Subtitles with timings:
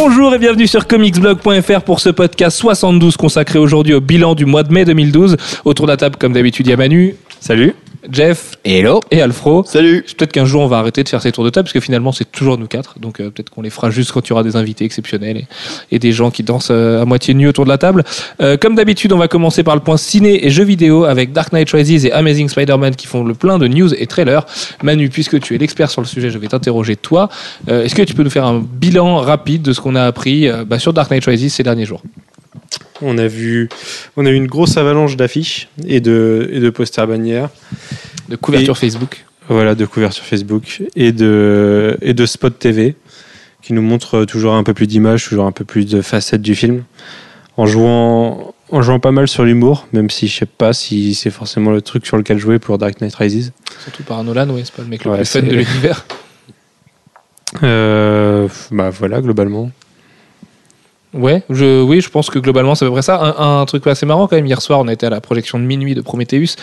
[0.00, 4.62] Bonjour et bienvenue sur comicsblog.fr pour ce podcast 72 consacré aujourd'hui au bilan du mois
[4.62, 5.36] de mai 2012.
[5.64, 7.16] Autour de la table, comme d'habitude, il y a Manu.
[7.40, 7.74] Salut.
[8.10, 8.56] Jeff.
[8.64, 9.00] Hello.
[9.10, 9.64] Et Alfro.
[9.64, 10.04] Salut.
[10.16, 12.12] Peut-être qu'un jour on va arrêter de faire ces tours de table parce que finalement
[12.12, 12.98] c'est toujours nous quatre.
[12.98, 15.46] Donc euh, peut-être qu'on les fera juste quand il y aura des invités exceptionnels et,
[15.90, 18.04] et des gens qui dansent euh, à moitié nus autour de la table.
[18.40, 21.52] Euh, comme d'habitude, on va commencer par le point ciné et jeux vidéo avec Dark
[21.52, 24.46] Knight Rises et Amazing Spider-Man qui font le plein de news et trailers.
[24.82, 27.28] Manu, puisque tu es l'expert sur le sujet, je vais t'interroger toi.
[27.68, 30.48] Euh, Est-ce que tu peux nous faire un bilan rapide de ce qu'on a appris
[30.48, 32.02] euh, bah, sur Dark Knight Rises ces derniers jours?
[33.02, 33.68] On a vu,
[34.16, 37.48] on a eu une grosse avalanche d'affiches et de, et de posters bannières.
[38.28, 42.96] de couverture Et- Facebook Voilà, de couverture Facebook et de, et de spot TV
[43.62, 46.54] qui nous montrent toujours un peu plus d'images, toujours un peu plus de facettes du
[46.54, 46.84] film.
[47.56, 51.30] En jouant, en jouant pas mal sur l'humour, même si je sais pas si c'est
[51.30, 53.52] forcément le truc sur lequel jouer pour Dark Knight Rises.
[53.82, 56.04] Surtout par Nolan, ouais, c'est pas le mec le plus fun de l'univers.
[57.62, 59.70] Euh, bah voilà, globalement.
[61.14, 63.18] Ouais, je, oui, je pense que globalement c'est à peu près ça.
[63.18, 65.64] Un, un truc assez marrant quand même, hier soir on était à la projection de
[65.64, 66.56] minuit de Prometheus,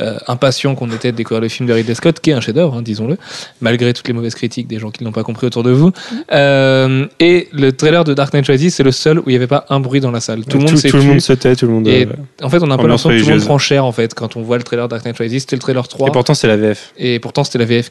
[0.00, 2.74] euh, impatient qu'on était de découvrir le film de Ridley Scott, qui est un chef-d'œuvre,
[2.74, 3.16] hein, disons-le,
[3.60, 5.92] malgré toutes les mauvaises critiques des gens qui ne l'ont pas compris autour de vous.
[6.32, 9.46] Euh, et le trailer de Dark Knight Rises, c'est le seul où il n'y avait
[9.46, 10.44] pas un bruit dans la salle.
[10.44, 11.86] Tout le monde s'est tout le monde se tait, tout le monde.
[11.86, 13.84] Et euh, en fait, on a un peu l'impression que tout le monde prend cher
[13.84, 15.42] en fait quand on voit le trailer de Dark Knight Rises.
[15.42, 16.08] C'était le trailer 3.
[16.08, 16.92] et pourtant, c'est la VF.
[16.98, 17.90] Et pourtant, c'était la VF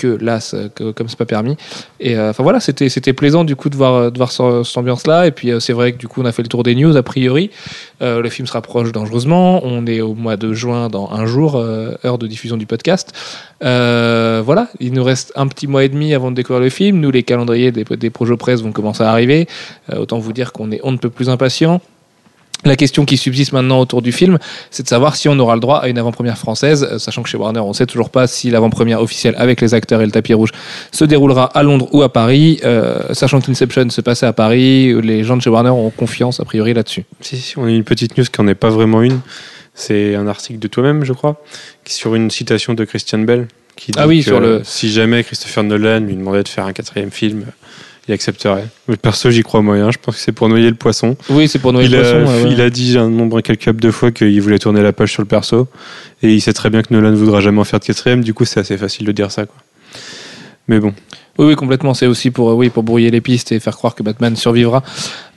[0.00, 0.18] que
[0.54, 1.56] euh, que- comme c'est pas permis.
[2.00, 5.26] Et euh, enfin voilà, c'était plaisant du coup de voir cette ambiance-là.
[5.26, 6.96] Et puis euh, c'est vrai que du coup, on a fait le tour des news
[6.96, 7.50] a priori.
[8.02, 9.60] Euh, le film se rapproche dangereusement.
[9.64, 13.12] On est au mois de juin dans un jour, heure de diffusion du podcast.
[13.60, 16.98] Voilà, il nous reste un petit mois et demi avant de découvrir le film.
[17.00, 19.46] Nous, les calendriers des, projets presse vont commencer à arriver.
[19.94, 21.80] Autant vous dire qu'on est on ne peut plus impatient.
[22.66, 24.38] La question qui subsiste maintenant autour du film,
[24.70, 27.28] c'est de savoir si on aura le droit à une avant-première française, euh, sachant que
[27.30, 30.34] chez Warner, on sait toujours pas si l'avant-première officielle avec les acteurs et le tapis
[30.34, 30.50] rouge
[30.92, 35.24] se déroulera à Londres ou à Paris, euh, sachant qu'Inception se passait à Paris, les
[35.24, 37.04] gens de chez Warner ont confiance a priori là-dessus.
[37.22, 39.20] Si, si, on a une petite news qui n'en est pas vraiment une.
[39.74, 41.42] C'est un article de toi-même, je crois,
[41.86, 43.48] sur une citation de Christian Bell.
[43.76, 46.66] Qui dit Ah oui, que sur le- si jamais Christopher Nolan lui demandait de faire
[46.66, 47.46] un quatrième film,
[48.10, 48.66] il accepterait.
[48.88, 49.90] Mais perso, j'y crois moyen.
[49.90, 51.16] Je pense que c'est pour noyer le poisson.
[51.28, 52.44] Oui, c'est pour il, a, Poisson.
[52.44, 52.52] ouais.
[52.52, 55.28] il a dit un nombre incalculable de fois qu'il voulait tourner la page sur le
[55.28, 55.68] perso.
[56.22, 58.22] Et il sait très bien que Nolan ne voudra jamais en faire de quatrième.
[58.24, 59.46] Du coup, c'est assez facile de dire ça.
[59.46, 59.56] Quoi.
[60.66, 60.92] Mais bon.
[61.40, 61.94] Oui, oui, complètement.
[61.94, 64.82] C'est aussi pour, euh, oui, pour brouiller les pistes et faire croire que Batman survivra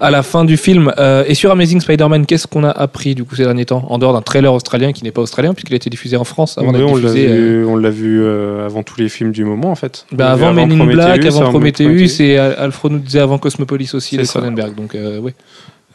[0.01, 0.91] à la fin du film.
[0.99, 3.97] Euh, et sur Amazing Spider-Man, qu'est-ce qu'on a appris du coup ces derniers temps En
[3.99, 6.73] dehors d'un trailer australien qui n'est pas australien puisqu'il a été diffusé en France avant
[6.73, 7.27] Oui, d'être on l'a diffusé.
[7.29, 10.05] euh, vu, on l'a vu euh, avant tous les films du moment, en fait.
[10.11, 13.37] Bah vu avant Men in Black, avant Prometheus, Prometheus, et Al- Alfred nous disait avant
[13.37, 14.25] Cosmopolis aussi, de.
[14.25, 14.75] Cronenberg.
[14.75, 15.31] Donc oui.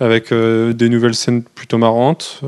[0.01, 2.41] avec des nouvelles scènes plutôt marrantes.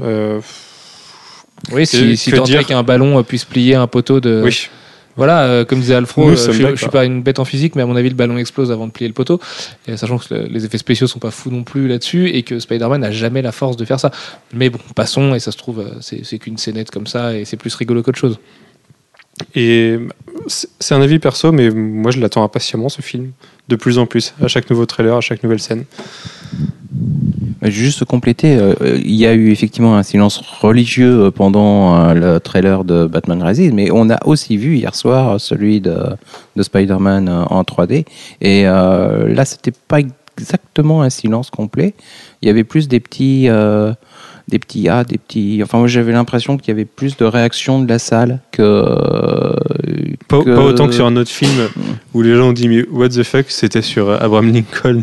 [1.73, 4.41] Oui, si, si tant dire est qu'un ballon puisse plier un poteau de.
[4.43, 4.69] oui,
[5.17, 6.79] Voilà, euh, comme disait Alfro, Nous euh, je, d'accord.
[6.79, 8.93] suis pas une bête en physique, mais à mon avis, le ballon explose avant de
[8.93, 9.41] plier le poteau.
[9.87, 12.59] Et sachant que le- les effets spéciaux sont pas fous non plus là-dessus, et que
[12.59, 14.11] Spider-Man n'a jamais la force de faire ça.
[14.55, 17.57] Mais bon, passons, et ça se trouve, euh, c'est qu'une scénette comme ça, et c'est
[17.57, 18.39] plus rigolo qu'autre chose.
[19.55, 19.99] et
[20.47, 23.33] c'est un avis perso, mais moi je l'attends impatiemment ce film,
[23.69, 25.85] de plus en plus, à chaque nouveau trailer, à chaque nouvelle scène.
[27.63, 32.39] Euh, Juste compléter, euh, il y a eu effectivement un silence religieux euh, pendant le
[32.39, 35.97] trailer de Batman Rises, mais on a aussi vu hier soir celui de,
[36.57, 38.05] de Spider-Man en 3D.
[38.41, 39.99] Et euh, là, c'était pas
[40.37, 41.95] exactement un silence complet.
[42.43, 43.49] Il y avait plus des petits,
[44.49, 45.61] des petits ah, des petits.
[45.63, 49.50] Enfin, moi, j'avais l'impression qu'il y avait plus de réactions de la salle que.
[50.29, 51.69] Pas, que- pas autant que sur un autre film
[52.15, 55.03] où les gens ont dit mais what the fuck, c'était sur Abraham Lincoln,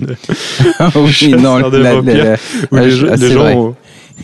[0.79, 2.23] Ah oui, non, de la- vampires.
[2.23, 2.35] la-
[2.71, 3.53] où les, gens- les c'est gens vrai.
[3.55, 3.75] ont-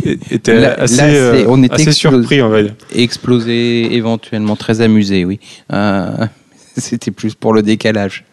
[0.06, 2.74] é- étaient Là- assez, là, euh, on était assez explos- surpris, on va dire.
[2.96, 5.40] explosé, éventuellement très amusé, oui.
[5.72, 6.09] Euh,
[6.78, 8.24] C'était plus pour le décalage.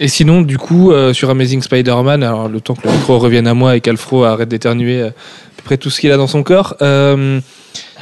[0.00, 3.48] Et sinon, du coup, euh, sur Amazing Spider-Man, alors le temps que le micro revienne
[3.48, 5.10] à moi et qu'Alfro arrête d'éternuer euh, à
[5.56, 7.40] peu près tout ce qu'il a dans son corps, euh,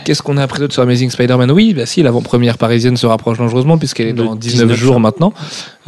[0.06, 3.38] qu'est-ce qu'on a appris d'autre sur Amazing Spider-Man Oui, bah si, l'avant-première parisienne se rapproche
[3.38, 5.32] dangereusement puisqu'elle est dans 19, 19 jours maintenant,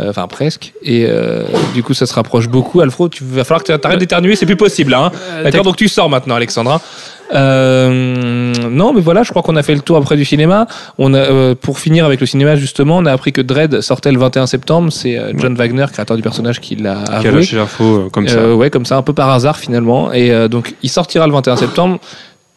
[0.00, 1.43] Euh, enfin presque, et euh,
[1.75, 2.81] du coup ça se rapproche beaucoup.
[2.81, 4.93] Alfro, tu va falloir que tu arrêtes d'éternuer, c'est plus possible.
[4.94, 5.11] Hein
[5.44, 6.81] D'accord, donc tu sors maintenant, Alexandra.
[7.35, 10.67] Euh, non, mais voilà, je crois qu'on a fait le tour après du cinéma.
[10.99, 14.12] On a, euh, pour finir avec le cinéma, justement, on a appris que Dredd sortait
[14.12, 14.91] le 21 septembre.
[14.93, 17.31] C'est euh, John Wagner, créateur du personnage, qui l'a Qui a avoué.
[17.32, 18.38] lâché l'info euh, comme ça.
[18.38, 20.12] Euh, ouais, comme ça, un peu par hasard finalement.
[20.12, 21.99] Et euh, donc, il sortira le 21 septembre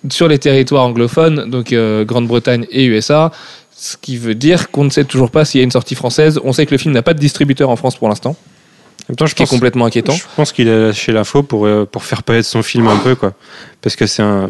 [0.09, 3.31] sur les territoires anglophones, donc euh, Grande-Bretagne et USA.
[3.75, 6.39] Ce qui veut dire qu'on ne sait toujours pas s'il y a une sortie française.
[6.43, 9.15] On sait que le film n'a pas de distributeur en France pour l'instant, En même
[9.15, 10.13] temps, je ce qui est complètement inquiétant.
[10.13, 13.15] je pense qu'il a lâché l'info pour, euh, pour faire paraître son film un peu,
[13.15, 13.33] quoi.
[13.81, 14.49] Parce que c'est un.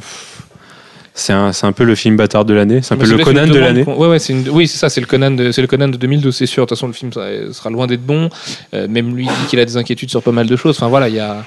[1.13, 2.79] C'est un, un peu le film bâtard de l'année.
[2.81, 3.83] C'est un Mais peu le Conan de l'année.
[3.83, 6.45] Ouais, ouais, une- oui, c'est ça, c'est le Conan de, le Conan de 2012, c'est
[6.45, 6.63] sûr.
[6.63, 8.29] De toute façon, le film sera loin d'être bon.
[8.73, 10.77] Euh, même lui dit qu'il a des inquiétudes sur pas mal de choses.
[10.77, 11.43] Enfin voilà, il y a,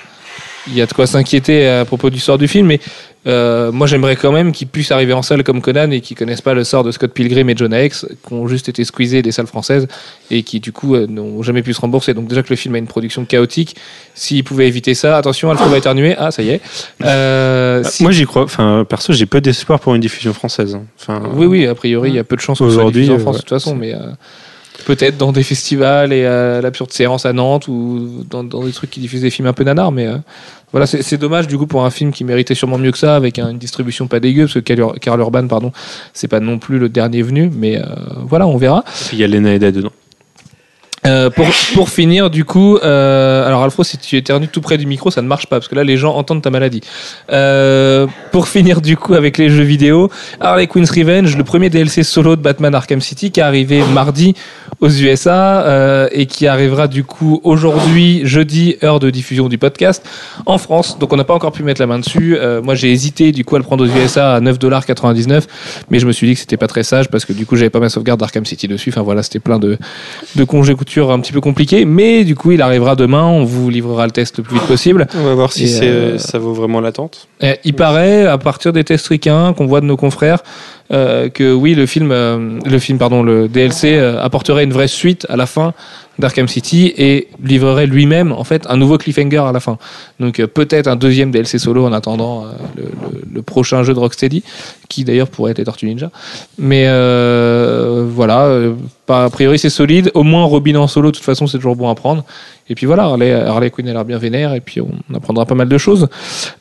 [0.70, 2.66] y a de quoi s'inquiéter à propos du sort du film.
[2.66, 2.78] Mais
[3.26, 6.40] euh, moi, j'aimerais quand même qu'il puisse arriver en salle comme Conan et qu'ils connaissent
[6.42, 9.32] pas le sort de Scott Pilgrim et Jonah Hex, qui ont juste été squeezés des
[9.32, 9.86] salles françaises
[10.30, 12.12] et qui du coup euh, n'ont jamais pu se rembourser.
[12.14, 13.76] Donc déjà que le film a une production chaotique,
[14.14, 16.14] s'ils pouvaient éviter ça, attention, Alfred va éternuer.
[16.18, 16.60] Ah, ça y est.
[17.04, 18.42] Euh, si- Moi, j'y crois.
[18.44, 20.74] Enfin, perso, j'ai peu d'espoir pour une diffusion française.
[20.74, 20.84] hein.
[21.00, 23.40] Enfin, Oui, oui, a priori, il y a peu de chances Aujourd'hui, en France ouais,
[23.40, 23.94] de toute façon, mais
[24.84, 29.00] peut-être dans des festivals et à l'absurde séance à Nantes ou dans, des trucs qui
[29.00, 30.16] diffusent des films un peu nanars, mais euh,
[30.72, 33.38] voilà, c'est dommage du coup pour un film qui méritait sûrement mieux que ça, avec
[33.38, 35.72] un- une distribution pas dégueu, parce que Karl Urban, pardon,
[36.12, 37.84] c'est pas non plus le dernier venu, mais euh,
[38.26, 38.84] voilà, on verra.
[39.12, 39.92] Il y a Lena Headey dedans.
[41.06, 44.86] Euh, pour, pour finir, du coup, euh, alors Alfro, si tu éternues tout près du
[44.86, 46.80] micro, ça ne marche pas parce que là, les gens entendent ta maladie.
[47.30, 50.10] Euh, pour finir, du coup, avec les jeux vidéo,
[50.40, 54.34] Harley Quinn's Revenge, le premier DLC solo de Batman Arkham City qui est arrivé mardi
[54.80, 60.06] aux USA euh, et qui arrivera du coup aujourd'hui, jeudi, heure de diffusion du podcast
[60.46, 60.98] en France.
[60.98, 62.36] Donc on n'a pas encore pu mettre la main dessus.
[62.36, 65.44] Euh, moi, j'ai hésité du coup à le prendre aux USA à 9,99$,
[65.90, 67.70] mais je me suis dit que c'était pas très sage parce que du coup, j'avais
[67.70, 68.90] pas ma sauvegarde d'Arkham City dessus.
[68.90, 69.78] Enfin voilà, c'était plein de
[70.36, 74.06] de congés un petit peu compliqué, mais du coup il arrivera demain, on vous livrera
[74.06, 75.06] le test le plus vite possible.
[75.16, 77.28] On va voir si euh, ça vaut vraiment l'attente.
[77.40, 80.42] Et il paraît, à partir des tests ricains qu'on voit de nos confrères,
[80.92, 85.26] euh, que oui, le film, euh, le film, pardon, le DLC apporterait une vraie suite
[85.28, 85.74] à la fin
[86.18, 89.78] d'Arkham City et livrerait lui-même en fait un nouveau cliffhanger à la fin.
[90.20, 92.82] Donc euh, peut-être un deuxième DLC solo en attendant euh,
[93.32, 94.42] le, prochain jeu de Rocksteady,
[94.88, 96.10] qui d'ailleurs pourrait être les Ninja.
[96.58, 98.74] Mais euh, voilà, euh,
[99.06, 100.10] pas- a priori c'est solide.
[100.14, 102.24] Au moins Robin en solo, de toute façon c'est toujours bon à prendre.
[102.70, 105.54] Et puis voilà, Harley, Harley Quinn a l'air bien vénère et puis on apprendra pas
[105.54, 106.08] mal de choses.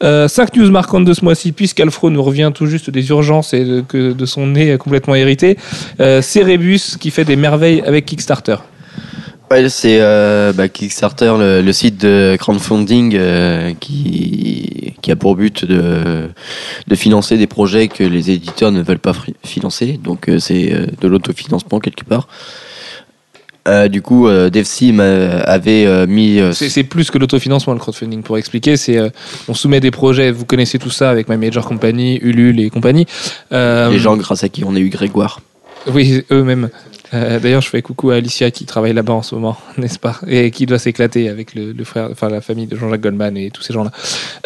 [0.04, 3.64] Euh, 5 news marquantes de ce mois-ci, puisqu'Alfro nous revient tout juste des urgences et
[3.64, 5.58] de, que de son nez complètement hérité.
[6.00, 8.58] Cerebus qui fait des merveilles avec Kickstarter.
[9.54, 15.36] Ouais, c'est euh, bah, Kickstarter, le, le site de crowdfunding euh, qui, qui a pour
[15.36, 16.30] but de,
[16.88, 19.14] de financer des projets que les éditeurs ne veulent pas
[19.46, 20.00] financer.
[20.04, 22.28] Donc euh, c'est de l'autofinancement quelque part.
[23.68, 28.24] Euh, du coup, euh, DevSim euh, avait mis C'est plus que l'autofinancement, le crowdfunding.
[28.24, 29.00] Pour expliquer, c'est
[29.48, 30.32] on soumet des projets.
[30.32, 33.06] Vous connaissez tout ça avec My Major Company, Ulule et compagnie.
[33.52, 35.42] Les gens grâce à qui on a eu Grégoire.
[35.86, 36.70] Oui, eux-mêmes.
[37.13, 40.19] Euh, D'ailleurs, je fais coucou à Alicia qui travaille là-bas en ce moment, n'est-ce pas?
[40.27, 43.62] Et qui doit s'éclater avec le, frère, enfin la famille de Jean-Jacques Goldman et tous
[43.62, 43.92] ces gens-là.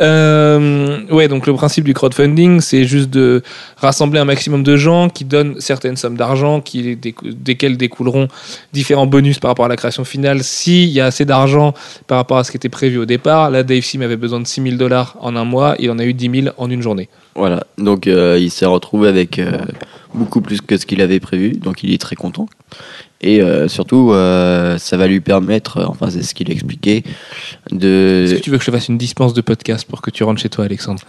[0.02, 3.42] Euh, ouais, donc le principe du crowdfunding, c'est juste de
[3.78, 8.28] rassembler un maximum de gens qui donnent certaines sommes d'argent, desquelles découleront
[8.74, 10.44] différents bonus par rapport à la création finale.
[10.44, 11.74] S'il y a assez d'argent
[12.08, 14.48] par rapport à ce qui était prévu au départ, là, Dave Sim avait besoin de
[14.48, 17.10] 6 000 dollars en un mois, il en a eu 10 000 en une journée.
[17.38, 19.60] Voilà, donc euh, il s'est retrouvé avec euh,
[20.16, 22.48] beaucoup plus que ce qu'il avait prévu, donc il est très content.
[23.22, 27.04] Et euh, surtout, ça va lui permettre, enfin c'est ce qu'il expliquait,
[27.72, 28.36] Est-ce de...
[28.38, 30.50] que tu veux que je fasse une dispense de podcast pour que tu rentres chez
[30.50, 31.02] toi, Alexandre?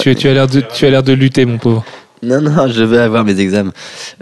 [0.00, 1.84] Tu, tu as l'air de, tu as l'air de lutter, mon pauvre.
[2.22, 3.74] non, non, je vais avoir mes examens.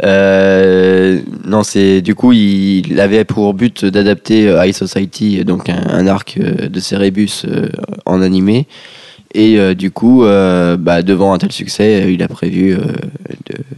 [0.02, 6.08] Euh, non, c'est du coup, il, avait pour but d'adapter High Society, donc un, un
[6.08, 7.44] arc de Cerebus
[8.04, 8.66] en animé.
[9.32, 12.78] Et euh, du coup, euh, bah, devant un tel succès, euh, il a prévu euh,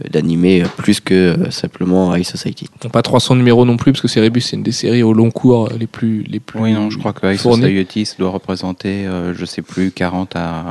[0.09, 2.67] d'animer plus que euh, simplement High Society.
[2.81, 5.29] Bon, pas 300 numéros non plus, parce que Cerebus, c'est une des séries au long
[5.29, 6.23] cours les plus.
[6.23, 7.37] Les plus Oui, non, je crois que High.
[7.37, 10.63] Society ça doit représenter, euh, je sais plus, 40 à.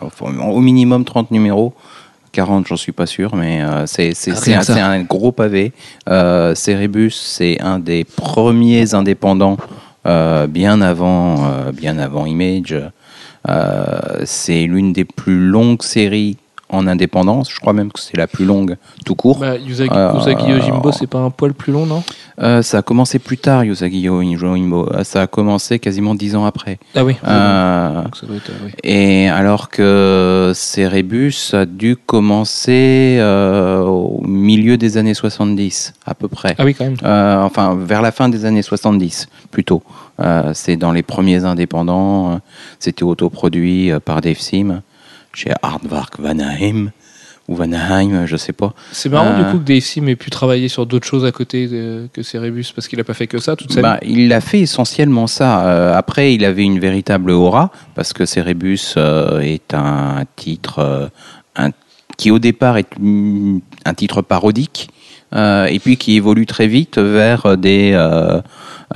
[0.00, 1.72] enfin, au minimum 30 numéros.
[2.32, 5.72] 40, j'en suis pas sûr, mais euh, c'est Ah, un, un gros pavé.
[6.08, 9.56] Euh, Cerebus, c'est un des premiers indépendants,
[10.06, 12.74] euh, bien, avant, euh, bien avant Image.
[13.48, 16.36] Euh, c'est l'une des plus longues séries
[16.74, 17.50] en indépendance.
[17.52, 19.38] Je crois même que c'est la plus longue tout court.
[19.38, 22.02] Bah, Usagi, Euh, Usagi Yojimbo, c'est pas un poil plus long, non
[22.40, 24.88] Euh, ça a commencé plus tard, Usagi Yojimbo.
[24.92, 26.78] Euh, Ça a commencé quasiment dix ans après.
[26.94, 27.12] Ah oui.
[27.14, 28.72] Donc ça doit être, euh, oui.
[28.82, 33.20] et alors que Cerebus a dû commencer
[33.86, 36.54] au milieu des années 70, à peu près.
[36.58, 36.96] Ah oui, quand même.
[37.44, 39.82] Enfin, vers la fin des années 70, plutôt.
[40.20, 42.32] Euh, c'est dans les premiers indépendants.
[42.32, 42.36] euh,
[42.78, 44.82] C'était autoproduit euh, par Dave Sim,
[45.34, 46.90] chez Aardvark Vanaheim,
[47.48, 48.72] ou Vanaheim, je sais pas.
[48.92, 51.32] C'est marrant Euh, du coup que Dave Sim ait pu travailler sur d'autres choses à
[51.32, 54.12] côté de- que Cerebus, parce qu'il a pas fait que ça toute sa Bah, vie.
[54.14, 55.66] il a fait essentiellement ça.
[55.66, 61.06] Euh, après, il avait une véritable aura, parce que Cerebus euh, est un titre euh,
[61.56, 61.70] un-
[62.16, 62.88] qui, au départ, est
[63.84, 64.88] un titre parodique,
[65.34, 68.40] euh, et puis qui évolue très vite vers des, euh,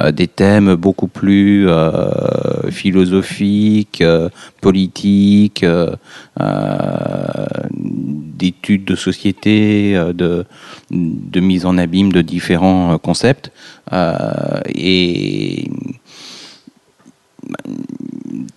[0.00, 4.28] euh, des thèmes beaucoup plus euh, philosophiques, euh,
[4.60, 5.96] politiques, euh,
[6.40, 10.44] euh, d'études de société, euh, de,
[10.90, 13.50] de mise en abîme de différents euh, concepts.
[13.92, 15.68] Euh, et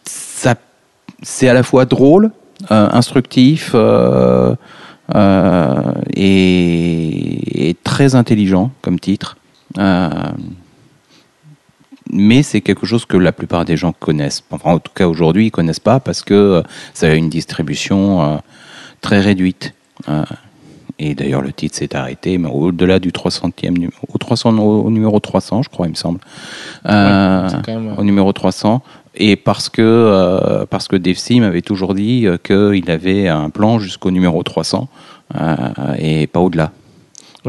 [0.05, 0.55] ça,
[1.23, 2.31] c'est à la fois drôle,
[2.71, 3.73] euh, instructif
[5.15, 9.37] euh, et, et très intelligent comme titre.
[9.77, 10.09] Euh,
[12.11, 14.43] mais c'est quelque chose que la plupart des gens connaissent.
[14.51, 16.61] Enfin, en tout cas, aujourd'hui, ils connaissent pas parce que euh,
[16.93, 18.37] ça a une distribution euh,
[19.01, 19.73] très réduite.
[20.99, 25.19] Et d'ailleurs, le titre s'est arrêté, mais au-delà du 300e numéro, au, 300, au numéro
[25.19, 26.19] 300, je crois, il me semble.
[26.83, 28.83] C'est quand même, au numéro 300.
[29.15, 33.49] Et parce que, euh, parce que Dave Sim avait toujours dit euh, qu'il avait un
[33.49, 34.87] plan jusqu'au numéro 300
[35.35, 35.55] euh,
[35.97, 36.71] et pas au-delà.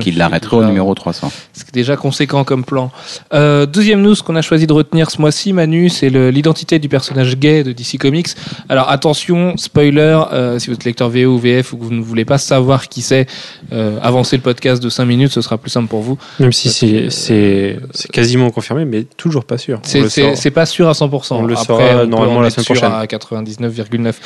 [0.00, 1.30] C'est l'arrêterait au numéro 300.
[1.52, 2.90] C'est déjà conséquent comme plan.
[3.34, 7.36] Euh, deuxième news qu'on a choisi de retenir ce mois-ci, Manu, c'est l'identité du personnage
[7.36, 8.28] gay de DC Comics.
[8.70, 12.00] Alors attention, spoiler, euh, si vous êtes lecteur VO ou VF ou que vous ne
[12.02, 13.26] voulez pas savoir qui c'est,
[13.72, 16.16] euh, avancez le podcast de 5 minutes, ce sera plus simple pour vous.
[16.38, 19.80] Même si Parce c'est que- c'est c'est quasiment confirmé, mais toujours pas sûr.
[19.82, 21.38] C'est- pas sûr à 100%.
[21.40, 22.92] On le Après, saura on normalement en la semaine prochaine.
[22.92, 24.20] À 99,9.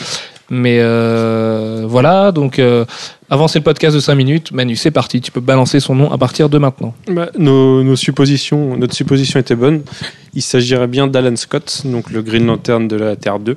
[0.49, 2.85] Mais euh, voilà, donc euh,
[3.31, 4.53] avancez le podcast de 5 minutes.
[4.53, 6.95] Manu, c'est parti, tu peux balancer son nom à partir de maintenant.
[7.09, 9.83] Bah, nos, suppositions, notre supposition était bonne.
[10.35, 13.57] Il s'agirait bien d'Alan Scott, donc le Green Lantern de la Terre 2,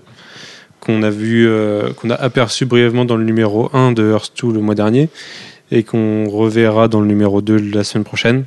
[0.80, 4.60] qu'on a euh, qu'on a aperçu brièvement dans le numéro 1 de Earth 2 le
[4.60, 5.10] mois dernier,
[5.72, 8.46] et qu'on reverra dans le numéro 2 la semaine prochaine.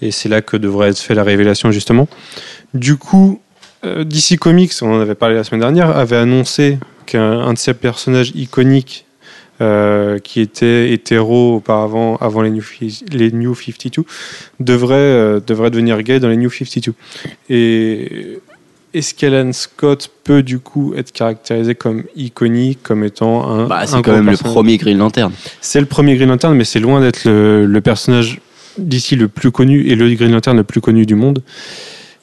[0.00, 2.06] Et c'est là que devrait être fait la révélation justement.
[2.72, 3.40] Du coup,
[3.84, 7.58] euh, DC Comics, on en avait parlé la semaine dernière, avait annoncé qu'un un de
[7.58, 9.04] ses personnages iconiques
[9.60, 14.04] euh, qui était hétéro auparavant, avant les New, Fi- les New 52,
[14.60, 16.92] devrait, euh, devrait devenir gay dans les New 52.
[17.50, 18.40] Et
[18.92, 23.66] est-ce qu'Alan Scott peut du coup être caractérisé comme iconique, comme étant un.
[23.66, 25.32] Bah, c'est quand même le premier Green Lantern.
[25.60, 28.40] C'est le premier Green Lantern, mais c'est loin d'être le, le personnage
[28.76, 31.42] d'ici le plus connu et le Green Lantern le plus connu du monde.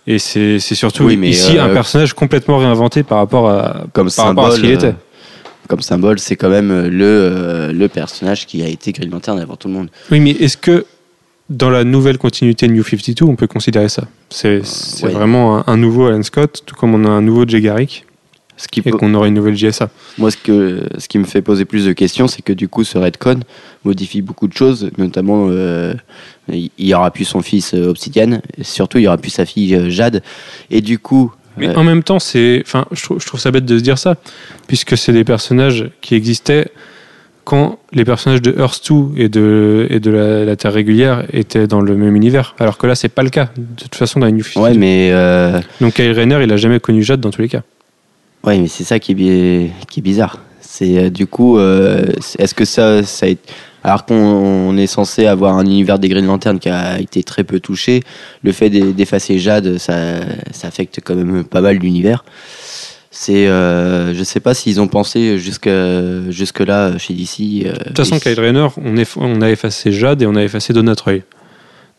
[0.08, 4.10] Et c'est surtout Oui, mais, ici euh, un personnage complètement réinventé par rapport à, Comme
[4.16, 4.88] par rapport à ce qu'il était.
[4.88, 4.92] euh,
[5.68, 9.40] Comme symbole, c'est quand même euh, le, euh, le personnage qui a été Green Lantern
[9.40, 9.90] avant tout le monde.
[10.12, 10.86] Oui, mais est-ce que
[11.50, 14.04] dans la nouvelle continuité New 52, on peut considérer ça?
[14.30, 15.12] C'est c'est ouais.
[15.12, 18.06] vraiment un, un nouveau Alan Scott, tout comme on a un nouveau Jay Garrick
[18.62, 19.90] Ce qui et peut- qu'on aurait une nouvelle JSA.
[20.18, 22.84] Moi, ce, que, ce qui me fait poser plus de questions, c'est que du coup,
[22.84, 23.40] ce Redcon
[23.84, 25.94] modifie beaucoup de choses, notamment euh,
[26.52, 29.32] il il y aura plus son fils euh, Obsidian, et surtout il y aura plus
[29.32, 30.22] sa fille euh, Jade,
[30.70, 33.50] et du coup, Mais euh, en même temps, c'est, enfin, je trouve, je trouve ça
[33.52, 34.16] bête de se dire ça,
[34.68, 36.68] puisque c'est des personnages qui existaient
[37.44, 41.66] quand les personnages de Earth 2 et de, et de la, la Terre régulière étaient
[41.66, 42.54] dans le même univers.
[42.60, 43.50] Alors que là, c'est pas le cas.
[43.58, 44.62] De toute façon, dans les New 52.
[44.62, 47.64] ouais, mais euh, Donc Kyle Rayner, il a jamais connu Jade dans tous les cas.
[48.44, 50.40] Ouais, mais c'est ça qui est, qui est bizarre.
[50.62, 52.06] C'est euh, du coup, euh,
[52.40, 53.28] est-ce que ça, ça
[53.84, 57.44] alors qu'on on est censé avoir un univers des Green Lantern qui a été très
[57.44, 58.02] peu touché,
[58.44, 60.22] le fait d'e- d'effacer Jade, ça,
[60.52, 62.24] ça affecte quand même pas mal l'univers.
[63.14, 65.70] C'est, euh, je sais pas s'ils ont pensé jusque
[66.30, 67.66] jusque là chez DC.
[67.66, 68.68] euh, De toute façon, Kyle Rayner,
[69.18, 71.20] on, a effacé Jade et on a effacé Donna Troy.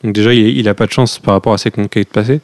[0.02, 2.40] Donc déjà, il, il a pas de chance par rapport à ses conquêtes passées.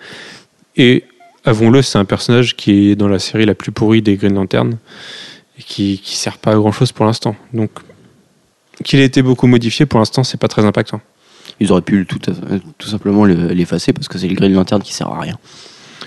[0.77, 1.05] Et
[1.45, 4.77] avouons-le, c'est un personnage qui est dans la série la plus pourrie des Green Lantern
[5.59, 7.37] et qui, qui sert pas à grand chose pour l'instant.
[7.55, 7.71] Donc
[8.85, 11.01] qu'il ait été beaucoup modifié, pour l'instant, c'est pas très impactant.
[11.61, 12.19] ils auraient pu tout,
[12.79, 15.37] tout simplement le- l'effacer parce que c'est le Green Lantern qui sert à rien.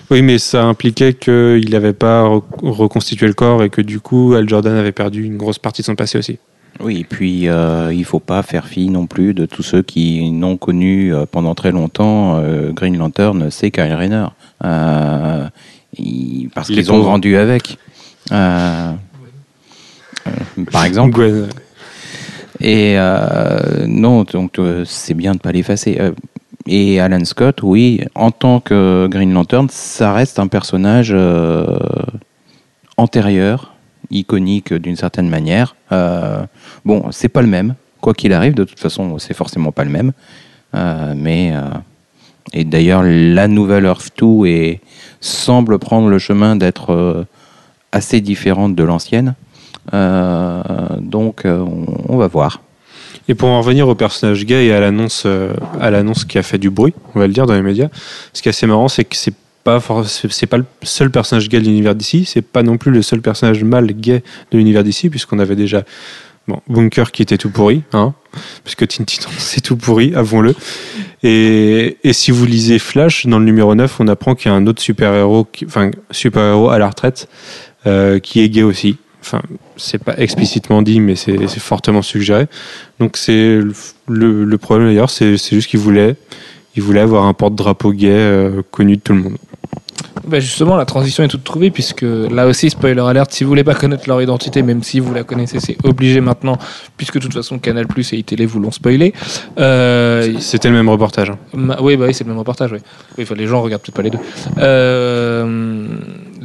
[0.09, 4.33] Oui, mais ça impliquait qu'il n'avait pas re- reconstitué le corps et que du coup,
[4.33, 6.37] Al Jordan avait perdu une grosse partie de son passé aussi.
[6.79, 10.31] Oui, et puis euh, il faut pas faire fi non plus de tous ceux qui
[10.31, 14.27] n'ont connu euh, pendant très longtemps euh, Green Lantern, c'est Kyle Rayner.
[14.59, 17.77] Parce qu'ils ont grandi avec.
[18.29, 18.95] Par
[20.85, 21.11] exemple.
[21.11, 21.49] Gwen,
[22.61, 22.95] Et
[23.87, 25.99] non, donc c'est bien de pas l'effacer.
[26.67, 31.15] Et Alan Scott, oui, en tant que Green Lantern, ça reste un personnage
[32.97, 33.70] antérieur,
[34.11, 35.75] iconique d'une certaine manière.
[35.91, 36.43] Euh,
[36.85, 38.53] bon, c'est pas le même, quoi qu'il arrive.
[38.53, 40.11] De toute façon, c'est forcément pas le même.
[40.75, 41.61] Euh, mais euh,
[42.53, 44.81] et d'ailleurs, la nouvelle Earth 2 est,
[45.19, 47.25] semble prendre le chemin d'être
[47.91, 49.35] assez différente de l'ancienne.
[49.91, 52.61] Donc, on, va voir.
[53.29, 55.27] Et pour en revenir au personnage gay et à l'annonce,
[55.79, 57.89] à l'annonce qui a fait du bruit, on va le dire dans les médias,
[58.33, 61.59] ce qui est assez marrant, c'est que c'est pas c'est pas le seul personnage gay
[61.59, 65.09] de l'univers d'ici, c'est pas non plus le seul personnage mâle gay de l'univers d'ici,
[65.09, 65.83] puisqu'on avait déjà
[66.47, 68.13] bon, Bunker qui était tout pourri, hein,
[68.63, 69.05] puisque Teen
[69.37, 70.55] c'est tout pourri, avouons-le.
[71.23, 74.65] Et, si vous lisez Flash, dans le numéro 9, on apprend qu'il y a un
[74.67, 77.27] autre super-héros, enfin super-héros à la retraite,
[77.85, 78.97] euh, qui est gay aussi.
[79.21, 79.41] enfin,
[79.77, 82.47] c'est pas explicitement dit, mais c'est fortement suggéré.
[82.99, 83.59] Donc c'est
[84.07, 86.15] le, problème d'ailleurs, c'est c'est juste qu'il voulait,
[86.75, 89.37] il voulait avoir un porte-drapeau gay euh, connu de tout le monde.
[90.27, 93.63] Bah justement, la transition est toute trouvée puisque là aussi, spoiler alert, si vous voulez
[93.63, 96.57] pas connaître leur identité, même si vous la connaissez, c'est obligé maintenant,
[96.97, 99.13] puisque de toute façon Canal Plus et iTélé vous l'ont spoilé.
[99.59, 101.29] Euh, C'était le même reportage.
[101.31, 101.37] hein.
[101.53, 102.71] Ma- Oui, bah oui, c'est le même reportage.
[103.17, 103.25] Oui.
[103.35, 104.19] Les gens regardent peut-être pas les deux.
[104.59, 105.87] Euh,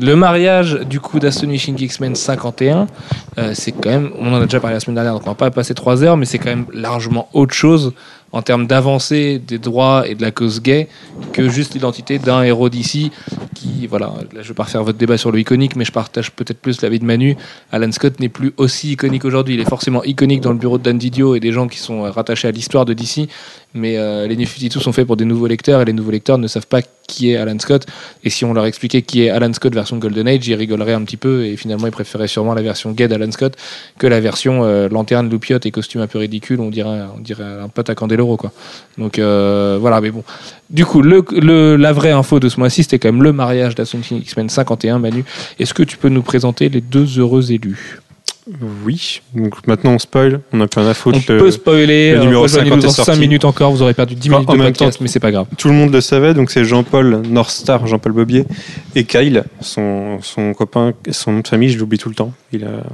[0.00, 2.86] le mariage du coup d'Astonishing X-Men 51,
[3.38, 5.34] euh, c'est quand même, on en a déjà parlé la semaine dernière, donc on va
[5.34, 7.92] pas passer trois heures, mais c'est quand même largement autre chose
[8.36, 10.88] en termes d'avancée des droits et de la cause gay
[11.32, 13.10] que juste l'identité d'un héros d'ici
[13.54, 16.30] qui, voilà, là je vais pas refaire votre débat sur le iconique, mais je partage
[16.32, 17.34] peut-être plus l'avis de Manu.
[17.72, 19.54] Alan Scott n'est plus aussi iconique aujourd'hui.
[19.54, 22.04] Il est forcément iconique dans le bureau de Dan Didio et des gens qui sont
[22.04, 23.28] euh, rattachés à l'histoire de DC,
[23.72, 26.46] mais euh, les 52 sont faits pour des nouveaux lecteurs et les nouveaux lecteurs ne
[26.46, 27.86] savent pas qui est Alan Scott.
[28.24, 31.04] Et si on leur expliquait qui est Alan Scott version Golden Age, ils rigoleraient un
[31.04, 33.56] petit peu et finalement ils préféraient sûrement la version gay d'Alan Scott
[33.98, 36.60] que la version euh, lanterne, loupiote et costume un peu ridicule.
[36.60, 37.94] On dirait, on dirait un pote à
[38.34, 38.50] Quoi.
[38.98, 40.24] Donc euh, voilà, mais bon.
[40.70, 43.76] Du coup, le, le- la vraie info de ce mois-ci, c'était quand même le mariage
[43.76, 45.24] d'Astonishing X-Men 51, Manu.
[45.60, 48.00] Est-ce que tu peux nous présenter les deux heureux élus?
[48.84, 49.22] Oui.
[49.34, 51.18] Donc maintenant on spoil, on a plus rien à foutre.
[51.28, 53.20] On Le- peut spoiler, le euh, numéro rejoignez-nous 50 est dans 5 sorti.
[53.20, 55.18] minutes encore, vous aurez perdu 10 Enfin, minutes en de même podcast, temps, mais c'est
[55.20, 55.46] pas grave.
[55.58, 58.44] Tout le monde le savait, donc c'est Jean-Paul Northstar, Jean-Paul Bobier,
[58.94, 62.32] et Kyle, son, son copain, son nom de famille, je l'oublie tout le temps.
[62.52, 62.84] Il a,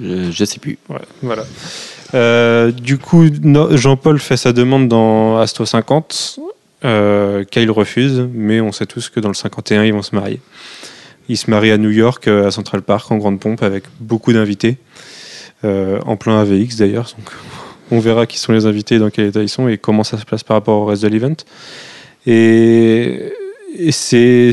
[0.00, 0.78] Je, je sais plus.
[0.90, 1.42] ouais, voilà.
[2.14, 3.26] Euh, du coup,
[3.72, 6.40] Jean-Paul fait sa demande dans Asto 50.
[6.84, 10.40] Euh, Kyle refuse, mais on sait tous que dans le 51, ils vont se marier.
[11.28, 14.32] Ils se marient à New York, euh, à Central Park, en grande pompe, avec beaucoup
[14.32, 14.78] d'invités,
[15.64, 17.14] en plein AVX d'ailleurs.
[17.90, 20.24] On verra qui sont les invités, dans quel état ils sont et comment ça se
[20.24, 21.36] place par rapport au reste de l'event.
[22.26, 23.32] Et,
[23.90, 24.52] c'est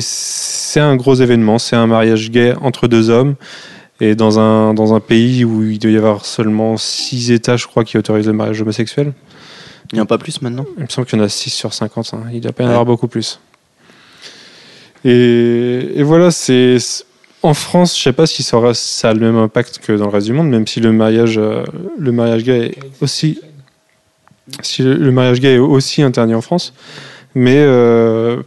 [0.75, 3.35] un gros événement, c'est un mariage gay entre deux hommes.
[4.01, 7.65] Et dans un, dans un pays où il doit y avoir seulement 6 États, je
[7.65, 9.13] crois, qui autorisent le mariage homosexuel.
[9.91, 10.65] Il n'y en a pas plus maintenant?
[10.77, 12.13] Il me semble qu'il y en a 6 sur 50.
[12.13, 12.23] hein.
[12.31, 12.73] Il ne doit pas y en Ouais.
[12.73, 13.39] avoir beaucoup plus.
[15.03, 16.77] Et, et voilà, c'est.
[17.43, 20.05] En France, je sais pas si ça, aura, ça a le même impact que dans
[20.05, 21.63] le reste du monde, même si le mariage, euh,
[21.99, 23.39] le mariage gay est aussi.
[24.63, 26.73] Si le mariage gay est aussi interdit en France,
[27.35, 28.41] mais euh,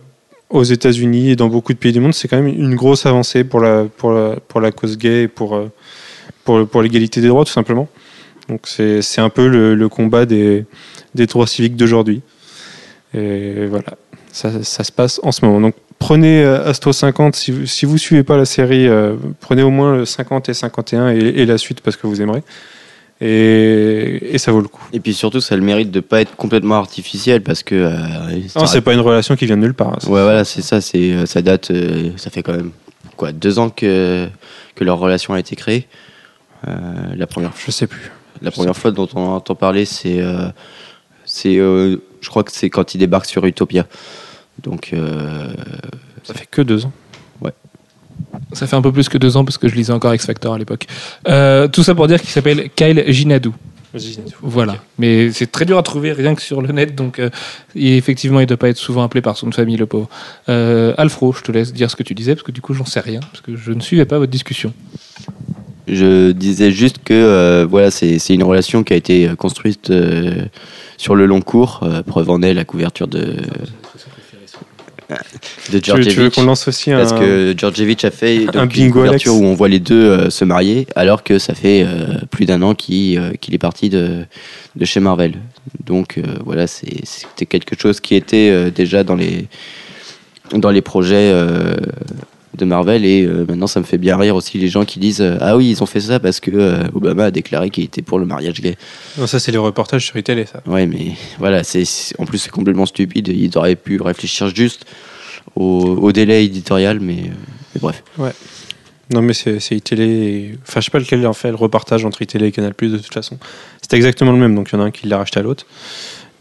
[0.51, 3.45] aux États-Unis et dans beaucoup de pays du monde, c'est quand même une grosse avancée
[3.45, 4.15] pour la, pour
[4.49, 5.71] pour la cause gay et pour, euh,
[6.45, 7.89] pour, pour l'égalité des droits, tout simplement.
[8.49, 10.65] Donc c'est un peu le, combat des,
[11.15, 12.23] des droits civiques d'aujourd'hui.
[13.13, 13.97] Et voilà,
[14.33, 15.61] ça, ça se passe en ce moment.
[15.61, 19.63] Donc prenez euh, Astro 50, si vous, si vous suivez pas la série, euh, prenez
[19.63, 22.43] au moins le 50 et 51 et, et la suite parce que vous aimerez.
[23.21, 24.85] Et, et ça vaut le coup.
[24.93, 27.75] Et puis surtout, ça a le mérite de pas être complètement artificiel parce que.
[27.75, 29.89] euh, Non, c'est pas une relation qui vient de nulle part.
[29.95, 29.99] hein.
[30.09, 30.81] Ouais, voilà, c'est ça.
[30.81, 31.71] C'est euh, ça date.
[31.73, 32.71] euh, ça fait quand même
[33.17, 34.29] quoi deux ans que
[34.77, 35.89] que leur relation a été créée.
[36.69, 36.73] Euh,
[37.17, 38.11] la première Je sais plus.
[38.41, 40.21] la première fois dont on entend parler, c'est
[41.25, 43.87] c'est je crois que c'est quand il débarque sur Utopia.
[44.63, 44.93] Donc
[46.23, 46.93] Ça fait que deux ans.
[48.53, 50.55] Ça fait un peu plus que deux ans parce que je lisais encore X Factor
[50.55, 50.87] à l'époque.
[51.29, 53.55] Euh, tout ça pour dire qu'il s'appelle Kyle Ginadou.
[54.43, 54.77] Voilà.
[54.99, 56.95] Mais c'est très dur à trouver rien que sur le net.
[56.95, 57.31] Donc, euh,
[57.75, 60.09] et effectivement, il ne doit pas être souvent appelé par son famille, le pauvre.
[60.49, 62.85] Euh, Alfro, je te laisse dire ce que tu disais parce que du coup, j'en
[62.85, 63.21] sais rien.
[63.21, 64.73] Parce que je ne suivais pas votre discussion.
[65.87, 70.45] je disais juste que euh, voilà, c'est c'est une relation qui a été construite euh,
[70.99, 71.81] sur le long cours.
[71.83, 73.37] Euh, preuve en est la couverture de
[75.09, 75.15] de
[75.73, 76.35] veux- tu veux Djordjevic.
[76.35, 76.99] qu'on lance aussi un.
[76.99, 79.47] Parce que Djordjevic a fait donc, un une bingo, couverture Alex.
[79.47, 82.61] où on voit les deux euh, se marier, alors que ça fait euh, plus d'un
[82.63, 84.25] an qu'il euh, qu'il est parti de,
[84.77, 85.35] de chez Marvel.
[85.85, 89.47] Donc voilà, c'était quelque chose qui était déjà dans les,
[90.53, 91.33] dans les projets
[92.59, 93.05] de Marvel.
[93.05, 95.57] Et euh, maintenant, ça me fait bien rire aussi les gens qui disent euh, Ah
[95.57, 98.27] oui, ils ont fait ça parce que euh, Obama a déclaré qu'il était pour le
[98.27, 98.77] mariage gay.
[99.17, 100.63] Non, ça, c'est les reportages sur télé, ça.
[100.67, 101.85] Ouais, mais voilà, c'est
[102.19, 103.29] en plus c'est complètement stupide.
[103.29, 104.85] Ils auraient pu réfléchir juste
[105.57, 107.17] au, au délai éditorial, mais,
[107.75, 108.03] mais bref.
[109.15, 110.05] Non, mais c'est c'est iTélé.
[110.05, 112.97] et- Enfin, je sais pas lequel en fait le reportage entre iTélé et Canal de
[112.99, 113.39] toute façon.
[113.81, 115.65] C'était exactement le même, donc il y en a un qui l'a racheté à l'autre.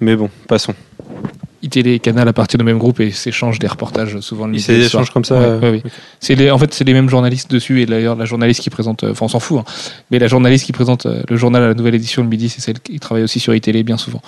[0.02, 0.74] Mais bon, passons.
[1.68, 4.64] iTélé et Canal appartiennent au même groupe et s'échangent des reportages souvent le Il midi
[4.64, 5.04] s'est et des le soir.
[5.04, 5.36] échanges comme ça.
[5.36, 5.92] Ouais, euh, ouais, oui.
[6.20, 7.82] C'est les, en fait, c'est les mêmes journalistes dessus.
[7.82, 9.64] Et d'ailleurs, la journaliste qui présente, euh, enfin, on s'en fout, hein,
[10.12, 12.62] mais la journaliste qui présente euh, le journal à la nouvelle édition le midi, c'est
[12.62, 14.22] celle qui travaille aussi sur iTélé bien souvent.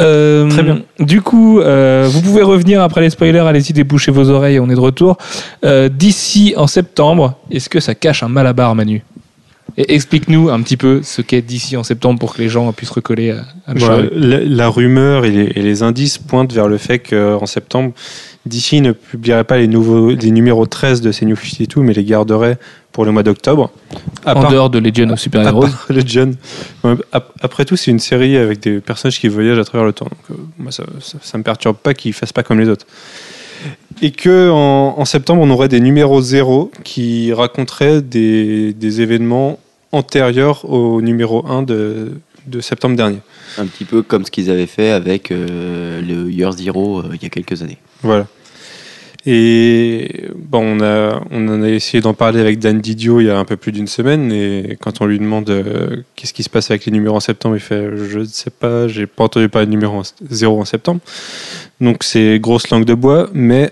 [0.00, 0.80] Euh, Très bien.
[1.00, 3.40] Du coup, euh, vous pouvez revenir après les spoilers.
[3.40, 4.58] Allez-y, débouchez vos oreilles.
[4.60, 5.16] On est de retour.
[5.64, 9.02] Euh, D'ici en septembre, est-ce que ça cache un malabar, Manu?
[9.76, 12.90] Et explique-nous un petit peu ce qu'est d'ici en septembre pour que les gens puissent
[12.90, 16.78] recoller à, à Voilà, la, la rumeur et les, et les indices pointent vers le
[16.78, 17.92] fait qu'en septembre,
[18.46, 22.04] DC ne publierait pas les, nouveaux, les numéros 13 de ces New 52, mais les
[22.04, 22.58] garderait
[22.92, 23.72] pour le mois d'octobre.
[24.24, 25.66] En part- dehors de Legion of Super Heroes.
[25.88, 26.32] Legion.
[27.40, 30.04] Après tout, c'est une série avec des personnages qui voyagent à travers le temps.
[30.06, 32.86] Donc, euh, moi, ça, ça, ça me perturbe pas qu'ils fassent pas comme les autres.
[34.02, 39.58] Et que en, en septembre, on aurait des numéros 0 qui raconteraient des, des événements
[39.92, 42.12] antérieurs au numéro 1 de,
[42.46, 43.18] de septembre dernier.
[43.58, 47.22] Un petit peu comme ce qu'ils avaient fait avec euh, le Year Zero euh, il
[47.22, 47.78] y a quelques années.
[48.02, 48.26] Voilà.
[49.26, 53.30] Et bon, on, a, on en a essayé d'en parler avec Dan Didio il y
[53.30, 54.30] a un peu plus d'une semaine.
[54.32, 57.56] Et quand on lui demande euh, qu'est-ce qui se passe avec les numéros en septembre,
[57.56, 60.66] il fait Je ne sais pas, j'ai pas entendu parler de numéro en- zéro en
[60.66, 61.00] septembre.
[61.80, 63.30] Donc c'est grosse langue de bois.
[63.32, 63.70] Mais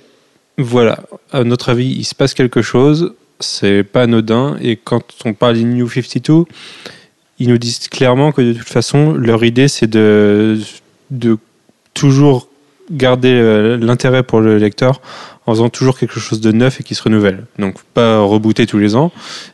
[0.59, 3.15] voilà, à notre avis, il se passe quelque chose.
[3.41, 4.57] C'est pas anodin.
[4.61, 6.45] Et quand on parle des New 52,
[7.39, 10.61] ils nous disent clairement que de toute façon, leur idée, c'est de,
[11.11, 11.39] de
[11.95, 12.49] toujours
[12.91, 15.01] garder euh, l'intérêt pour le lecteur
[15.47, 17.47] en faisant toujours quelque chose de neuf et qui se renouvelle.
[17.59, 19.11] Donc pas rebooter tous les ans,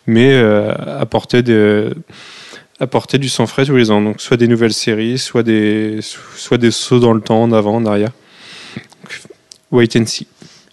[0.06, 1.94] mais euh, apporter, de,
[2.80, 4.02] apporter du sang frais tous les ans.
[4.02, 7.76] Donc soit des nouvelles séries, soit des, soit des sauts dans le temps, en avant,
[7.76, 8.10] en arrière.
[9.70, 10.26] Wait and see.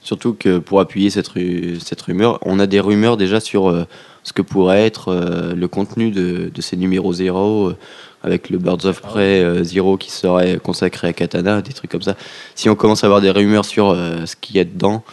[0.05, 3.85] Surtout que pour appuyer cette, ru- cette rumeur, on a des rumeurs déjà sur euh,
[4.21, 7.75] ce que pourrait être euh, le contenu de, de ces numéros zéro, euh,
[8.23, 12.03] avec le Birds of Prey euh, Zero qui serait consacré à Katana, des trucs comme
[12.03, 12.15] ça.
[12.53, 15.03] Si on commence à avoir des rumeurs sur ce qu'il y a dedans,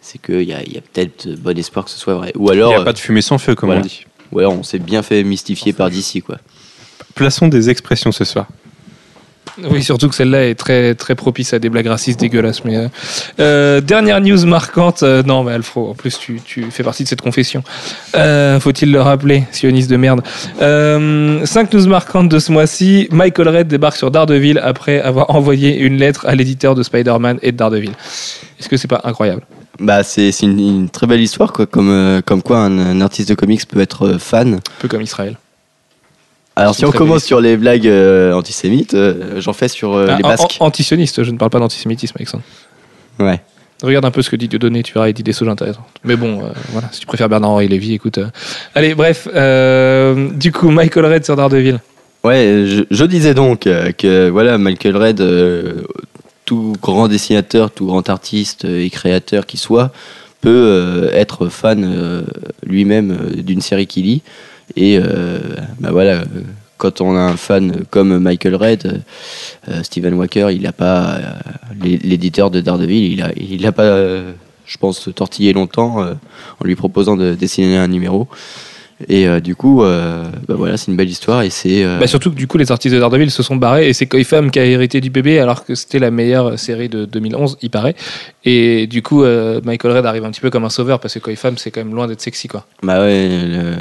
[0.00, 2.32] c'est qu'il y a, il peut-être bon espoir que ce soit vrai.
[2.36, 3.82] Ou Il alors, n'y a pas de fumée sans feu, comme voilà.
[3.82, 4.06] on dit.
[4.32, 6.38] ou alors on s'est bien fait mystifier par d'ici, quoi.
[7.14, 8.46] Plaçons des expressions ce soir.
[9.70, 12.64] Oui, surtout que celle-là est très, très propice à des blagues racistes dégueulasses.
[12.64, 12.88] Mais euh,
[13.40, 15.02] euh, dernière news marquante.
[15.02, 17.62] euh, non, mais Alfro, en plus, tu, tu fais partie de cette confession.
[18.14, 20.22] Faut-il le rappeler, sioniste de merde.
[21.46, 23.08] Cinq news marquantes de ce mois-ci.
[23.10, 27.52] Michael Red débarque sur Daredevil après avoir envoyé une lettre à l'éditeur de Spider-Man et
[27.52, 27.92] de Daredevil.
[28.60, 29.42] Est-ce que c'est pas incroyable?
[29.80, 31.66] Bah, c'est une, une très belle histoire, quoi.
[31.66, 34.54] Comme, comme quoi un, un artiste de comics peut être fan.
[34.54, 35.36] Un peu comme Israël.
[36.58, 40.06] Alors, C'est si on commence sur les blagues euh, antisémites, euh, j'en fais sur euh,
[40.10, 40.56] Ah, les Basques.
[40.60, 42.42] an- antisioniste, je ne parle pas d'antisémitisme, Alexandre.
[43.20, 43.40] Ouais.
[43.82, 45.86] Regarde un peu ce que dit Dieudonné, tu verras, il dit des choses intéressantes.
[46.02, 48.18] Mais bon, voilà, si tu préfères Bernard-Henri Lévy, écoute.
[48.74, 49.28] Allez, bref,
[50.34, 51.78] du coup, Michael Red sur Daredevil.
[52.24, 55.22] Ouais, je, je disais donc que voilà, Michael Red,
[56.44, 59.92] tout grand dessinateur, tout grand artiste et créateur qui soit,
[60.40, 62.24] peut être fan
[62.66, 64.22] lui-même d'une série qu'il lit.
[64.76, 65.38] Et euh,
[65.80, 66.24] bah voilà, euh,
[66.76, 69.02] quand on a un fan comme Michael Red,
[69.68, 71.18] euh, Steven Walker, il n'a pas,
[71.82, 73.96] l'é- l'éditeur de Daredevil, il a, il a pas,
[74.66, 78.28] je pense, tortillé longtemps en lui proposant de dessiner un numéro.
[79.06, 81.84] Et euh, du coup, euh, bah voilà, c'est une belle histoire et c'est.
[81.84, 84.06] euh, Bah, surtout que du coup, les artistes de Daredevil se sont barrés et c'est
[84.06, 87.70] Koifam qui a hérité du bébé alors que c'était la meilleure série de 2011, il
[87.70, 87.94] paraît.
[88.44, 91.20] Et du coup, euh, Michael Red arrive un petit peu comme un sauveur parce que
[91.20, 92.66] Koifam, c'est quand même loin d'être sexy, quoi.
[92.82, 93.76] Bah ouais, le-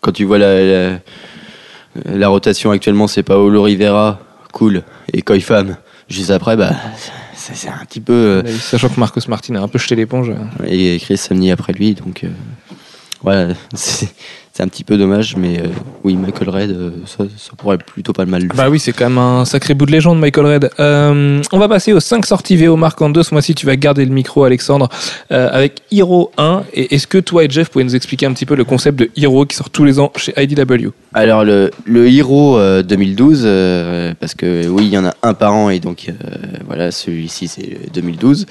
[0.00, 0.98] quand tu vois la, la,
[2.06, 4.20] la rotation actuellement, c'est Paolo Rivera,
[4.52, 5.76] cool, et Koifam.
[6.08, 6.70] Juste après, bah,
[7.34, 8.12] c'est un petit peu.
[8.12, 10.30] euh, Sachant que Marcos Martin a un peu jeté l'éponge.
[10.30, 10.64] euh.
[10.66, 12.22] et Chris Samney après lui, donc.
[12.24, 12.28] euh,
[13.22, 14.08] voilà, c'est
[14.52, 15.68] c'est un petit peu dommage, mais euh,
[16.02, 18.56] oui, Michael Red, euh, ça, ça pourrait plutôt pas mal le faire.
[18.56, 20.70] Bah oui, c'est quand même un sacré bout de légende, Michael Red.
[20.80, 23.54] Euh, on va passer aux 5 sorties VO marquantes de ce mois-ci.
[23.54, 24.88] Tu vas garder le micro, Alexandre,
[25.30, 26.64] euh, avec Hero 1.
[26.74, 29.10] Et est-ce que toi et Jeff pouvez nous expliquer un petit peu le concept de
[29.16, 34.14] Hero qui sort tous les ans chez IDW Alors le, le Hero euh, 2012, euh,
[34.18, 36.12] parce que oui, il y en a un par an et donc euh,
[36.66, 38.46] voilà, celui-ci c'est 2012,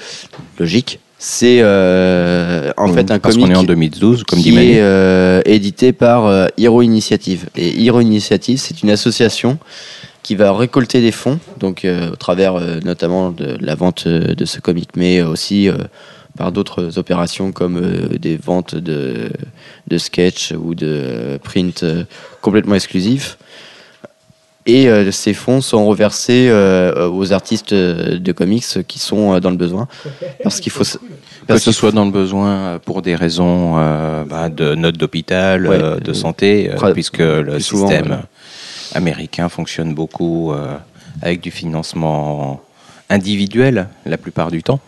[0.58, 0.98] logique.
[1.22, 4.80] C'est euh, en fait un Parce comic qu'on est en 2012, comme dit qui est
[4.80, 7.44] euh, édité par euh, Hero Initiative.
[7.56, 9.58] Et Hero Initiative, c'est une association
[10.22, 14.44] qui va récolter des fonds, donc euh, au travers euh, notamment de la vente de
[14.46, 15.74] ce comic, mais aussi euh,
[16.38, 19.28] par d'autres opérations comme euh, des ventes de,
[19.88, 21.84] de sketch ou de print
[22.40, 23.36] complètement exclusifs.
[24.72, 29.40] Et euh, ces fonds sont reversés euh, aux artistes euh, de comics qui sont euh,
[29.40, 29.88] dans le besoin.
[30.44, 30.82] Parce qu'il faut.
[30.84, 30.98] s-
[31.40, 34.96] Que parce ce soit dans le besoin euh, pour des raisons euh, bah, de notes
[34.98, 35.78] d'hôpital, Ouais.
[35.82, 38.22] euh, de santé, euh, puisque le souvent, système
[38.94, 40.76] américain fonctionne beaucoup euh,
[41.22, 42.60] avec du financement
[43.08, 44.78] individuel la plupart du temps,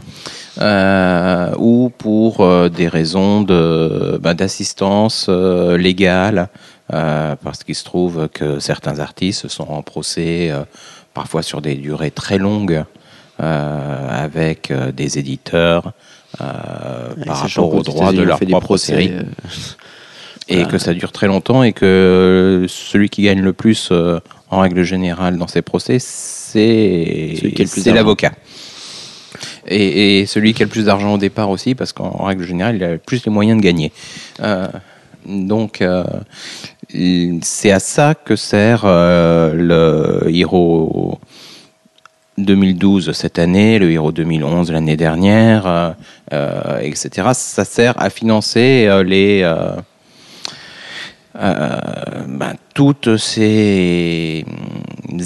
[0.61, 6.49] euh, ou pour euh, des raisons de bah, d'assistance euh, légale,
[6.93, 10.65] euh, parce qu'il se trouve que certains artistes sont en procès, euh,
[11.15, 12.85] parfois sur des durées très longues,
[13.41, 15.93] euh, avec des éditeurs
[16.39, 19.13] par rapport aux droits de leur propre série.
[20.49, 23.91] Et que ça dure très longtemps et que celui qui gagne le plus,
[24.51, 27.39] en règle générale, dans ces procès, c'est
[27.87, 28.33] l'avocat.
[29.67, 32.77] Et, et celui qui a le plus d'argent au départ aussi, parce qu'en règle générale,
[32.77, 33.93] il a le plus les moyens de gagner.
[34.41, 34.67] Euh,
[35.27, 36.05] donc, euh,
[37.43, 41.19] c'est à ça que sert euh, le Hero
[42.39, 45.95] 2012 cette année, le Hero 2011 l'année dernière,
[46.33, 47.31] euh, etc.
[47.35, 49.43] Ça sert à financer les
[51.35, 54.45] ben, toutes ces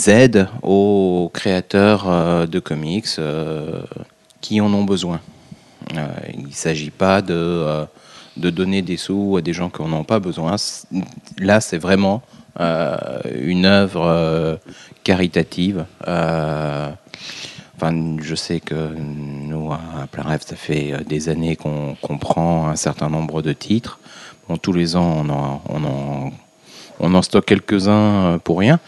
[0.06, 3.06] aides aux créateurs de comics
[4.40, 5.20] qui en ont besoin.
[6.34, 7.86] Il ne s'agit pas de,
[8.36, 10.56] de donner des sous à des gens qui n'en ont pas besoin.
[11.38, 12.22] Là, c'est vraiment
[12.60, 12.96] euh,
[13.38, 14.56] une œuvre euh,
[15.04, 15.84] caritative.
[16.06, 16.90] Euh,
[17.78, 22.68] Enfin, je sais que nous, à Plein Rêve, ça fait des années qu'on qu'on prend
[22.68, 23.98] un certain nombre de titres.
[24.62, 26.32] Tous les ans, on en, on
[27.00, 28.80] on en stocke quelques-uns pour rien,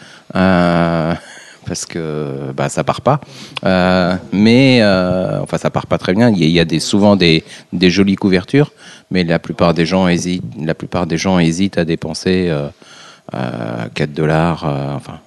[1.69, 3.21] parce que bah, ça part pas.
[3.63, 6.29] Euh, mais, euh, enfin, ça part pas très bien.
[6.31, 8.71] Il y a, il y a des, souvent des, des jolies couvertures,
[9.11, 12.69] mais la plupart des gens hésitent, la plupart des gens hésitent à dépenser euh,
[13.35, 14.63] euh, 4 dollars,
[14.95, 15.19] enfin,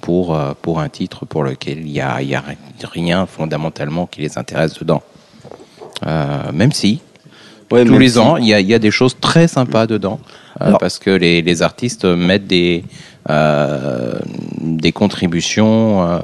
[0.00, 2.42] pour, pour un titre pour lequel il n'y a, il y a
[2.90, 5.02] rien fondamentalement qui les intéresse dedans.
[6.52, 7.02] Même si,
[7.70, 10.20] Ouais, tous les ans, il y, y a des choses très sympas dedans,
[10.62, 12.84] euh, parce que les, les artistes mettent des,
[13.28, 16.18] des contributions euh,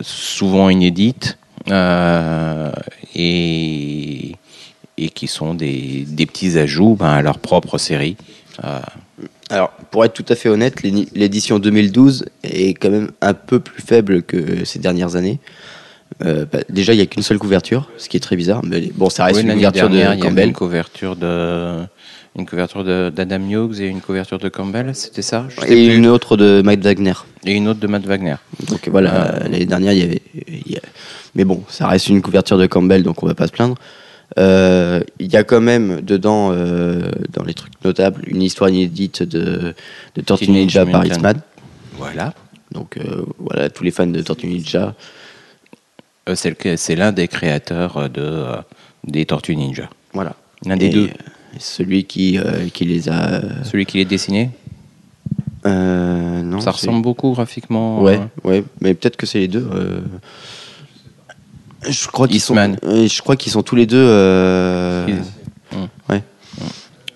[0.00, 1.38] souvent inédites
[1.70, 2.70] euh,
[3.14, 4.36] et,
[4.98, 8.16] et qui sont des, des petits ajouts ben, à leur propre série.
[8.64, 8.80] Euh,
[9.50, 13.82] Alors, pour être tout à fait honnête, l'édition 2012 est quand même un peu plus
[13.82, 15.38] faible que ces dernières années.
[16.24, 18.62] Euh, bah, déjà, il n'y a qu'une seule couverture, ce qui est très bizarre.
[18.64, 20.48] Mais bon, ça reste oui, une couverture dernière, de il y Campbell.
[20.48, 21.80] une couverture de
[22.36, 25.94] une couverture d'Adam Hughes et une couverture de Campbell, c'était ça Je Et plus.
[25.96, 27.12] une autre de Matt Wagner.
[27.46, 28.34] Et une autre de Matt Wagner.
[28.68, 29.38] Donc voilà, Euh.
[29.44, 30.22] l'année dernière, il y avait.
[30.48, 30.80] il y a-
[31.36, 33.76] Mais bon, ça reste une couverture de Campbell, donc on va pas se plaindre.
[34.38, 39.22] Euh, Il y a quand même dedans, euh, dans les trucs notables, une histoire inédite
[39.22, 39.74] de,
[40.16, 41.04] de Tortue Ninja par.
[41.06, 41.40] Hitman.
[41.98, 42.34] Voilà.
[42.72, 42.98] Donc
[43.38, 44.94] voilà, tous les fans de Tortue Ninja.
[46.34, 48.44] C'est l'un des créateurs de
[49.06, 49.88] des Tortues Ninja.
[50.14, 50.34] Voilà.
[50.64, 51.10] L'un des Et, deux.
[51.54, 53.40] Euh, celui qui, euh, qui les a.
[53.64, 54.50] Celui qui les dessinait?
[55.66, 58.02] Euh, non, ça ressemble beaucoup graphiquement.
[58.02, 59.66] Ouais, euh, ouais, mais peut-être que c'est les deux.
[59.72, 60.00] euh.
[61.88, 62.56] Je crois qu'ils sont.
[62.56, 63.96] Euh, Je crois qu'ils sont tous les deux.
[63.96, 65.06] euh,
[65.72, 65.88] Hum.
[66.08, 66.22] Ouais.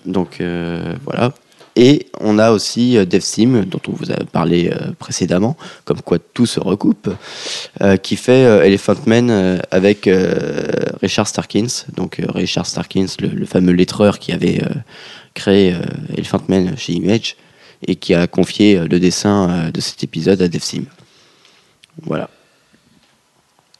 [0.05, 1.33] Donc euh, voilà.
[1.75, 5.55] Et on a aussi euh, Dev Sim, dont on vous a parlé euh, précédemment,
[5.85, 7.09] comme quoi tout se recoupe,
[7.81, 10.09] euh, qui fait Elephant Man avec
[11.01, 11.85] Richard Starkins.
[11.95, 14.61] Donc Richard Starkins, le, fameux lettreur qui avait
[15.33, 15.75] créé
[16.15, 17.35] Elephant Man chez Image
[17.87, 20.83] et qui a confié le dessin de cet épisode à Dev Sim.
[22.03, 22.29] Voilà.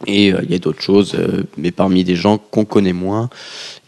[0.08, 3.30] Et euh, il y a d'autres choses, euh, mais parmi des gens qu'on connaît moins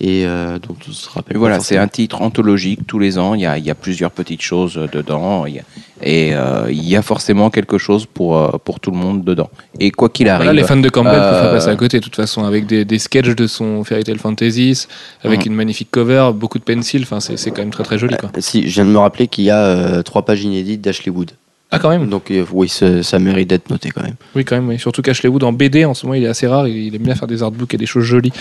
[0.01, 1.37] et euh, dont on se rappelle.
[1.37, 3.33] Voilà, c'est un titre anthologique tous les ans.
[3.33, 5.45] Il y a, il y a plusieurs petites choses euh, dedans.
[5.45, 5.63] Il y a-
[6.03, 9.49] et euh, il y a forcément quelque chose pour, pour tout le monde dedans.
[9.79, 10.45] Et quoi qu'il arrive.
[10.47, 12.65] Voilà, les fans de Campbell peuvent euh, pas passer à côté de toute façon avec
[12.65, 14.87] des, des sketchs de son Fairy Tail Fantasies,
[15.23, 15.51] avec Mhm.
[15.51, 17.03] une magnifique cover, beaucoup de pencils.
[17.03, 18.31] Enfin, c'est c'est quand même très très joli quoi.
[18.35, 21.11] Euh, Si, je viens de me rappeler qu'il y a euh, trois pages inédites d'Ashley
[21.11, 21.31] Wood.
[21.73, 22.09] Ah quand même.
[22.09, 24.15] Donc euh, oui, ça, ça mérite d'être noté quand même.
[24.35, 24.77] Oui, quand même, oui.
[24.77, 26.67] Surtout qu'Ashley Wood en BD, en ce moment, il est assez rare.
[26.67, 28.33] Il, il aime bien faire des artbooks et des choses jolies.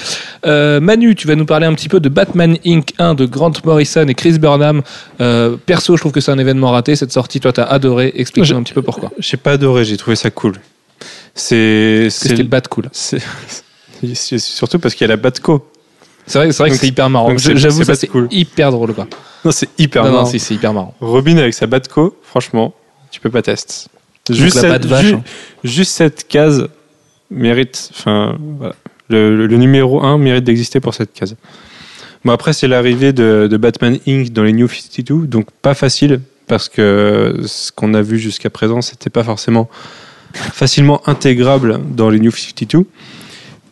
[0.47, 2.93] Euh, Manu, tu vas nous parler un petit peu de Batman Inc.
[2.99, 4.83] 1 de Grant Morrison et Chris Burnham.
[5.21, 7.39] Euh, perso, je trouve que c'est un événement raté, cette sortie.
[7.39, 8.13] Toi, t'as adoré.
[8.17, 9.13] Explique-nous un petit peu pourquoi.
[9.19, 10.55] J'ai pas adoré, j'ai trouvé ça cool.
[11.35, 12.05] C'est.
[12.05, 12.89] Que C'était bat cool.
[12.93, 13.21] c'est-
[14.39, 15.67] surtout parce qu'il y a la Batco.
[16.27, 17.37] C'est vrai, c'est vrai que c'est hyper marrant.
[17.37, 18.29] J'avoue, c'est ça c'est cool.
[18.31, 19.07] hyper drôle quoi.
[19.45, 20.27] Non, c'est hyper non, non, marrant.
[20.27, 20.95] c'est hyper marrant.
[21.01, 22.75] Robin avec sa Batco, franchement,
[23.11, 23.43] tu peux pas.
[24.31, 25.07] Juste cette, vache.
[25.07, 25.23] ju- hein.
[25.65, 26.69] juste cette case
[27.31, 27.91] mérite.
[27.93, 28.75] Enfin, voilà.
[29.09, 31.37] le, le- le numéro 1 mérite d'exister pour cette case.
[32.25, 34.31] Bon, après, c'est l'arrivée de, de Batman Inc.
[34.33, 38.83] dans les New 52, donc pas facile, parce que ce qu'on a vu jusqu'à présent,
[38.83, 39.69] c'était pas forcément
[40.35, 42.85] facilement intégrable dans les New 52.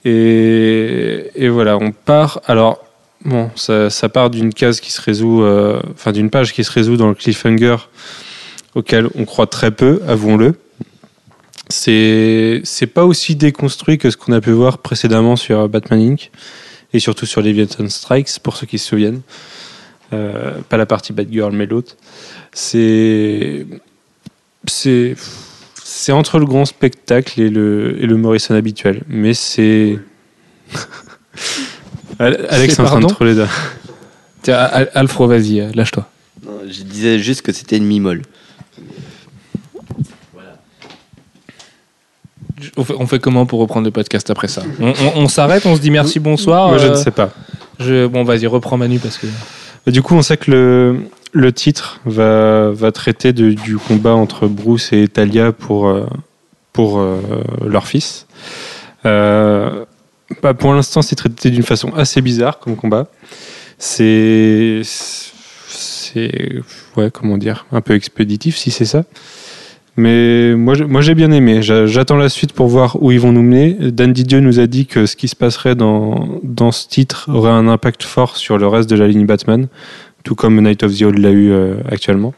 [0.04, 2.40] Et, et voilà, on part.
[2.46, 2.78] Alors,
[3.24, 6.70] bon, ça, ça part d'une case qui se résout, euh, enfin d'une page qui se
[6.72, 7.76] résout dans le cliffhanger
[8.78, 10.54] auquel on croit très peu, avouons-le.
[11.68, 16.30] C'est c'est pas aussi déconstruit que ce qu'on a pu voir précédemment sur Batman Inc.
[16.94, 19.20] et surtout sur Leviathan Strikes, pour ceux qui se souviennent.
[20.14, 21.96] Euh, pas la partie Batgirl, mais l'autre.
[22.52, 23.66] C'est
[24.66, 25.14] c'est
[25.84, 29.98] c'est entre le grand spectacle et le et le Morrison habituel, mais c'est
[32.18, 33.48] Alex est en train de pardon troller là.
[34.42, 36.08] Tiens, Al- Alfro, vas-y, euh, lâche-toi.
[36.68, 38.22] Je disais juste que c'était une mi-molle.
[42.76, 45.64] On fait, on fait comment pour reprendre le podcast après ça On, on- on s'arrête,
[45.66, 46.68] on se dit merci, bonsoir.
[46.68, 47.30] Moi, je euh, ne sais pas.
[47.78, 49.26] je- bon, vas-y, reprends Manu parce que.
[49.90, 51.00] Du coup, on sait que le,
[51.32, 56.06] le titre va, va traiter de- du combat entre Bruce et Talia pour, euh,
[56.72, 57.20] pour euh,
[57.66, 58.26] leur fils.
[59.06, 59.84] Euh,
[60.42, 63.06] bah, pour l'instant, c'est traité d'une façon assez bizarre comme combat.
[63.78, 64.80] C'est.
[64.84, 66.60] C'est.
[66.96, 69.04] Ouais, comment dire Un peu expéditif, si c'est ça.
[69.98, 71.60] Mais moi, j'ai bien aimé.
[71.60, 73.76] J'a- J'attends la suite pour voir où ils vont nous mener.
[73.80, 77.50] Dan Didio nous a dit que ce qui se passerait dans, dans ce titre aurait
[77.50, 79.66] un impact fort sur le reste de la ligne Batman,
[80.22, 82.32] tout comme Night of the Old l'a eu euh, actuellement.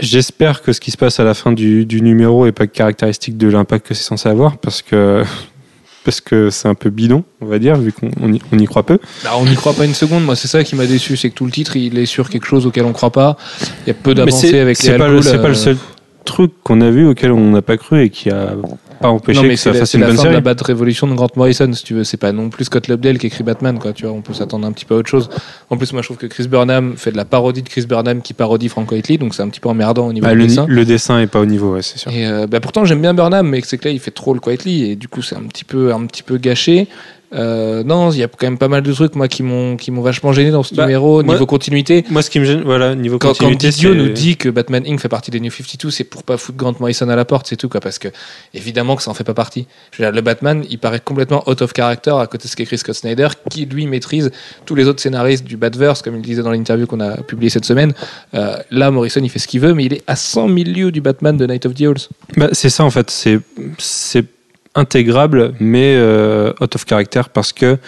[0.00, 3.36] J'espère que ce qui se passe à la fin du, du numéro est pas caractéristique
[3.36, 5.22] de l'impact que c'est censé avoir, parce que
[6.04, 8.64] parce que c'est un peu bidon, on va dire, vu qu'on on y, on y
[8.66, 8.98] croit peu.
[9.22, 10.24] Bah, on n'y croit pas une seconde.
[10.24, 12.44] Moi, c'est ça qui m'a déçu, c'est que tout le titre, il est sur quelque
[12.46, 13.36] chose auquel on croit pas.
[13.84, 15.54] Il y a peu d'avancées avec les c'est pas, le- alcools, c'est pas le euh,
[15.54, 15.76] seul
[16.24, 18.54] truc qu'on a vu auquel on n'a pas cru et qui a
[19.00, 21.06] pas empêché Non, mais que ça fasse une la bonne fin de la Bad Révolution
[21.06, 22.04] de Grant Morrison, si tu veux.
[22.04, 23.92] C'est pas non plus Scott Lobdell qui écrit Batman, quoi.
[23.92, 25.28] Tu vois, on peut s'attendre un petit peu à autre chose.
[25.70, 28.22] En plus, moi, je trouve que Chris Burnham fait de la parodie de Chris Burnham
[28.22, 30.46] qui parodie Frank Whiteley, donc c'est un petit peu emmerdant au niveau Bah, du le,
[30.46, 30.66] dessin.
[30.68, 32.10] le dessin est pas au niveau, ouais, c'est sûr.
[32.12, 34.40] Et euh, bah, pourtant, j'aime bien Burnham, mais c'est que là, il fait trop le
[34.40, 36.88] Quietly, et du coup, c'est un petit peu, un petit peu gâché.
[37.34, 39.90] Euh, non, il y a quand même pas mal de trucs, moi, qui m'ont, qui
[39.90, 42.04] m'ont vachement gêné dans ce Bah, numéro, moi- niveau continuité.
[42.08, 44.48] Moi, ce qui me gêne, voilà, niveau Quand, quand continuité, Didio c'est- nous dit que
[44.48, 45.00] Batman Inc.
[45.00, 47.56] fait partie des New 52, c'est pour pas foutre Grant Morrison à la porte, c'est
[47.56, 47.80] tout, quoi.
[47.80, 48.06] Parce que,
[48.52, 49.66] évidemment, que ça en fait pas partie.
[49.98, 53.28] Le Batman, il paraît complètement out of character à côté de ce qu'écrit Scott Snyder,
[53.50, 54.30] qui, lui, maîtrise
[54.66, 57.64] tous les autres scénaristes du Batverse, comme il disait dans l'interview qu'on a publié cette
[57.64, 57.92] semaine.
[58.34, 60.92] Euh, là, Morrison, il fait ce qu'il veut, mais il est à 100 000 lieues
[60.92, 62.08] du Batman de Night of the Owls.
[62.36, 63.40] Bah, c'est ça en fait, c'est
[63.78, 64.26] c'est
[64.74, 67.78] intégrable mais euh, out of character parce que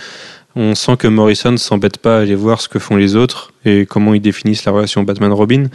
[0.55, 3.85] on sent que Morrison s'embête pas à aller voir ce que font les autres et
[3.85, 5.67] comment ils définissent la relation Batman-Robin.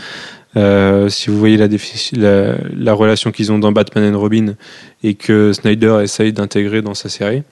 [0.58, 4.56] Euh, si vous voyez la, relation qu'ils ont dans Batman and Robin
[5.02, 7.44] et que Snyder essaye d'intégrer dans sa série,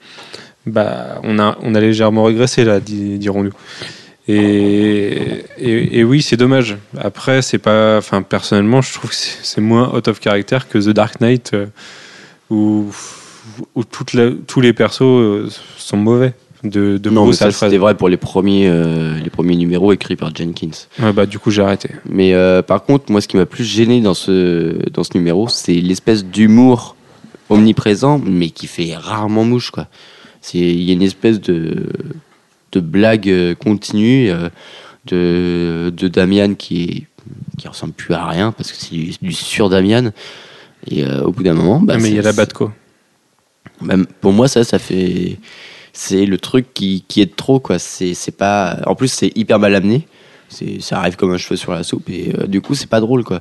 [0.66, 3.54] bah on a légèrement régressé là, di- dirons-nous.
[4.28, 6.76] Et, oui, c'est dommage.
[6.98, 7.96] Après, c'est pas.
[7.98, 11.66] Enfin, personnellement, je trouve que c'est moins out of character que The Dark Knight, euh,
[12.48, 12.90] où,
[13.90, 16.32] tous les persos euh, sont mauvais.
[16.62, 20.16] De, de Non, mais ça c'était vrai pour les premiers, euh, les premiers numéros écrits
[20.16, 20.70] par Jenkins.
[20.98, 21.90] Ouais, bah, du coup, j'ai arrêté.
[22.08, 25.48] Mais euh, par contre, moi, ce qui m'a plus gêné dans ce, dans ce numéro,
[25.48, 26.96] c'est l'espèce d'humour
[27.48, 29.86] omniprésent, mais qui fait rarement mouche, quoi.
[30.54, 31.86] Il y a une espèce de,
[32.72, 34.48] de blague euh, continue euh,
[35.06, 37.06] de, de Damian qui,
[37.58, 40.10] qui ressemble plus à rien, parce que c'est du, du sur Damian.
[40.90, 42.70] Et au bout d'un moment, bah, Ah, mais il y a la Batco.
[43.82, 45.38] même pour moi, ça, ça fait.
[45.92, 47.78] C'est le truc qui, qui est de trop, quoi.
[47.78, 48.78] C'est c'est pas.
[48.86, 50.06] En plus, c'est hyper mal amené.
[50.48, 52.08] C'est Ça arrive comme un cheveu sur la soupe.
[52.10, 53.40] Et euh, du coup, c'est pas drôle, quoi.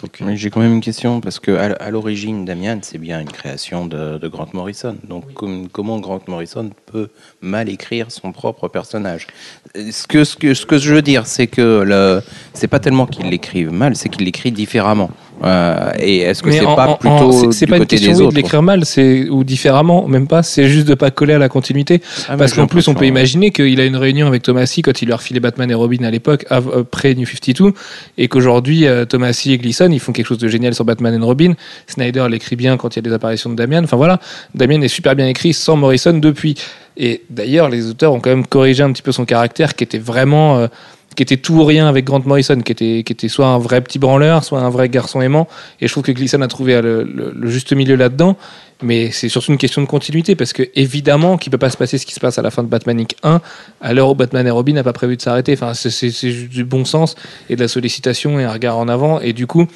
[0.00, 3.20] Donc, euh, J'ai quand même une question parce que à, à l'origine, Damian, c'est bien
[3.20, 4.96] une création de, de Grant Morrison.
[5.08, 7.08] Donc, com- comment Grant Morrison peut
[7.40, 9.26] mal écrire son propre personnage?
[9.74, 12.22] Ce que, ce que ce que je veux dire, c'est que le,
[12.54, 15.10] c'est pas tellement qu'il l'écrive mal, c'est qu'il l'écrit différemment.
[15.44, 18.30] Euh, et est-ce que c'est pas en- plutôt c'est- pas une question des oui, autres
[18.32, 20.42] de l'écrire mal, c'est ou différemment, même pas.
[20.44, 22.00] C'est juste de pas coller à la continuité.
[22.28, 25.10] Ah, Parce qu'en plus, on peut imaginer qu'il a une réunion avec Thomasy quand il
[25.10, 26.70] a refilé Batman et Robin à l'époque, av-
[27.04, 27.72] euh, New 52,
[28.18, 31.24] et qu'aujourd'hui, euh, Thomasy et Gleason, ils font quelque chose de génial sur Batman et
[31.24, 31.54] Robin.
[31.88, 33.82] Snyder l'écrit bien quand il y a des apparitions de Damian.
[33.82, 34.20] Enfin voilà,
[34.54, 36.54] Damian est super bien écrit sans Morrison depuis.
[36.96, 39.98] Et d'ailleurs, les auteurs ont quand même corrigé un petit peu son caractère qui était
[39.98, 40.58] vraiment.
[40.58, 40.66] euh,
[41.14, 43.80] qui était tout ou rien avec Grant Morrison, qui était, qui était soit un vrai
[43.80, 45.48] petit branleur, soit un vrai garçon aimant.
[45.80, 48.36] Et je trouve que Gleason a trouvé le, le- juste milieu là-dedans.
[48.84, 51.98] Mais c'est surtout une question de continuité, parce que évidemment qu'il peut pas se passer
[51.98, 53.14] ce qui se passe à la fin de Batman Inc.
[53.22, 53.40] 1,
[53.80, 55.52] à l'heure où Batman et Robin n'a pas prévu de s'arrêter.
[55.52, 57.14] Enfin, c'est juste du bon sens
[57.48, 59.20] et de la sollicitation et un regard en avant.
[59.20, 59.66] Et du coup,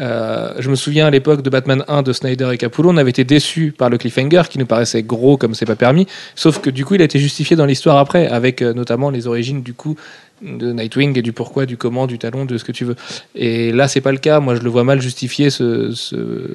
[0.00, 3.10] euh, je me souviens à l'époque de Batman 1 de Snyder et Capullo, on avait
[3.10, 6.06] été déçus par le cliffhanger qui nous paraissait gros comme c'est pas permis.
[6.34, 9.26] Sauf que du coup, il a été justifié dans l'histoire après, avec euh, notamment les
[9.26, 9.96] origines du coup
[10.42, 12.96] de Nightwing et du pourquoi, du comment, du talon, de ce que tu veux.
[13.34, 14.40] Et là, c'est pas le cas.
[14.40, 16.50] Moi, je le vois mal justifier ce, ce,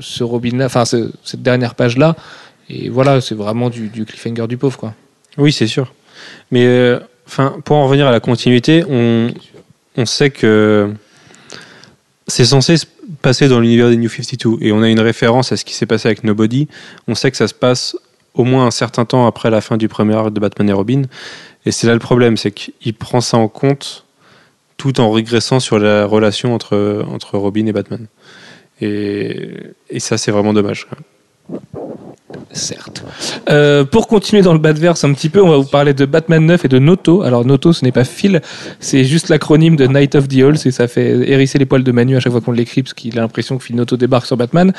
[0.00, 2.16] ce Robin-là, enfin ce- cette dernière page-là.
[2.68, 4.94] Et voilà, c'est vraiment du, du cliffhanger du pauvre, quoi.
[5.38, 5.92] Oui, c'est sûr.
[6.50, 9.28] Mais euh, enfin, pour en revenir à la continuité, on,
[9.96, 10.92] on sait que
[12.28, 12.86] c'est censé se
[13.20, 15.86] passer dans l'univers des New 52 et on a une référence à ce qui s'est
[15.86, 16.68] passé avec Nobody.
[17.08, 17.96] On sait que ça se passe
[18.34, 21.02] au moins un certain temps après la fin du premier arc de Batman et Robin.
[21.64, 24.04] Et c'est là le problème, c'est qu'il prend ça en compte
[24.76, 28.06] tout en régressant sur la relation entre, entre Robin et Batman.
[28.80, 29.54] Et,
[29.90, 30.88] et ça, c'est vraiment dommage.
[32.52, 33.04] Certes.
[33.50, 36.44] Euh, pour continuer dans le Batverse un petit peu, on va vous parler de Batman
[36.44, 37.22] 9 et de Noto.
[37.22, 38.40] Alors Noto, ce n'est pas Phil,
[38.78, 41.92] c'est juste l'acronyme de Night of the Owls et ça fait hérisser les poils de
[41.92, 44.36] Manu à chaque fois qu'on l'écrit parce qu'il a l'impression que Phil Noto débarque sur
[44.36, 44.72] Batman.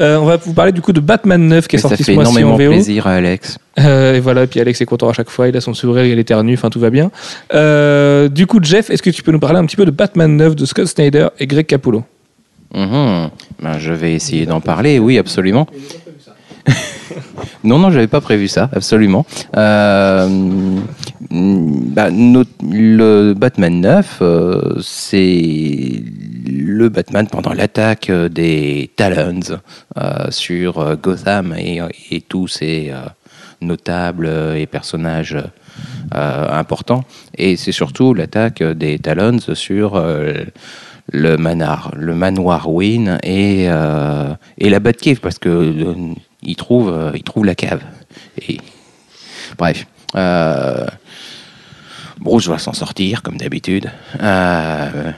[0.00, 2.04] Euh, on va vous parler du coup de Batman 9 qui est Mais ça sorti
[2.04, 2.72] fait ce mois-ci en énormément VO.
[2.72, 3.58] plaisir à Alex.
[3.78, 6.18] Euh, et voilà, puis Alex est content à chaque fois, il a son sourire, il
[6.18, 7.10] éternue, enfin tout va bien.
[8.28, 10.56] Du coup, Jeff, est-ce que tu peux nous parler un petit peu de Batman 9
[10.56, 12.04] de Scott Snyder et Greg Capullo?
[12.74, 13.30] Mhm.
[13.62, 15.66] Ben, je vais essayer d'en parler, oui, absolument.
[17.64, 19.26] Non, non, j'avais pas prévu ça, absolument.
[19.56, 20.28] Euh,
[21.30, 26.02] bah, le Batman 9, euh, c'est
[26.46, 29.40] le Batman pendant l'attaque euh, des Talons
[30.30, 33.04] sur Gotham et, tous euh,
[33.60, 35.36] notables et personnages
[36.12, 37.04] importants.
[37.36, 40.00] Et c'est surtout l'attaque des Talons sur
[41.12, 45.94] le manoir, le manoir Wayne et, et la Batcave parce que
[46.44, 47.80] il trouve, euh, il trouve la cave.
[48.48, 48.58] Et
[49.58, 50.86] bref, euh,
[52.20, 53.90] Bruce va s'en sortir comme d'habitude.
[54.20, 55.12] Euh,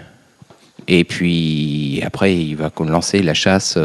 [0.88, 3.78] et puis après, il va lancer la chasse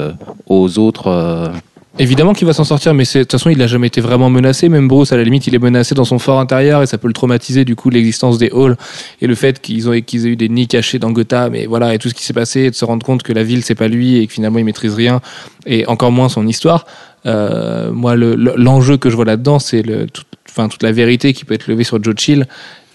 [0.45, 1.51] aux autres.
[1.99, 4.69] Évidemment qu'il va s'en sortir, mais de toute façon, il n'a jamais été vraiment menacé.
[4.69, 7.07] Même Bruce, à la limite, il est menacé dans son fort intérieur et ça peut
[7.07, 8.77] le traumatiser, du coup, l'existence des halls
[9.19, 11.93] et le fait qu'ils ont, qu'ils aient eu des nids cachés dans Gotham et voilà,
[11.93, 13.75] et tout ce qui s'est passé, et de se rendre compte que la ville, c'est
[13.75, 15.19] pas lui et que finalement, il maîtrise rien
[15.65, 16.85] et encore moins son histoire.
[17.25, 20.91] Euh, moi, le- le- l'enjeu que je vois là-dedans, c'est le, tout- enfin, toute la
[20.91, 22.47] vérité qui peut être levée sur Joe Chill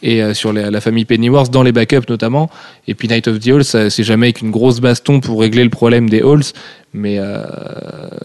[0.03, 2.51] et euh, sur la, la famille Pennyworth dans les backups notamment.
[2.89, 5.71] Et puis Night of the Halls, c'est jamais avec une grosse baston pour régler le
[5.71, 6.43] problème des Halls,
[6.93, 7.43] mais euh,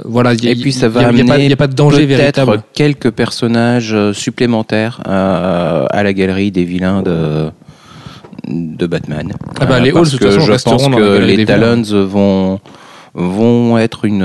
[0.04, 0.34] voilà.
[0.34, 2.64] il y et puis ça va a n'y a pas de danger peut-être véritable.
[2.74, 7.50] quelques personnages supplémentaires à la galerie des vilains de
[8.48, 9.32] de Batman.
[9.60, 11.46] Ah bah, les Halls, de toute façon, je pense que les.
[11.46, 12.60] Talons vont
[13.14, 14.24] vont être une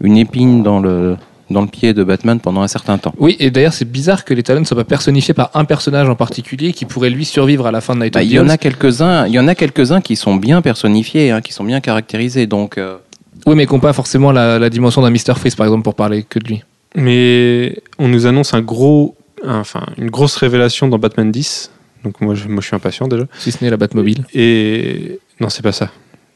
[0.00, 1.16] une épine dans le
[1.50, 3.12] dans le pied de Batman pendant un certain temps.
[3.18, 6.08] Oui, et d'ailleurs, c'est bizarre que les Talons ne soient pas personnifiés par un personnage
[6.08, 8.34] en particulier qui pourrait lui survivre à la fin de Night Bah, of il the
[8.34, 11.52] y en a quelques-uns, il y en a quelques-uns qui sont bien personnifiés, hein, qui
[11.52, 12.46] sont bien caractérisés.
[12.46, 12.96] Donc, euh,
[13.44, 15.34] Oui, mais qui n'ont pas forcément la, la dimension d'un Mr.
[15.36, 16.62] Freeze, par exemple, pour parler que de lui.
[16.96, 19.14] Mais on nous annonce un gros,
[19.44, 21.70] un- enfin, une grosse révélation dans Batman 10.
[22.04, 23.24] Donc moi, je, moi, je suis impatient déjà.
[23.38, 24.24] Si ce n'est la Batmobile.
[24.34, 25.90] Et non, c'est pas ça.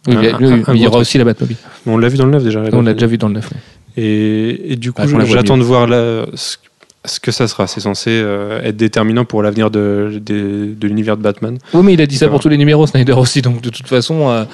[0.09, 1.00] Un- un il y aura truc.
[1.02, 1.57] aussi la Batmobile.
[1.86, 2.62] On l'a vu dans le 9 déjà.
[2.72, 3.50] On l'a déjà vu dans le 9.
[3.96, 5.88] Et, et du coup, voit j'attends de voir
[6.34, 6.57] ce,
[7.04, 7.66] ce que ça sera.
[7.66, 11.59] C'est censé euh, être déterminant pour l'avenir de, de, de l'univers de Batman.
[11.72, 13.42] Oui, mais il a dit ça Ça pour tous les numéros, Snyder aussi.
[13.42, 14.44] Donc, de toute façon, euh,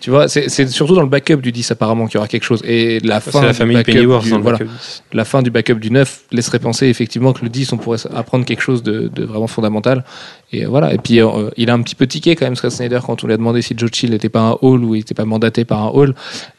[0.00, 2.62] tu vois, c'est surtout dans le backup du 10 apparemment qu'il y aura quelque chose.
[2.64, 3.76] Et la fin, la du famille
[4.20, 5.02] du- voilà, backup 10.
[5.12, 8.44] la fin du backup du 9 laisserait penser effectivement que le 10, on pourrait apprendre
[8.44, 10.04] quelque chose de, de vraiment fondamental.
[10.52, 10.94] Et euh, voilà.
[10.94, 13.26] Et puis, euh, il a un petit peu tiqué quand même, Scott Snyder, quand on
[13.26, 15.64] lui a demandé si Joe Chill n'était pas un hall ou il n'était pas mandaté
[15.64, 16.14] par un hall.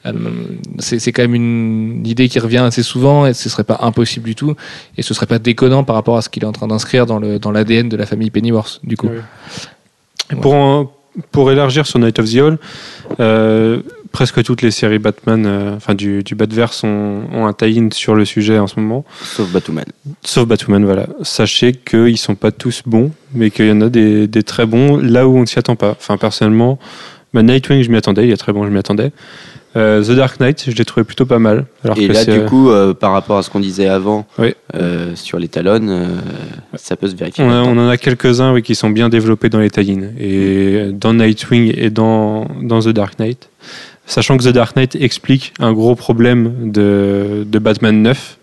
[0.06, 0.12] Euh,
[0.80, 4.36] c'est quand même une idée qui revient assez souvent et ce serait pas impossible du
[4.36, 4.56] tout.
[4.98, 7.20] Et ce serait pas déconnant par rapport à ce qu'il est en train d'inscrire dans
[7.52, 9.08] l'ADN de la famille Pennyworth, du coup.
[10.42, 10.94] Pour,
[11.32, 12.58] pour élargir sur Night of the Hall,
[13.20, 17.90] euh, presque toutes les séries Batman, euh, enfin du, du Batverse, ont, ont un tie-in
[17.92, 19.06] sur le sujet en ce moment.
[19.22, 19.86] Sauf Batwoman.
[20.24, 21.08] Sauf Batman, voilà.
[21.22, 24.98] Sachez qu'ils sont pas tous bons, mais qu'il y en a des, des très bons
[24.98, 25.92] là où on ne s'y attend pas.
[25.92, 26.80] Enfin, personnellement,
[27.34, 29.12] bah, Nightwing, je m'y attendais, il est très bon, je m'y attendais.
[29.76, 31.66] Euh, The Dark Knight, je l'ai trouvé plutôt pas mal.
[31.84, 34.26] Alors Et que là, du euh, coup, euh, par rapport à ce qu'on disait avant
[34.40, 34.56] Oui.
[34.76, 36.08] euh, sur les talons,
[36.76, 37.44] ça peut se vérifier.
[37.44, 40.10] on, a- on en a quelques-uns oui, qui sont bien développés dans les tie-in.
[40.20, 43.50] Et dans Nightwing et dans, dans The Dark Knight.
[44.08, 48.38] Sachant que The Dark Knight explique un gros problème de, de Batman 9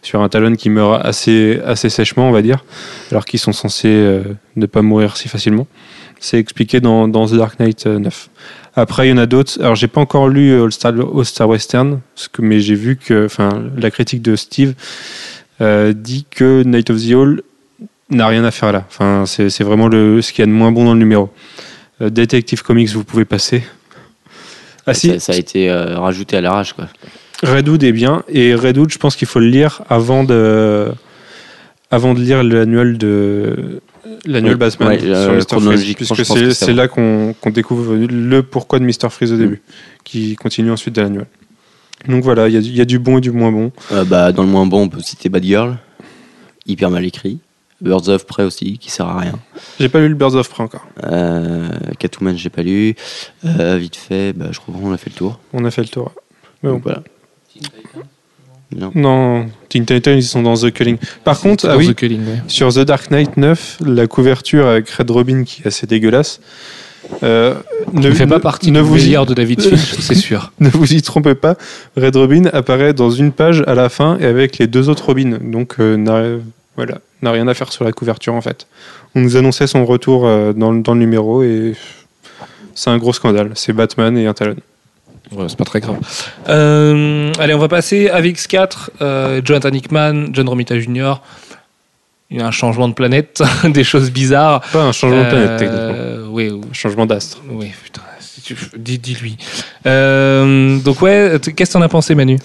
[0.00, 2.64] sur un Talon qui meurt assez, assez sèchement, on va dire,
[3.10, 4.18] alors qu'ils sont censés
[4.56, 5.66] ne pas mourir si facilement.
[6.20, 8.28] C'est expliqué dans, dans The Dark Knight euh, 9.
[8.76, 9.60] Après, il y en a d'autres.
[9.60, 12.74] Alors, j'ai pas encore lu euh, All Star, All Star Western, parce que, mais j'ai
[12.74, 14.74] vu que, enfin, la critique de Steve
[15.60, 17.42] euh, dit que Night of the Hall
[18.10, 18.84] n'a rien à faire là.
[18.88, 21.30] Enfin, c'est c'est vraiment le, ce qu'il y a de moins bon dans le numéro.
[22.00, 23.62] Euh, Detective Comics, vous pouvez passer.
[24.86, 26.88] Ah si, ça, ça a été euh, rajouté à l'arrache, quoi.
[27.42, 30.92] Redwood est bien et Redwood, je pense qu'il faut le lire avant de
[31.90, 33.80] avant de lire l'annuel de
[34.56, 35.60] Batman ouais, sur euh, Mr.
[35.60, 39.10] Freeze, puisque c'est là qu'on qu'on découvre le pourquoi de Mr.
[39.10, 39.38] Freeze au Mm.
[39.40, 39.62] début,
[40.04, 41.26] qui continue ensuite de l'annuel.
[42.08, 43.72] Donc voilà, il y, a du- il y a du bon et du moins bon.
[43.92, 45.76] Euh, bah, dans le moins bon, on peut citer Bad Girl,
[46.66, 47.38] hyper mal écrit.
[47.82, 49.38] Birds of Prey aussi, qui sert à rien.
[49.78, 50.86] J'ai pas lu le Birds of Prey encore.
[51.04, 52.94] Euh, Catwoman, j'ai pas lu.
[53.46, 55.40] Euh, vite fait, bah, je crois qu'on a fait le tour.
[55.54, 56.12] On a fait le tour.
[56.62, 56.74] Mais bon.
[56.76, 57.02] Donc voilà.
[58.76, 58.92] Non.
[58.94, 60.96] Non, Teen Titans, ils sont dans The Culling.
[61.24, 62.42] Par contre, ah oui, The Culling, ouais.
[62.46, 66.40] Sur The Dark Knight 9, la couverture avec Red Robin qui est assez dégueulasse.
[67.24, 67.54] Euh,
[67.94, 70.52] ne, fait pas partie ne du vous y- de David Finch, c'est sûr.
[70.60, 71.56] Ne vous y trompez pas,
[71.96, 75.38] Red Robin apparaît dans une page à la fin et avec les deux autres Robins.
[75.40, 76.22] Donc, euh, n'a
[76.76, 78.66] voilà, n'a rien à faire sur la couverture en fait.
[79.16, 81.74] On nous annonçait son retour euh, dans, le- dans le numéro et
[82.74, 83.50] c'est un gros scandale.
[83.54, 84.56] C'est Batman et un Talon.
[85.32, 85.98] Ouais, c'est pas très grave.
[86.48, 88.90] Euh, allez, on va passer à VX4.
[89.00, 91.14] Euh, Jonathan Hickman, John Romita Jr.
[92.30, 94.60] Il y a un changement de planète, des choses bizarres.
[94.72, 97.40] Pas un changement de planète Euh, techniquement, Oui, oui, un changement d'astre.
[97.50, 98.02] oui, putain.
[98.20, 99.36] si tu- Dis- Dis-lui.
[99.86, 102.38] Euh, donc, ouais, qu'est-ce que t'en as pensé, Manu?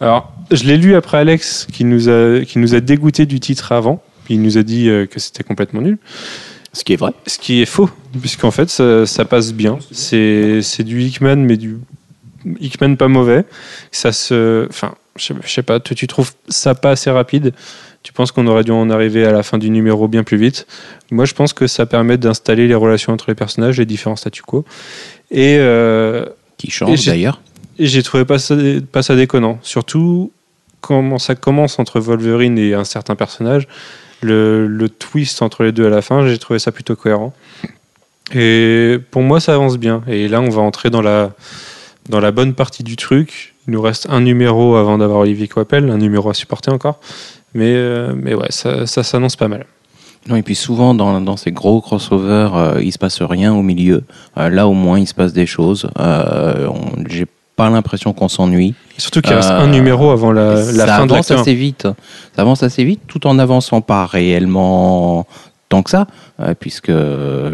[0.00, 3.72] Alors, je l'ai lu après Alex qui nous a, qui nous a dégoûté du titre
[3.72, 4.02] avant.
[4.28, 5.98] Il nous a dit que c'était complètement nul.
[6.72, 7.12] Ce qui est vrai.
[7.26, 7.88] Ce qui est faux,
[8.20, 9.78] puisqu'en fait, ça, ça passe bien.
[9.92, 11.76] C'est c'est du Hickman, mais du
[12.60, 13.44] Hickman pas mauvais.
[13.92, 14.66] Ça se.
[14.68, 17.52] Enfin, je sais- je sais pas, toi, tu trouves ça pas assez rapide?
[18.02, 20.66] Tu penses qu'on aurait dû en arriver à la fin du numéro bien plus vite?
[21.10, 24.42] Moi, je pense que ça permet d'installer les relations entre les personnages, les différents statu
[24.42, 24.64] quo.
[25.30, 25.56] Et.
[25.58, 26.26] euh,
[26.58, 27.40] Qui Et change j'ai- d'ailleurs.
[27.78, 28.56] et j'ai trouvé pas ça,
[28.92, 29.58] pas ça déconnant.
[29.62, 30.32] Surtout
[30.80, 33.66] comment ça commence entre Wolverine et un certain personnage.
[34.20, 37.32] Le, le twist entre les deux à la fin, j'ai trouvé ça plutôt cohérent.
[38.34, 40.02] Et pour moi, ça avance bien.
[40.08, 41.32] Et là, on va entrer dans la,
[42.08, 43.54] dans la bonne partie du truc.
[43.66, 47.00] Il nous reste un numéro avant d'avoir Olivier Coppel, un numéro à supporter encore.
[47.54, 49.66] Mais, euh, mais ouais, ça, ça s'annonce pas mal.
[50.28, 53.62] Non, et puis souvent dans, dans ces gros crossovers, euh, il se passe rien au
[53.62, 54.04] milieu.
[54.38, 55.88] Euh, là, au moins, il se passe des choses.
[55.98, 56.68] Euh,
[57.08, 57.26] J'ai
[57.56, 58.74] pas l'impression qu'on s'ennuie.
[58.98, 61.40] Surtout qu'il reste un numéro avant la, la ça fin de avance l'acte un.
[61.42, 61.86] assez vite.
[62.34, 65.26] Ça avance assez vite, tout en avançant pas réellement
[65.68, 66.06] tant que ça,
[66.40, 67.52] euh, puisque le,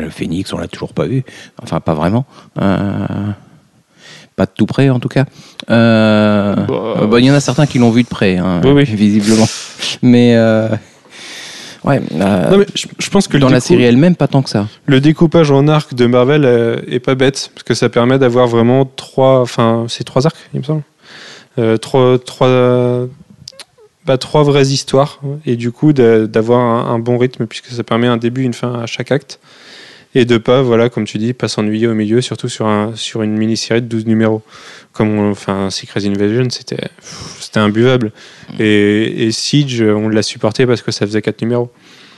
[0.00, 1.24] le Phénix, on l'a toujours pas vu.
[1.62, 2.24] Enfin, pas vraiment.
[2.60, 3.06] Euh,
[4.40, 5.26] pas de tout près, en tout cas.
[5.68, 8.70] Euh, Bah, bah, Il y en a certains qui l'ont vu de près, hein, Oui,
[8.70, 8.84] oui.
[8.84, 9.46] visiblement.
[10.00, 10.68] Mais euh,
[11.84, 14.48] ouais, euh, Non, mais je, je pense que dans la série elle-même, pas tant que
[14.48, 14.66] ça.
[14.86, 18.46] Le découpage en arc de Marvel euh, est pas bête parce que ça permet d'avoir
[18.46, 20.82] vraiment trois, enfin c'est trois arcs, il me semble,
[21.58, 22.48] Euh, trois, trois,
[24.06, 28.06] bah, trois vraies histoires et du coup d'avoir un, un bon rythme puisque ça permet
[28.06, 29.38] un début, une fin à chaque acte
[30.14, 33.22] et de pas, voilà, comme tu dis, pas s'ennuyer au milieu, surtout sur un sur
[33.22, 34.42] une mini-série de 12 numéros.
[34.92, 36.88] Comme on- enfin Secret Invasion, c'était
[37.38, 38.10] c'était imbuvable
[38.58, 41.70] et, et Siege, on l'a supporté parce que ça faisait quatre numéros.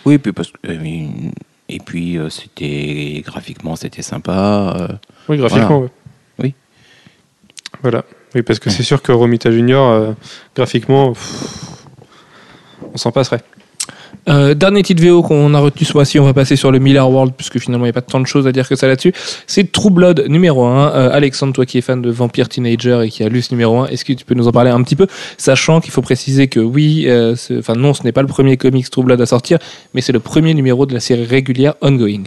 [0.07, 1.31] Oui, puis parce que, euh,
[1.69, 4.77] et puis euh, c'était graphiquement c'était sympa.
[4.91, 4.95] euh,
[5.29, 5.79] Oui, graphiquement.
[5.81, 5.91] Voilà.
[6.39, 6.55] Oui.
[7.83, 8.05] Voilà.
[8.35, 10.13] Oui, parce que c'est sûr que Romita Junior, euh,
[10.57, 11.85] graphiquement, pff,
[12.95, 13.43] on s'en passerait.
[14.29, 17.09] Euh, dernier titre VO qu'on a retenu ce mois-ci, on va passer sur le Miller
[17.11, 19.13] World, puisque finalement il n'y a pas tant de choses à dire que ça là-dessus.
[19.47, 20.93] C'est True Blood numéro 1.
[20.93, 23.81] Euh, Alexandre, toi qui es fan de Vampire Teenager et qui a lu ce numéro
[23.81, 25.07] 1, est-ce que tu peux nous en parler un petit peu?
[25.39, 28.89] Sachant qu'il faut préciser que oui, euh, enfin non, ce n'est pas le premier comics
[28.91, 29.59] True Blood à sortir,
[29.95, 32.25] mais c'est le premier numéro de la série régulière ongoing.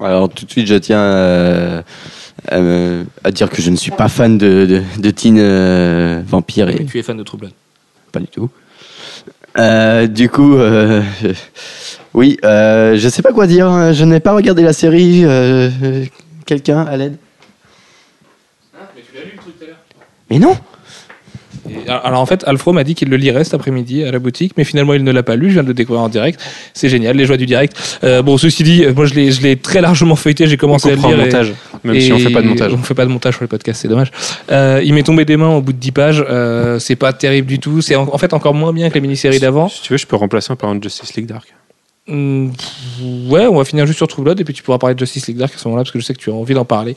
[0.00, 1.82] Alors tout de suite, je tiens euh,
[2.50, 6.98] à, dire que je ne suis pas fan de, de, de teen vampire et Tu
[6.98, 7.52] es fan de True Blood?
[8.10, 8.50] pas du tout.
[9.56, 11.28] Euh, du coup, euh, je-
[12.14, 13.92] oui, euh, je sais pas quoi dire.
[13.92, 15.24] Je n'ai pas regardé la série.
[15.24, 16.04] euh, euh,
[16.46, 17.16] Quelqu'un à l'aide
[18.96, 19.76] mais tu l'as lu le truc tout à l'heure
[20.30, 20.56] Mais non.
[21.70, 24.52] Et, alors en fait, Alfro m'a dit qu'il le lirait cet après-midi à la boutique,
[24.56, 25.48] mais finalement il ne l'a pas lu.
[25.48, 26.40] Je viens de le découvrir en direct.
[26.74, 27.76] C'est génial, les joies du direct.
[28.04, 30.46] Euh, bon, ceci dit, moi je l'ai, je l'ai très largement feuilleté.
[30.46, 31.08] J'ai On commencé à le lire.
[31.10, 31.52] le et- montage,
[31.84, 32.72] même et si on fait pas de montage.
[32.74, 34.10] On fait pas de montage sur les podcasts, c'est dommage.
[34.50, 36.24] Euh, il m'est tombé des mains au bout de 10 pages.
[36.28, 37.80] Euh, c'est pas terrible du tout.
[37.80, 39.68] C'est en, en fait encore moins bien que les mini-séries d'avant.
[39.68, 41.46] Si tu veux, je peux remplacer par un Justice League Dark.
[42.10, 42.52] Hum,
[43.28, 45.26] ouais, on va finir juste sur True Blood et puis tu pourras parler de Justice
[45.26, 46.94] League Dark à ce moment-là parce que je sais que tu as envie d'en parler.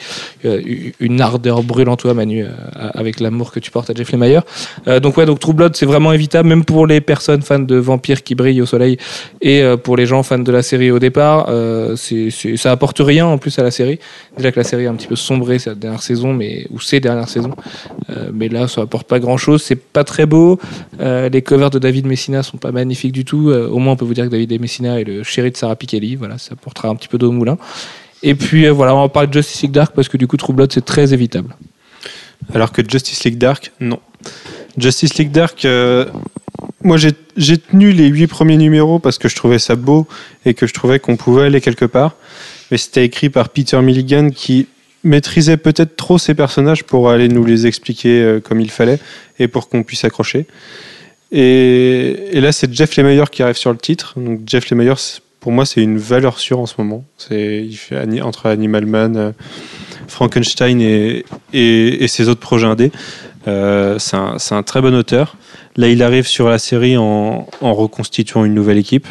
[1.01, 4.43] Une ardeur brûle en toi, Manu, euh, avec l'amour que tu portes à Jeff Lemire.
[4.87, 7.75] Euh, donc ouais, donc True Blood, c'est vraiment évitable, même pour les personnes fans de
[7.75, 8.97] vampires qui brillent au soleil
[9.41, 11.49] et euh, pour les gens fans de la série au départ.
[11.95, 13.99] Ça apporte rien en plus à la série.
[14.37, 17.01] Déjà que la série est un petit peu sombrée cette dernière saison, mais ou ces
[17.01, 17.55] dernières saisons.
[18.33, 19.61] Mais là, ça apporte pas grand-chose.
[19.61, 20.57] C'est pas très beau.
[20.99, 23.51] Les covers de David Messina sont pas magnifiques du tout.
[23.51, 26.15] Au moins, on peut vous dire que David Messina est le chéri de Sarah Pikeli.
[26.15, 27.57] Voilà, ça apportera un petit peu d'eau au moulin.
[28.23, 30.37] Et puis euh, voilà, on va parler de Justice League Dark parce que du coup,
[30.37, 31.55] True c'est très évitable.
[32.53, 33.99] Alors que Justice League Dark, non.
[34.77, 36.05] Justice League Dark, euh,
[36.83, 40.07] moi j'ai j'ai tenu les huit premiers numéros parce que je trouvais ça beau
[40.45, 42.15] et que je trouvais qu'on pouvait aller quelque part.
[42.69, 44.67] Mais c'était écrit par Peter Milligan qui
[45.03, 48.99] maîtrisait peut-être trop ses personnages pour aller nous les expliquer euh, comme il fallait
[49.39, 50.45] et pour qu'on puisse accrocher.
[51.31, 54.13] Et, là, c'est Jeff Lemire qui arrive sur le titre.
[54.17, 54.97] Donc Jeff Lemire,
[55.39, 57.03] pour moi, c'est une valeur sûre en ce moment.
[57.17, 59.31] C'est il fait entre Animal Man, euh,
[60.07, 62.91] Frankenstein et, et, ses autres projets indés.
[63.47, 65.35] Euh, c'est un, un très bon auteur.
[65.77, 69.07] Là, il arrive sur la série en, en reconstituant une nouvelle équipe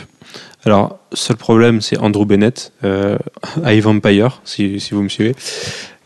[0.64, 3.16] Alors, seul problème, c'est Andrew Bennett, euh,
[3.64, 5.34] à Vampire, si, si vous me suivez.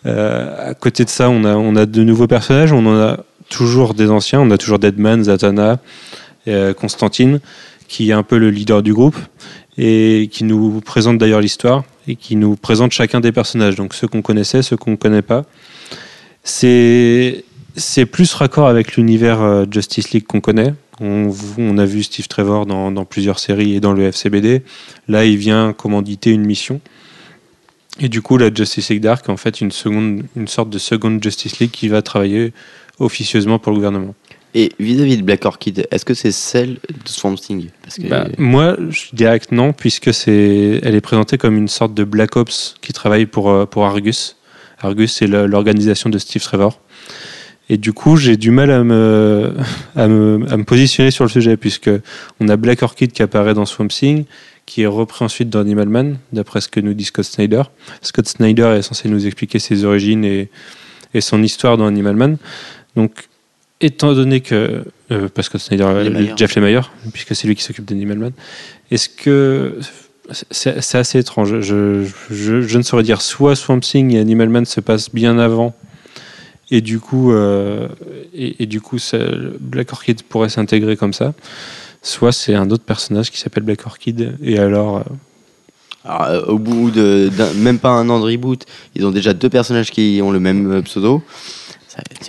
[0.06, 3.18] Euh, à côté de ça, on a, on a de nouveaux personnages, on en a
[3.48, 5.78] toujours des anciens, on a toujours Deadman, Zatanna,
[6.48, 7.40] euh, Constantine,
[7.88, 9.16] qui est un peu le leader du groupe,
[9.76, 14.08] et qui nous présente d'ailleurs l'histoire, et qui nous présente chacun des personnages, donc ceux
[14.08, 15.44] qu'on connaissait, ceux qu'on ne connaît pas.
[16.42, 17.44] C'est
[17.76, 20.74] c'est plus raccord avec l'univers euh, Justice League qu'on connaît.
[21.00, 24.62] On, a vu Steve Trevor dans, plusieurs séries et dans le FCBD.
[25.08, 26.80] Là, il vient commanditer une mission.
[27.98, 31.20] Et du coup, la Justice League Dark, en fait, une, seconde, une sorte de seconde
[31.20, 32.52] Justice League qui va travailler
[32.98, 34.14] officieusement pour le gouvernement.
[34.56, 37.70] Et vis-à-vis -vis de Black Orchid, est-ce que c'est celle de Swamp Thing?
[37.82, 38.06] Parce que...
[38.06, 42.04] bah, Moi, je dirais que non, puisque c'est, elle est présentée comme une sorte de
[42.04, 44.36] Black Ops qui travaille pour, euh, pour Argus.
[44.78, 46.80] Argus, c'est l'organisation de Steve Trevor.
[47.68, 49.54] Et du coup, j'ai du mal à me,
[49.96, 51.90] à me, à, me, positionner sur le sujet, puisque
[52.38, 54.24] on a Black Orchid qui apparaît dans Swamp Thing,
[54.66, 57.62] qui est repris ensuite dans Animal Man, d'après ce que nous dit Scott Snyder.
[58.02, 60.48] Scott Snyder est censé nous expliquer ses origines et,
[61.12, 62.36] et son histoire dans Animal Man.
[62.96, 63.28] Donc,
[63.80, 64.84] étant donné que.
[65.10, 66.36] Euh, pas Scott Snyder, Lemire.
[66.36, 68.32] Jeff Lemire, puisque c'est lui qui s'occupe d'Animal Man,
[68.90, 69.78] est-ce que.
[70.50, 71.60] C'est assez étrange.
[71.60, 75.38] Je, je, je, ne saurais dire soit Swamp Thing et Animal Man se passent bien
[75.38, 75.74] avant
[76.70, 77.88] et du coup, euh,
[78.34, 79.18] et, et, du coup ça,
[79.60, 81.34] Black Orchid pourrait s'intégrer comme ça.
[82.02, 84.98] Soit c'est un autre personnage qui s'appelle Black Orchid, et alors.
[84.98, 85.02] Euh...
[86.04, 88.64] alors euh, au bout de même pas un an de reboot,
[88.94, 91.22] ils ont déjà deux personnages qui ont le même euh, pseudo.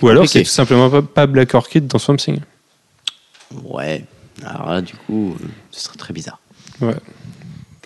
[0.02, 2.40] Ou alors c'est tout simplement pas, pas, Black Orchid dans Swamp Thing.
[3.64, 4.04] Ouais.
[4.44, 6.38] Alors là, du coup, euh, ce serait très bizarre.
[6.80, 6.96] Ouais.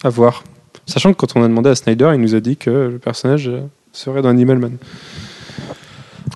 [0.02, 0.44] À voir.
[0.86, 3.50] Sachant que quand on a demandé à Snyder, il nous a dit que le personnage
[3.92, 4.76] serait dans Animal Man.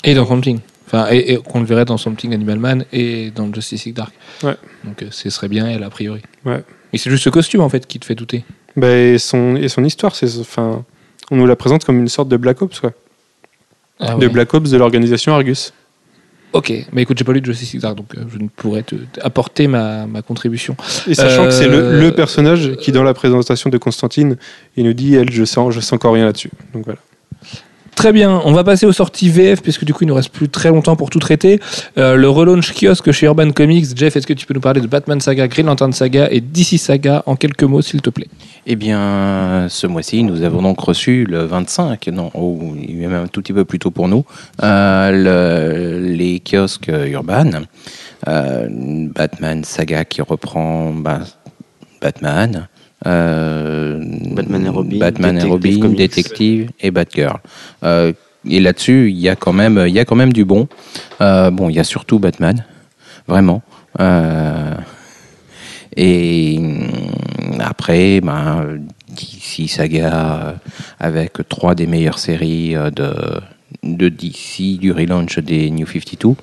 [0.05, 0.61] Et dans Something.
[0.87, 4.13] Enfin, et, et qu'on le verrait dans Something Animal Man et dans Justice League Dark.
[4.43, 4.57] Ouais.
[4.85, 6.23] Donc euh, ce serait bien, elle, a priori.
[6.45, 6.63] Ouais.
[6.93, 8.45] Et c'est juste ce costume, en fait, qui te fait douter.
[8.77, 10.85] Bah, et, son, et son histoire, c'est, enfin,
[11.31, 12.93] on nous la présente comme une sorte de Black Ops, quoi.
[14.01, 14.29] Ah, de ouais.
[14.29, 15.73] Black Ops de l'organisation Argus.
[16.53, 18.85] Ok, mais écoute, j'ai pas lu de Justice League Dark, donc euh, je ne pourrais
[18.85, 20.77] te, apporter ma, ma contribution.
[21.09, 21.47] Et sachant euh...
[21.47, 24.37] que c'est le, le, personnage qui, dans la présentation de Constantine,
[24.77, 26.51] il nous dit, elle, je sens, je sens encore rien là-dessus.
[26.73, 27.01] Donc voilà.
[27.95, 30.49] Très bien, on va passer aux sorties VF puisque du coup il nous reste plus
[30.49, 31.61] très longtemps pour tout traiter.
[31.97, 33.97] Euh, le relaunch kiosque chez Urban Comics.
[33.97, 36.79] Jeff, est-ce que tu peux nous parler de Batman Saga, Green Lantern Saga et DC
[36.79, 38.29] Saga en quelques mots s'il te plaît?
[38.67, 42.59] Eh bien, ce mois-ci, nous avons donc reçu le 25, non, oh,
[42.89, 44.25] même un tout petit peu plus tôt pour nous,
[44.63, 47.51] euh, le, les kiosques Urban.
[48.27, 51.21] Euh, Batman Saga qui reprend bah,
[52.01, 52.69] Batman.
[53.07, 55.89] Euh, Batman et Robin, Batman et Robin.
[55.91, 57.39] Détective et Batgirl.
[57.83, 58.13] Euh,
[58.49, 60.69] et là-dessus, il y a quand même, il y a quand même du bon.
[61.21, 62.65] Euh, bon, il y a surtout Batman,
[63.27, 63.63] vraiment.
[64.01, 64.75] Euh,
[65.97, 66.61] et
[67.61, 70.57] après, ben, DC Saga
[70.99, 73.41] avec trois des meilleures séries de,
[73.83, 76.35] de DC du relaunch des New 52.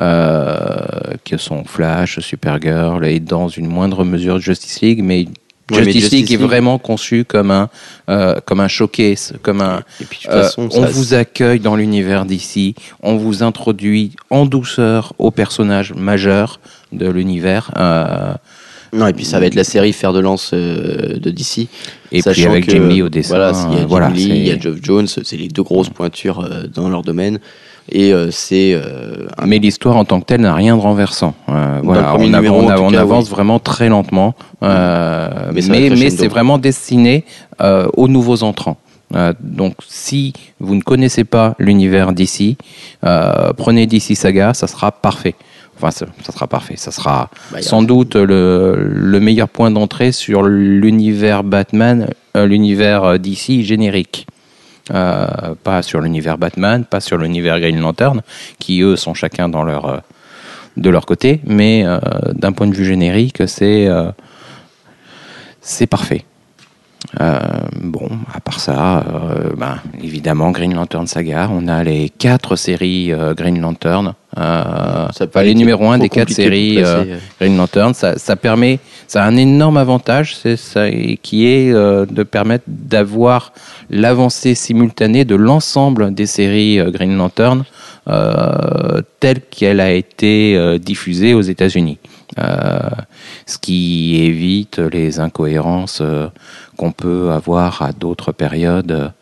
[0.00, 5.26] Euh, que sont Flash, Supergirl et dans une moindre mesure Justice League, mais
[5.70, 6.46] Justice, Justice League est League.
[6.46, 7.68] vraiment conçu comme un,
[8.08, 9.82] euh, comme un showcase, comme un.
[10.00, 14.12] Et puis de toute euh, façon, on vous accueille dans l'univers d'ici, on vous introduit
[14.30, 16.58] en douceur aux personnages majeurs
[16.92, 17.70] de l'univers.
[18.94, 21.58] Euh, Non, et puis ça va être la série fer de lance euh, de DC.
[21.58, 21.68] et
[22.10, 23.36] puis Sachant avec que, Jim Lee au dessin.
[23.36, 25.90] Voilà, il y a Jim voilà, il y a Geoff Jones, c'est les deux grosses
[25.90, 27.38] pointures euh, dans leur domaine.
[27.90, 31.34] Et euh, c'est euh, un Mais l'histoire en tant que telle n'a rien de renversant.
[31.48, 33.30] Euh, voilà, on, numéro, cas, avance oui.
[33.30, 37.24] vraiment très lentement, euh, Mais mais, c'est vraiment destiné
[37.60, 38.76] euh, aux nouveaux entrants.
[39.14, 42.56] Euh, donc, si vous ne connaissez pas l'univers d'ici,
[43.04, 45.34] euh, prenez DC Saga, ça sera parfait.
[45.76, 46.76] Enfin, ça, ça sera parfait.
[46.76, 53.04] Ça sera Bah, sans doute le, le meilleur point d'entrée sur l'univers Batman, euh, l'univers
[53.04, 54.26] euh, DC générique.
[54.92, 58.20] Euh, pas sur l'univers Batman, pas sur l'univers Green Lantern,
[58.58, 59.98] qui eux sont chacun dans leur euh,
[60.76, 62.00] de leur côté, mais euh,
[62.32, 63.88] d'un point de vue générique, c'est
[65.60, 66.24] c'est parfait.
[67.20, 69.04] Bon, à part ça,
[69.56, 75.42] ben, évidemment, Green Lantern Saga, on a les quatre séries Green Lantern, euh, ça peut
[75.42, 77.18] les numéros un trop des quatre séries placer, euh, euh.
[77.38, 80.90] Green Lantern, ça, ça permet, ça a un énorme avantage, c'est ça,
[81.22, 83.52] qui est euh, de permettre d'avoir
[83.90, 87.64] l'avancée simultanée de l'ensemble des séries Green Lantern
[89.20, 91.98] telle qu'elle a été diffusée aux États-Unis.
[92.36, 96.02] Ce qui évite les incohérences
[96.76, 99.12] qu'on peut avoir à d'autres périodes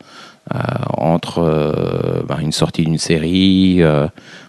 [0.97, 4.07] entre euh, ben, une sortie d'une série euh,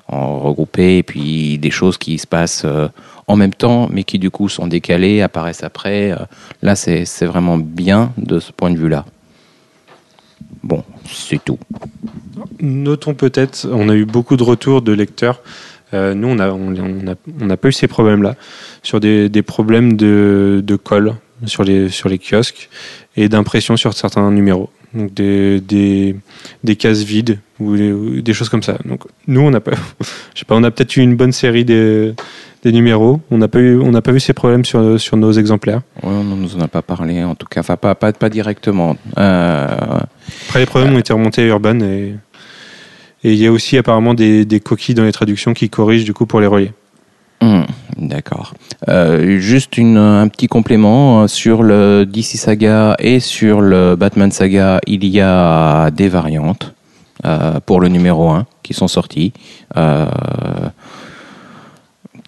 [0.09, 2.89] en regroupée et puis des choses qui se passent euh,
[3.27, 6.13] en même temps, mais qui du coup sont décalés, apparaissent après.
[6.13, 6.17] Euh,
[6.63, 9.05] Là, c'est vraiment bien de ce point de vue-là.
[10.63, 11.59] Bon, c'est tout.
[12.61, 15.41] Notons peut-être, on a eu beaucoup de retours de lecteurs.
[15.95, 16.35] Euh, nous, on
[17.45, 18.37] n'a pas eu ces problèmes-là.
[18.83, 21.15] Sur des, problèmes de, colle
[21.47, 22.69] sur les kiosques
[23.17, 24.71] et d'impression sur certains numéros.
[24.95, 26.17] Donc des, des,
[26.63, 28.79] des cases vides ou des, ou des choses comme ça.
[28.85, 29.73] Donc nous, on n'a pas,
[30.35, 32.15] je sais pas, on a peut-être eu une bonne série des,
[32.63, 33.21] des numéros.
[33.31, 35.81] On n'a pas eu, on n'a pas eu ces problèmes sur, sur nos exemplaires.
[36.03, 38.29] Ouais, on ne nous en a pas parlé, en tout cas, enfin, pas, pas, pas
[38.29, 38.97] directement.
[39.19, 39.99] Euh,
[40.49, 42.15] Après, les problèmes ont été remontés à Urban et
[43.25, 46.13] et il y a aussi apparemment des, des coquilles dans les traductions qui corrigent du
[46.13, 46.73] coup pour les relier.
[47.43, 47.65] Hmm,
[47.97, 48.55] D'accord.
[48.89, 54.79] Euh, juste un petit complément euh, sur le DC Saga et sur le Batman Saga,
[54.87, 56.73] il y a des variantes
[57.25, 59.33] euh, pour le numéro 1 qui sont sorties,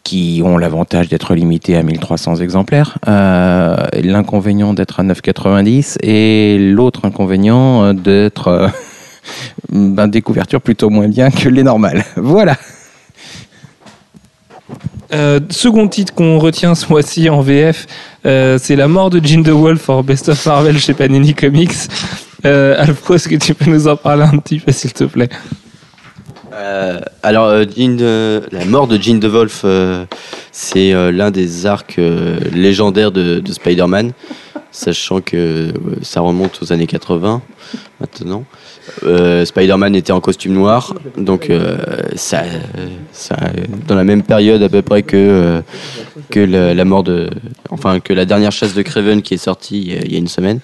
[0.02, 7.94] qui ont l'avantage d'être limitées à 1300 exemplaires, l'inconvénient d'être à 9,90 et l'autre inconvénient
[7.94, 8.68] d'être
[9.70, 12.04] ben, des couvertures plutôt moins bien que les normales.
[12.16, 12.56] Voilà.
[15.14, 17.86] Euh, second titre qu'on retient ce mois-ci en VF,
[18.26, 21.70] euh, c'est La mort de Jean the Wolf for Best of Marvel chez Panini Comics.
[22.44, 25.28] Euh, Alfro, est-ce que tu peux nous en parler un petit peu, s'il te plaît?
[26.52, 30.04] Euh, alors, de- la mort de Jean DeWolf, euh,
[30.52, 31.98] c'est l'un des arcs
[32.52, 34.12] légendaires de, de Spider-Man,
[34.74, 35.72] sachant que euh,
[36.02, 37.40] ça remonte aux années 80
[38.00, 38.44] maintenant.
[39.04, 41.78] Euh, Spider-Man était en costume noir, donc euh,
[42.16, 42.42] ça,
[43.12, 43.36] ça,
[43.86, 45.60] dans la même période à peu près que euh,
[46.30, 47.30] que la, la mort de,
[47.70, 50.60] enfin que la dernière chasse de Craven qui est sortie il y a- une semaine.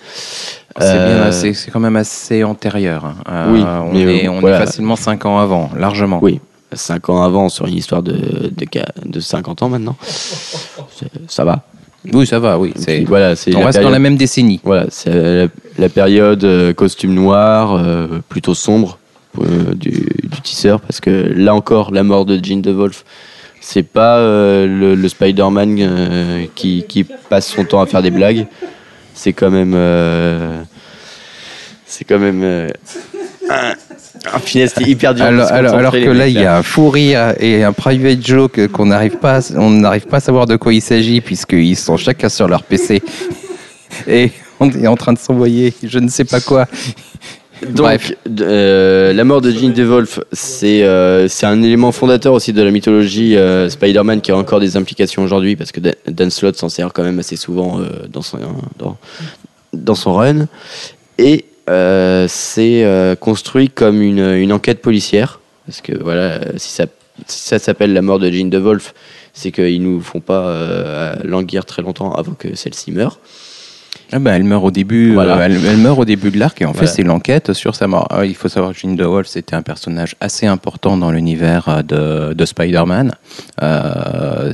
[0.78, 3.04] C'est quand même assez antérieur.
[3.26, 3.46] hein.
[3.52, 4.56] Oui, on, mais, est, on voilà.
[4.56, 6.18] est facilement 5 ans avant, largement.
[6.22, 6.40] Oui.
[6.72, 8.66] Cinq ans avant sur une histoire de, de,
[9.04, 9.96] de 50 ans maintenant.
[11.26, 11.64] Ça va.
[12.12, 12.72] Oui, ça va, oui.
[12.76, 14.60] C'est- Voilà, c'est On reste dans la même décennie.
[14.64, 15.48] Voilà, c'est la,
[15.78, 18.98] la période euh, costume noir, euh, plutôt sombre
[19.40, 19.90] euh, du,
[20.24, 23.04] du tisseur, parce que là encore, la mort de Jean DeWolf,
[23.60, 28.46] c'est pas le, le Spider-Man qui, qui passe son temps à faire des blagues.
[29.12, 29.74] C'est quand même,
[31.84, 32.42] c'est quand même
[33.50, 33.74] un,
[34.32, 35.24] un finesse c'est hyper dur.
[35.50, 39.16] Alors, que là, il y a un fou rire et un private joke qu'on n'arrive
[39.18, 42.48] pas, à- on n'arrive pas à savoir de quoi il s'agit puisqu'ils sont chacun sur
[42.48, 43.02] leur PC
[44.08, 46.66] et on est en train de s'envoyer je ne sais pas quoi.
[47.62, 52.62] Donc, euh, la mort de Jean DeWolf, c'est euh, c'est un élément fondateur aussi de
[52.62, 56.70] la mythologie euh, Spider-Man qui a encore des implications aujourd'hui parce que Dan- Slott s'en
[56.70, 58.38] sert quand même assez souvent euh, dans, son,
[58.78, 58.96] dans,
[59.74, 60.46] dans son run.
[61.18, 66.86] Et euh, c'est euh, construit comme une, une enquête policière parce que voilà, si ça,
[67.26, 68.92] si ça s'appelle la mort de Jean DeWolf,
[69.32, 73.18] c'est qu'ils nous font pas euh, languir très longtemps avant que celle-ci meure.
[74.12, 75.36] Ah ben, elle meurt au début, Voilà.
[75.38, 77.86] euh, elle, elle meurt au début de l'arc et en fait c'est l'enquête sur sa
[77.86, 78.08] mort.
[78.10, 82.32] Ah, il faut savoir que Jean DeWolf c'était un personnage assez important dans l'univers de,
[82.32, 83.12] de Spider-Man
[83.62, 84.52] Euh,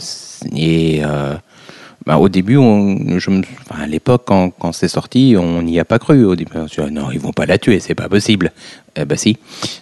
[0.54, 1.34] et euh,
[2.06, 2.58] bah, au début,
[3.70, 6.24] à l'époque quand, c'est sorti, on n'y a pas cru.
[6.24, 8.52] Au début, on s'est dit, non, ils vont pas la tuer, c'est pas possible.
[8.94, 9.38] Eh ben si.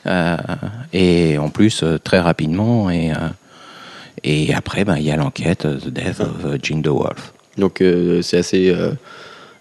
[0.07, 0.37] Euh,
[0.93, 3.29] et en plus euh, très rapidement et euh,
[4.25, 7.33] et après ben, il y a l'enquête The Death of euh, Jean DeWolf.
[7.59, 7.85] Donc
[8.22, 8.75] c'est assez,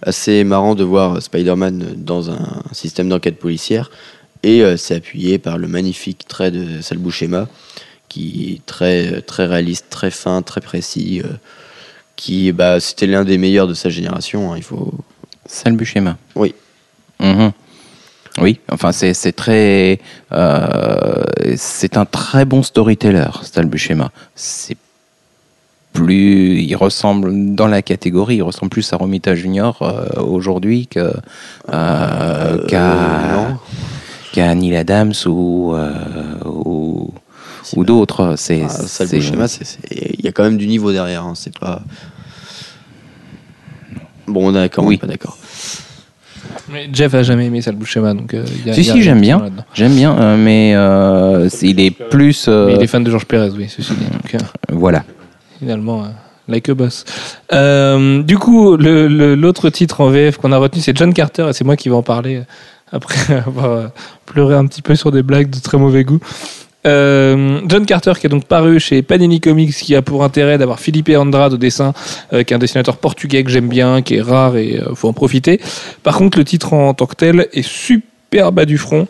[0.01, 3.91] assez marrant de voir Spider-Man dans un système d'enquête policière.
[4.41, 7.47] Et c'est appuyé par le magnifique trait de Sal Buscema,
[8.09, 11.22] qui est très, très réaliste, très fin, très précis.
[12.16, 14.53] Qui, bah, c'était l'un des meilleurs de sa génération.
[14.53, 14.93] hein, il faut...
[16.36, 16.55] Oui.
[17.20, 17.51] Mhm.
[18.41, 19.99] Oui, enfin c'est c'est très,
[20.32, 21.24] euh,
[21.55, 24.11] c'est un très bon storyteller, Stal Buscema.
[24.36, 24.78] C'est
[25.93, 31.14] plus, il ressemble dans la catégorie, il ressemble plus à Romita Junior euh, aujourd'hui que
[31.72, 33.55] euh, qu'à
[34.32, 35.76] qu'à Neil Adams ou
[36.43, 37.14] ou,
[37.76, 38.36] ou d'autres.
[38.38, 39.80] C'est Ah, Sal c'est- Buscema, c'est- c'est-
[40.18, 41.24] il y a quand même du niveau derrière.
[41.24, 41.82] hein, c'est pas.
[44.28, 44.95] Bon, on est d'accord, on Oui.
[44.95, 45.38] est pas d'accord.
[46.72, 48.89] Mais Jeff a jamais aimé Sal Buscema, donc euh, il y a- Si, il y
[48.89, 49.41] a si, j'aime bien.
[49.74, 52.45] J'aime bien, euh, mais euh, il est plus.
[52.47, 54.05] euh, Mais il est fan de Georges Pérez, oui, ceci dit.
[54.05, 54.38] Donc, euh,
[54.72, 55.03] Voilà.
[55.59, 56.07] finalement, euh,
[56.47, 57.03] like a boss.
[57.53, 61.47] Euh, du coup, le- le- l'autre titre en VF qu'on a retenu, c'est John Carter,
[61.49, 62.43] et c'est moi qui vais en parler euh,
[62.91, 63.16] après
[63.47, 63.88] avoir euh,
[64.26, 66.20] pleuré un petit peu sur des blagues de très mauvais goût.
[66.86, 70.79] Euh, John Carter qui est donc paru chez Panini Comics qui a pour intérêt d'avoir
[70.79, 71.93] Philippe Andrade au dessin
[72.34, 75.07] euh, qui est un dessinateur portugais que j'aime bien qui est rare et euh, faut
[75.07, 75.61] en profiter.
[76.03, 79.07] Par contre le titre en tant que tel est super bas du front.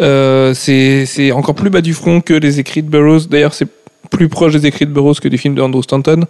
[0.00, 3.28] Euh, c'est encore plus bas du front que les écrits de Burroughs.
[3.28, 3.68] D'ailleurs c'est
[4.10, 6.24] plus proche des écrits de Burroughs que du film de Andrew Stanton.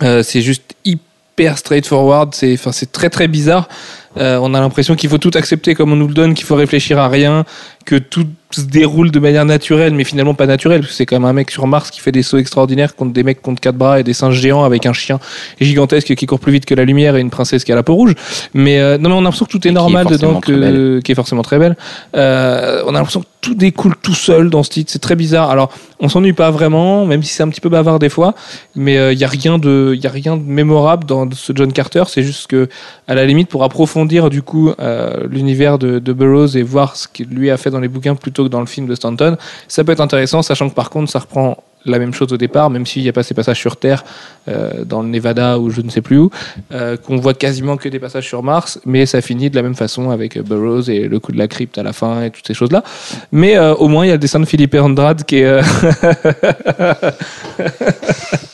[0.00, 3.68] C'est juste hyper straightforward, c'est très très bizarre.
[4.16, 6.56] Euh, on a l'impression qu'il faut tout accepter comme on nous le donne, qu'il faut
[6.56, 7.44] réfléchir à rien,
[7.84, 11.16] que tout se déroule de manière naturelle, mais finalement pas naturelle, parce que c'est quand
[11.16, 13.76] même un mec sur Mars qui fait des sauts extraordinaires contre des mecs contre quatre
[13.76, 15.18] bras et des singes géants avec un chien
[15.60, 17.94] gigantesque qui court plus vite que la lumière et une princesse qui a la peau
[17.94, 18.14] rouge.
[18.54, 20.40] Mais euh, non, mais on a l'impression que tout est Et qui est normal dedans,
[20.40, 21.76] que, qui est forcément très belle.
[22.16, 25.50] Euh, on a l'impression que tout découle tout seul dans ce titre, c'est très bizarre.
[25.50, 28.34] Alors, on s'ennuie pas vraiment, même si c'est un petit peu bavard des fois,
[28.74, 31.72] mais il y a rien de, il y a rien de mémorable dans ce John
[31.72, 32.04] Carter.
[32.08, 32.68] C'est juste que,
[33.06, 37.28] à la limite, pour approfondir du coup euh, l'univers de, Burroughs et voir ce qu'il
[37.28, 39.36] lui a fait dans les bouquins plutôt que dans le film de Stanton,
[39.68, 42.70] ça peut être intéressant, sachant que par contre, ça reprend la même chose au départ,
[42.70, 44.04] même s'il n'y a pas ces passages sur Terre,
[44.48, 46.30] euh, dans le Nevada ou je ne sais plus où,
[46.72, 49.76] euh, qu'on voit quasiment que des passages sur Mars, mais ça finit de la même
[49.76, 52.54] façon avec Burroughs et le coup de la crypte à la fin et toutes ces
[52.54, 52.82] choses-là.
[53.30, 55.60] Mais au moins, il y a le dessin de Philippe Andrade qui est...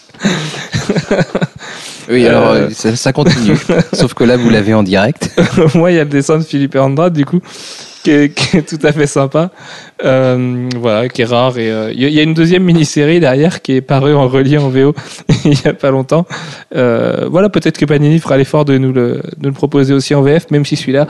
[2.09, 2.67] euh, Oui, alors Euh.
[2.67, 3.57] euh, ça, ça continue.
[3.93, 5.31] Sauf que là, vous l'avez en direct.
[5.75, 7.41] Moi, il y a le dessin de Philippe Andrade, du coup,
[8.03, 9.51] qui est, qui est tout à fait sympa.
[10.05, 11.57] Euh, voilà, qui est rare.
[11.59, 14.15] Et euh, il y a- il y a une deuxième mini-série derrière qui est parue
[14.15, 14.95] en relié en VO
[15.45, 16.27] il y a pas longtemps.
[16.77, 20.23] Euh, voilà, peut-être que Panini fera l'effort de nous le, de le proposer aussi en
[20.23, 21.07] VF, même si celui-là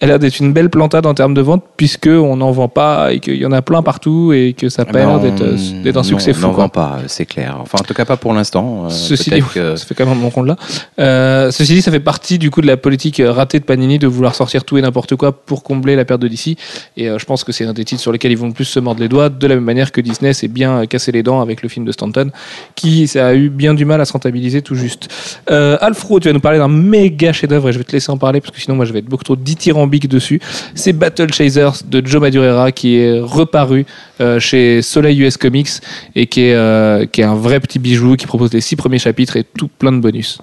[0.00, 3.12] a l'air d'être une belle plantade en termes de vente, puisque on n'en vend pas
[3.12, 6.30] et qu'il y en a plein partout et que ça d'être euh, d'être un succès
[6.32, 6.44] non, fou.
[6.44, 7.56] On n'en vend pas, c'est clair.
[7.60, 8.86] Enfin, en tout cas, pas pour l'instant.
[8.86, 10.56] Euh, Ceci dit, que- ça fait quand même un bon compte là.
[10.98, 14.06] Euh, ceci dit, ça fait partie du coup de la politique ratée de Panini de
[14.06, 16.56] vouloir sortir tout et n'importe quoi pour combler la perte de DC.
[16.96, 18.64] Et euh, je pense que c'est un des titres sur lesquels ils vont le plus
[18.64, 21.40] se mordre les doigts, de la même manière que Disney s'est bien cassé les dents
[21.40, 22.30] avec le film de Stanton,
[22.74, 25.08] qui ça a eu bien du mal à se rentabiliser tout juste.
[25.48, 28.40] Alfro, tu vas nous parler d'un méga chef-d'œuvre et je vais te laisser en parler
[28.40, 30.40] parce que sinon moi je vais être beaucoup trop dithyrambique dessus.
[30.74, 33.86] C'est Battle Chasers de Joe Madureira qui est reparu
[34.20, 35.68] euh, chez Soleil US Comics
[36.14, 38.98] et qui est, euh, qui est un vrai petit bijou qui propose les six premiers
[38.98, 40.38] chapitres et tout plein de bonus.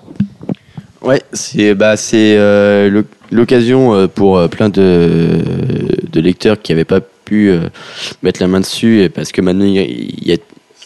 [1.02, 5.39] Ouais, c'est bah, c'est euh, l'oc- l'occasion pour plein de,
[6.12, 7.52] de lecteurs qui n'avaient pas pu
[8.22, 10.38] mettre la main dessus, parce que maintenant il y a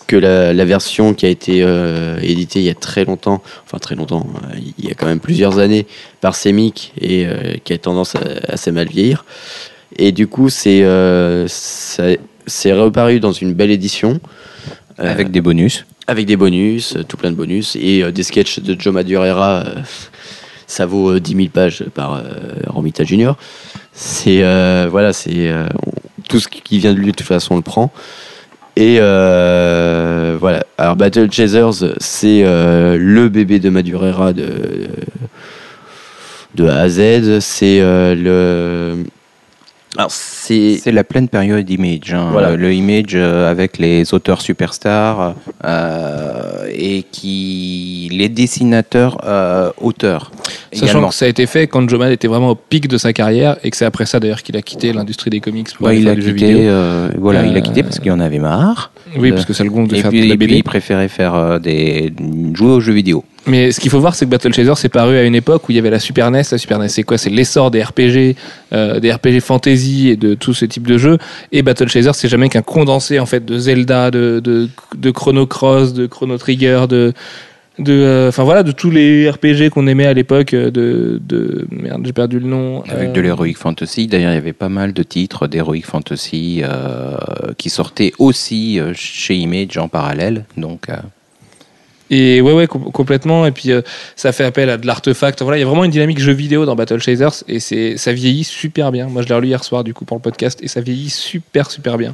[0.07, 3.79] que la, la version qui a été euh, éditée il y a très longtemps, enfin
[3.79, 5.87] très longtemps, euh, il y a quand même plusieurs années,
[6.21, 9.25] par Semic, et euh, qui a tendance à assez mal vieillir.
[9.97, 14.19] Et du coup, c'est euh, c'est reparu dans une belle édition.
[14.97, 15.85] Avec des bonus.
[16.07, 19.65] avec des bonus, tout plein de bonus, et des sketchs de Joe Madureira.
[20.67, 22.23] ça vaut euh, 10 000 pages par
[22.67, 23.37] Romita Junior.
[23.91, 24.41] C'est
[24.87, 25.51] voilà, c'est
[26.29, 27.91] tout ce qui vient de lui de toute façon on le prend.
[28.75, 30.65] Et euh, voilà.
[30.77, 34.87] Alors Battle Chasers, c'est euh, le bébé de Madureira de
[36.55, 37.39] de A à Z.
[37.39, 39.03] C'est euh, le
[39.97, 42.13] alors c'est C'est la pleine période Image.
[42.13, 42.29] hein.
[42.31, 42.55] Voilà.
[42.55, 50.31] Le Image euh, avec les auteurs superstars euh, et qui les dessinateurs euh, auteurs.
[50.73, 51.07] Sachant également.
[51.09, 53.57] que ça a été fait quand Joe Mad était vraiment au pic de sa carrière
[53.63, 56.03] et que c'est après ça d'ailleurs qu'il a quitté l'industrie des comics pour Ouais, il
[56.03, 56.31] faire a quitté.
[56.33, 56.57] vidéo.
[56.59, 58.91] euh, voilà, il a quitté parce qu'il en avait marre.
[59.17, 60.47] Oui, de- parce que ça le gonfle de Et faire puis, de la et puis
[60.47, 60.57] BD.
[60.57, 62.13] il préférait faire des
[62.53, 63.23] jouer aux jeux vidéo.
[63.47, 65.71] Mais ce qu'il faut voir, c'est que Battle Chaser s'est paru à une époque où
[65.71, 66.41] il y avait la Super NES.
[66.51, 67.17] La Super NES, c'est quoi?
[67.17, 68.35] C'est l'essor des RPG,
[68.73, 71.17] euh, des RPG fantasy et de tout ce type de jeux.
[71.51, 74.67] Et Battle Chaser, c'est jamais qu'un condensé en fait de Zelda, de, de,
[74.97, 77.13] de Chrono Cross, de Chrono Trigger, de
[77.77, 81.67] de euh, enfin voilà de tous les RPG qu'on aimait à l'époque euh, de de
[81.71, 84.07] merde j'ai perdu le nom Avec Euh, de l'Heroic Fantasy.
[84.07, 87.17] D'ailleurs, il y avait pas mal de titres d'Heroic Fantasy euh,
[87.57, 90.45] qui sortaient aussi euh, chez Image en parallèle.
[90.55, 90.95] Donc, euh,
[92.11, 93.45] Et ouais, ouais, com- complètement.
[93.47, 93.81] Et puis, euh,
[94.15, 95.41] ça fait appel à de l'artefact.
[95.41, 98.13] Voilà, il y a vraiment une dynamique jeu vidéo dans Battle Chasers et c'est, ça
[98.13, 99.07] vieillit super bien.
[99.07, 101.71] Moi, je l'ai relu hier soir, du coup, pour le podcast et ça vieillit super,
[101.71, 102.13] super bien.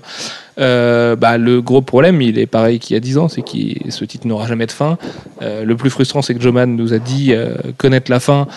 [0.60, 3.90] Euh, bah, le gros problème, il est pareil qu'il y a 10 ans, c'est que
[3.92, 4.98] ce titre n'aura jamais de fin.
[5.42, 7.34] Euh, le plus frustrant, c'est que Joman nous a dit
[7.78, 8.48] connaître la fin,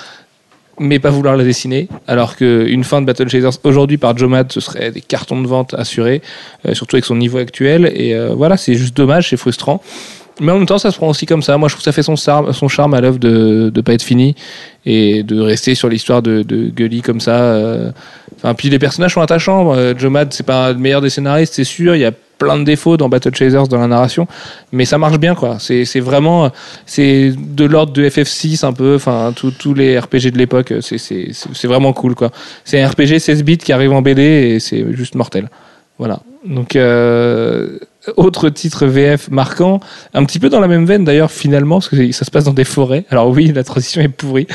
[0.79, 1.89] mais pas vouloir la dessiner.
[2.07, 5.75] Alors qu'une fin de Battle Chasers aujourd'hui par Jomad, ce serait des cartons de vente
[5.75, 6.21] assurés,
[6.75, 7.91] surtout avec son niveau actuel.
[7.95, 9.83] Et voilà, c'est juste dommage, c'est frustrant.
[10.41, 11.57] Mais en même temps, ça se prend aussi comme ça.
[11.59, 12.17] Moi, je trouve que ça fait son
[12.69, 14.35] charme, à l'œuvre de ne pas être fini
[14.85, 17.37] et de rester sur l'histoire de, de Gully comme ça.
[17.41, 17.91] euh.
[18.37, 19.75] Enfin, puis les personnages sont attachants.
[19.75, 21.95] Euh, Joe Mad, c'est pas le meilleur des scénaristes, c'est sûr.
[21.95, 24.27] Il y a plein de défauts dans Battle Chasers dans la narration,
[24.73, 25.59] mais ça marche bien, quoi.
[25.61, 26.51] C'est vraiment,
[26.85, 28.97] c'est de l'ordre de FF6 un peu.
[28.97, 32.33] Enfin, tous les RPG de l'époque, c'est vraiment cool, quoi.
[32.65, 35.49] C'est un RPG 16 bits qui arrive en BD et c'est juste mortel.
[35.99, 36.21] Voilà.
[36.45, 37.79] Donc, euh,
[38.17, 39.81] autre titre VF marquant,
[40.13, 42.53] un petit peu dans la même veine d'ailleurs finalement, parce que ça se passe dans
[42.53, 43.05] des forêts.
[43.11, 44.47] Alors oui, la transition est pourrie.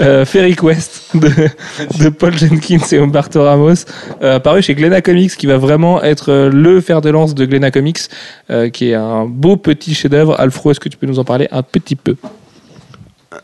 [0.00, 3.86] Euh, Fairy Quest de, Paul Jenkins et Humberto Ramos,
[4.22, 7.46] euh, paru chez Glena Comics, qui va vraiment être euh, le fer de lance de
[7.46, 8.00] Glena Comics,
[8.50, 10.38] euh, qui est un beau petit chef-d'œuvre.
[10.38, 12.16] Alfro, est-ce que tu peux nous en parler un petit peu?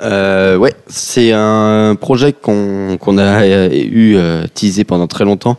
[0.01, 5.59] Euh, ouais, c'est un projet qu'on qu'on a euh, eu euh, teasé pendant très longtemps.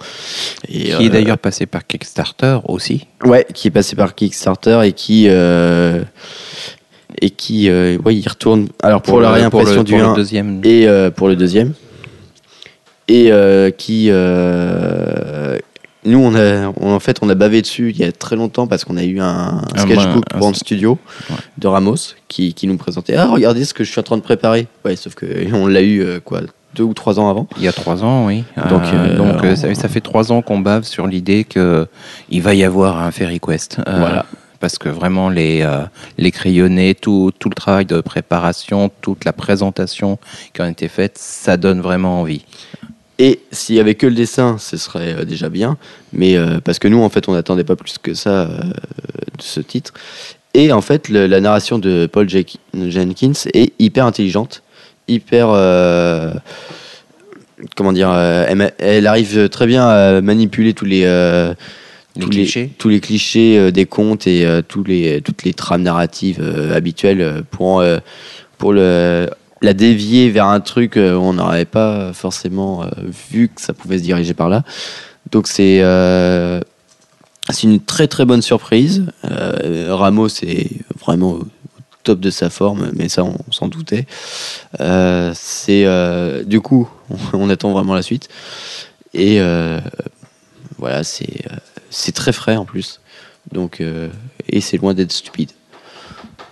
[0.67, 3.05] Et, Qui euh, est d'ailleurs passé par Kickstarter aussi.
[3.23, 5.27] Ouais, qui est passé par Kickstarter et qui.
[5.27, 6.01] et
[7.29, 7.69] qui.
[7.69, 8.69] ouais, il retourne.
[8.81, 10.59] Alors pour, la réimpression du pour le 1 deuxième.
[10.63, 11.73] et pour le deuxième.
[13.07, 13.31] Et
[13.77, 14.09] qui.
[16.05, 18.67] Nous, on a, on- en fait, on a bavé dessus il y a très longtemps
[18.67, 20.97] parce qu'on a eu un, Un- sketchbook un- Band Studio
[21.29, 21.35] Ouais.
[21.57, 21.95] de Ramos
[22.27, 24.67] qui, qui nous présentait Ah, regardez ce que je suis en train de préparer.
[24.83, 26.41] Ouais, sauf que on l'a eu euh, quoi
[26.75, 27.47] deux ou trois ans avant.
[27.57, 28.43] Il y a trois ans, oui.
[28.69, 31.87] Donc, Euh, euh, donc euh, ça, ça fait trois ans qu'on bave sur l'idée que
[32.29, 33.77] il va y avoir un Fairy Quest.
[33.87, 34.25] Voilà.
[34.59, 35.83] Parce que vraiment, les, euh,
[36.17, 40.17] les crayonnés, tout, tout le travail de préparation, toute la présentation
[40.53, 42.43] qui a été faite, ça donne vraiment envie.
[43.17, 45.77] Et s'il y avait que le dessin, ce serait euh, déjà bien.
[46.11, 49.41] Mais euh, parce que nous, en fait, on n'attendait pas plus que ça euh, de
[49.41, 49.93] ce titre.
[50.53, 54.63] Et en fait, le- la narration de Paul Jenkins est hyper intelligente,
[55.07, 55.47] hyper.
[55.51, 56.33] euh,
[57.75, 58.11] comment dire
[58.79, 61.01] elle, arrive très bien à manipuler tous les.
[62.17, 62.69] Les tous clichés.
[62.77, 66.41] tous les clichés des contes et tous les, toutes les trames narratives
[66.73, 67.83] habituelles pour,
[68.57, 69.29] pour le,
[69.61, 72.87] la dévier vers un truc euh, où on n'aurait pas forcément euh,
[73.31, 74.63] vu que ça pouvait se diriger par là.
[75.31, 76.59] Donc c'est euh,
[77.63, 79.05] une très très bonne surprise.
[79.29, 81.47] Euh, Ramos est vraiment au
[82.03, 84.05] top de sa forme, mais ça on, s'en doutait.
[84.79, 86.89] Euh, c'est euh, du coup
[87.33, 88.29] on, attend vraiment la suite
[89.13, 89.79] et euh,
[90.77, 93.01] voilà c'est euh, très frais en plus.
[93.51, 94.09] Donc euh,
[94.47, 95.51] et c'est loin d'être stupide.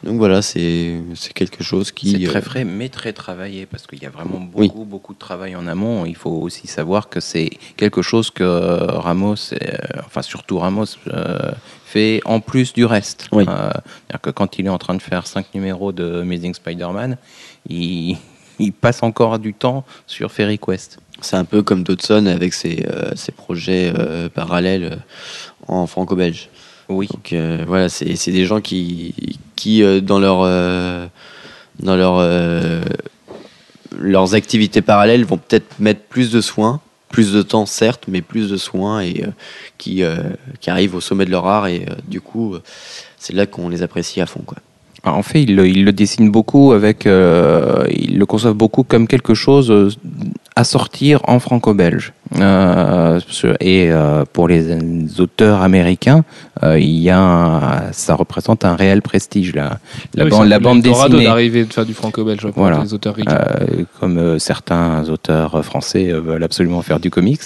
[0.04, 1.02] Donc voilà, c'est
[1.34, 4.40] quelque chose qui C'est très euh, frais, mais très travaillé, parce qu'il y a vraiment
[4.40, 4.86] beaucoup, Oui.
[4.86, 6.06] beaucoup de travail en amont.
[6.06, 9.58] Il faut aussi savoir que c'est quelque chose que Ramos, euh,
[10.06, 11.52] enfin surtout Ramos, euh,
[11.86, 13.30] fait en plus du reste.
[13.32, 13.46] Oui.
[13.48, 17.18] Euh, c'est-à-dire que quand il est en train de faire cinq numéros de Amazing Spider-Man,
[17.70, 18.18] il,
[18.60, 21.00] il passe encore du temps sur Fairy Quest.
[21.22, 24.96] C'est un peu comme Dodson avec ses, euh, ses projets euh, parallèles euh,
[25.74, 26.50] en franco-belge.
[26.90, 27.08] Oui.
[27.14, 31.08] Donc euh, voilà, c'est des gens qui, qui euh, dans leur euh,
[31.80, 32.82] dans leur euh,
[33.98, 38.50] leurs activités parallèles vont peut-être mettre plus de soins, plus de temps certes, mais plus
[38.50, 39.24] de soins et
[39.78, 40.02] qui
[40.60, 42.56] qui arrivent au sommet de leur art et du coup
[43.18, 44.58] c'est là qu'on les apprécie à fond quoi.
[45.06, 49.06] En fait, il, le- il le dessine beaucoup avec, euh, il le conçoit beaucoup comme
[49.06, 49.98] quelque chose
[50.56, 52.14] à sortir en franco-belge.
[52.40, 53.20] Euh,
[53.60, 56.24] et euh, pour les auteurs américains,
[56.64, 59.78] euh, il y a un- ça représente un réel prestige la,
[60.16, 61.26] la, oui, bande, la bande dessinée.
[61.26, 62.82] d'arriver de faire du franco-belge pour Voilà.
[62.84, 63.16] les auteurs
[64.00, 67.42] comme certains auteurs français veulent absolument faire du comics,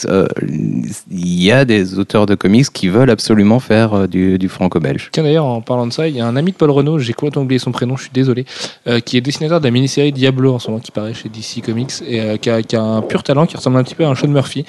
[1.12, 5.10] il y a des auteurs de comics qui veulent absolument faire du, du franco-belge.
[5.12, 7.14] Tiens d'ailleurs, en parlant de ça, il y a un ami de Paul Renault, j'ai
[7.14, 8.45] complètement oublié son prénom, je suis désolé,
[9.05, 11.91] qui est dessinateur de la mini-série Diablo en ce moment qui paraît chez DC Comics
[12.08, 14.16] et qui, a, qui a un pur talent qui ressemble un petit peu à un
[14.16, 14.66] Sean Murphy.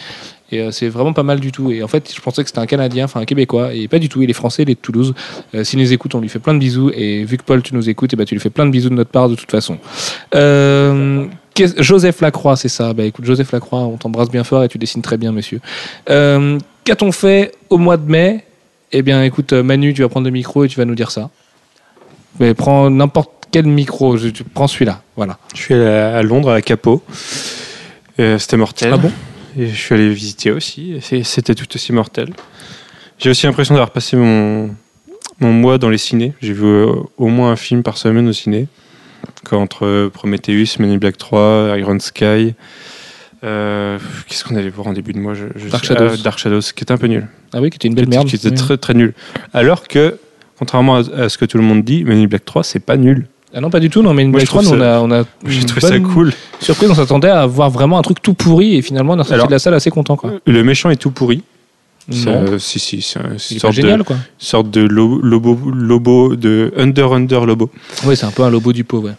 [0.51, 1.71] Et euh, c'est vraiment pas mal du tout.
[1.71, 4.09] Et en fait, je pensais que c'était un Canadien, enfin un Québécois, et pas du
[4.09, 4.23] tout.
[4.23, 5.15] Il est français, il est de Toulouse.
[5.55, 6.91] Euh, S'il nous écoute, on lui fait plein de bisous.
[6.95, 8.89] Et vu que Paul, tu nous écoutes, et bah, tu lui fais plein de bisous
[8.89, 9.79] de notre part de toute façon.
[10.35, 11.27] Euh,
[11.57, 12.93] Joseph Lacroix, c'est ça.
[12.95, 15.61] Bah écoute, Joseph Lacroix, on t'embrasse bien fort et tu dessines très bien, monsieur.
[16.09, 18.45] Euh, Qu'a-t-on fait au mois de mai?
[18.93, 21.31] Eh bien, écoute, Manu, tu vas prendre le micro et tu vas nous dire ça.
[22.41, 25.03] Mais prends n'importe quel micro, tu prends celui-là.
[25.17, 25.37] Voilà.
[25.55, 27.03] Je suis à Londres, à la Capo.
[27.03, 27.68] Euh,
[28.19, 28.91] C'était mortel.
[28.93, 29.13] Ah bon?
[29.59, 30.99] Et je suis allé visiter aussi.
[31.25, 32.31] C'était tout aussi mortel.
[33.19, 34.71] J'ai aussi l'impression d'avoir passé mon,
[35.41, 36.33] mon mois dans les ciné.
[36.41, 38.69] J'ai vu euh, au moins un film par semaine au ciné.
[39.51, 42.55] Entre euh, Prometheus, Men in Black 3, Iron Sky.
[43.45, 43.99] euh,
[44.29, 45.35] Qu'est-ce qu'on allait voir en début de mois?
[45.35, 46.11] Je, je Dark sais- Shadows.
[46.15, 47.27] ah, Dark Shadows, qui était un peu nul.
[47.53, 48.29] Ah oui, qui était une Qui belle était- merde.
[48.29, 48.55] Qui était Oui.
[48.55, 49.15] très très nul.
[49.53, 50.19] Alors que,
[50.59, 52.97] contrairement à, à ce que tout le monde dit, Men in Black 3, c'est pas
[52.97, 53.27] nul.
[53.55, 54.03] Ah non, pas du tout.
[54.03, 55.81] Non, mais une Moi, Black je trouve 3, on a, on a J'ai une trouvé
[55.81, 56.33] ça cool.
[56.61, 56.91] surprise.
[56.91, 59.53] On s'attendait à voir vraiment un truc tout pourri et finalement on est sorti de
[59.53, 60.17] la salle assez content.
[60.17, 60.35] Quoi.
[60.47, 61.43] Le méchant est tout pourri.
[62.27, 64.17] Euh, si, si, c'est une sorte de, génial quoi.
[64.39, 67.71] sorte de lo- lobo, lobo, de under under lobo.
[68.07, 69.01] Oui, c'est un peu un lobo du pot.
[69.01, 69.13] Ouais.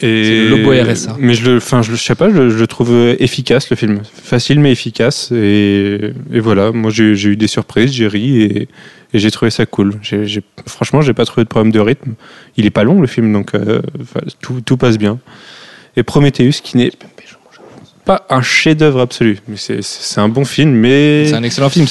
[0.00, 1.16] Et le RSA.
[1.18, 3.68] Mais je le, enfin, je, le- je sais pas, je, je le trouve euh, efficace
[3.70, 5.30] le film, facile mais efficace.
[5.32, 8.68] Et, et voilà, moi j'ai eu des surprises, j'ai ri et,
[9.12, 9.94] et j'ai trouvé ça cool.
[10.02, 12.12] J'ai- j'ai- franchement, j'ai pas trouvé de problème de rythme.
[12.56, 13.82] Il est pas long le film, donc euh,
[14.40, 15.18] tout, tout passe bien.
[15.96, 16.92] Et Prometheus, qui n'est
[18.04, 19.80] pas un chef-d'œuvre absolu, mais c'est-
[20.18, 21.86] un bon film, mais C'est un excellent film.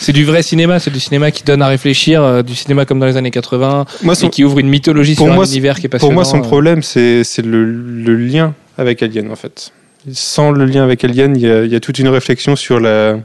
[0.00, 0.78] C'est du vrai cinéma.
[0.78, 3.84] C'est du cinéma qui donne à réfléchir, euh, du cinéma comme dans les années 80
[4.02, 6.08] moi, et son, qui ouvre une mythologie pour sur moi, un univers qui est passionnant.
[6.10, 6.42] Pour moi, son euh.
[6.42, 9.72] problème, c'est le, le lien avec Alien, en fait.
[10.12, 12.78] Sans le lien avec Alien, il y a, il y a toute une réflexion sur
[12.80, 13.18] la,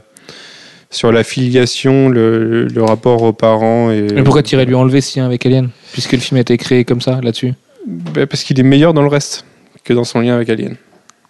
[0.90, 3.90] sur la filiation, le, le rapport aux parents.
[3.92, 6.56] Et, Mais pourquoi tirer lui enlever ce lien avec Alien Puisque le film a été
[6.58, 7.52] créé comme ça, là-dessus?
[7.86, 9.44] Ben, Parce qu'il est meilleur dans le reste.
[9.84, 10.76] que dans son lien avec Alien.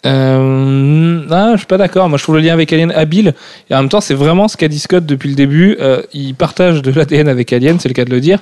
[0.05, 2.07] Euh, ah, je suis pas d'accord.
[2.09, 3.33] Moi, je trouve le lien avec Alien habile.
[3.69, 5.77] Et en même temps, c'est vraiment ce qu'a dit Scott depuis le début.
[5.79, 8.39] Euh, il partage de l'ADN avec Alien, c'est le cas de le dire.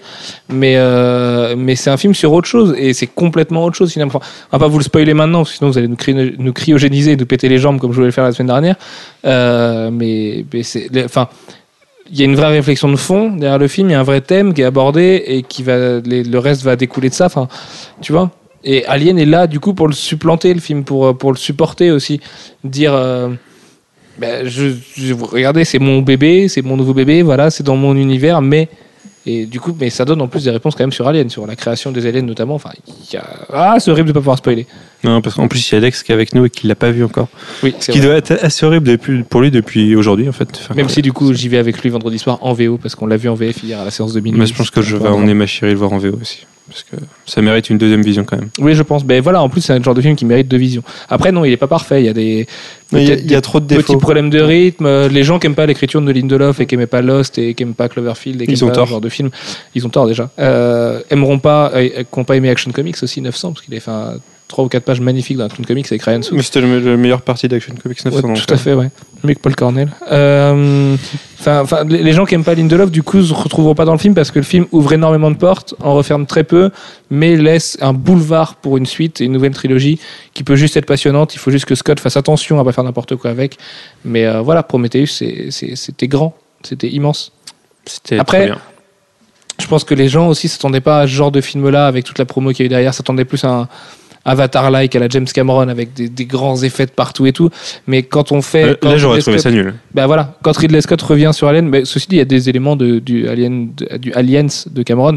[0.50, 2.76] Mais, euh, mais c'est un film sur autre chose.
[2.78, 4.14] Et c'est complètement autre chose, finalement.
[4.16, 7.12] Enfin, on va pas vous le spoiler maintenant, sinon vous allez nous, cry- nous cryogéniser
[7.14, 8.76] et nous péter les jambes comme je voulais le faire la semaine dernière.
[9.26, 10.46] Euh, mais,
[11.06, 11.28] Enfin.
[12.12, 14.04] Il y a une vraie réflexion de fond derrière le film, il y a un
[14.04, 17.28] vrai thème qui est abordé et qui va, le reste va découler de ça.
[17.28, 17.48] Enfin,
[18.02, 18.30] tu vois?
[18.64, 21.38] Et Alien est là, du coup, pour le supplanter, le film, pour, euh, pour le
[21.38, 22.22] supporter aussi.
[22.64, 23.30] Dire, euh,
[24.18, 27.96] ben, je, je- regardez, c'est mon bébé, c'est mon nouveau bébé, voilà, c'est dans mon
[27.96, 28.70] univers, mais.
[29.26, 31.48] Et du coup, mais ça donne en plus des réponses quand même sur Alien, sur
[31.48, 32.56] la création des aliens notamment.
[32.56, 33.24] Enfin, il y a...
[33.54, 34.68] Ah, c'est horrible de pas pouvoir spoiler.
[35.04, 36.76] Non, parce qu'en plus, il y a Alex qui est avec nous et qui l'a
[36.76, 37.28] pas vu encore.
[37.62, 40.50] Oui, Ce qui doit être assez horrible depuis, pour lui depuis aujourd'hui, en fait.
[40.56, 43.06] Enfin, Même si du coup, j'y vais avec lui vendredi soir en VO, parce qu'on
[43.06, 44.40] l'a vu en VF hier à la séance de minuit.
[44.40, 46.46] Mais je pense que je vais emmener ma chérie le voir en VO aussi.
[46.70, 46.96] Parce que
[47.26, 48.50] ça mérite une deuxième vision quand même.
[48.60, 49.04] Oui, je pense.
[49.04, 50.84] Mais voilà, en plus, c'est un genre de film qui mérite deux visions.
[51.10, 52.02] Après, non, il est pas parfait.
[52.02, 52.48] Il y a des.
[53.00, 53.98] Il y y a trop de Petit défauts.
[53.98, 55.08] problème de rythme.
[55.08, 57.64] Les gens qui aiment pas l'écriture de Lindelof et qui aimaient pas Lost et qui
[57.64, 58.88] aiment pas Cloverfield et qui Ils aiment ont pas tort.
[58.88, 59.30] ce genre de film,
[59.76, 60.30] ils ont tort déjà.
[60.40, 63.82] Euh, aimeront pas, euh, qui n'ont pas aimé Action Comics aussi 900 parce qu'il avait
[63.82, 64.16] fait un,
[64.54, 66.38] 3 ou 4 pages magnifiques dans Action Comics avec Ryan Sook.
[66.38, 68.28] Mais c'était le, le meilleure partie d'Action Comics 900.
[68.28, 68.90] Ouais, tout à fait, ouais.
[69.24, 69.90] Mieux que Paul Cornell.
[70.12, 70.96] Euh,
[71.44, 73.98] Enfin, enfin, les gens qui aiment pas Lindelof, du coup, se retrouveront pas dans le
[73.98, 76.70] film parce que le film ouvre énormément de portes, en referme très peu,
[77.10, 80.00] mais laisse un boulevard pour une suite et une nouvelle trilogie
[80.34, 81.36] qui peut juste être passionnante.
[81.36, 83.58] Il faut juste que Scott fasse attention à pas faire n'importe quoi avec.
[84.06, 87.34] Mais euh, voilà, Prometheus, c'était grand, c'était immense.
[87.86, 88.62] C'était Après, très bien.
[89.60, 92.20] Je pense que les gens aussi s'attendaient pas à ce genre de film-là avec toute
[92.20, 93.68] la promo qu'il y a eu derrière, s'attendaient plus à un
[94.26, 97.50] Avatar-like à la James Cameron avec des, des grands effets de partout et tout.
[97.88, 98.64] Mais quand on fait.
[98.64, 99.74] Euh, quand Là, j'aurais Ridley trouvé Scott- ça nul.
[99.94, 102.50] bah voilà, quand Ridley Scott revient sur Alien, mais ceci dit, il y a des
[102.50, 105.16] éléments de, du, Alien, de- du Aliens de Cameron,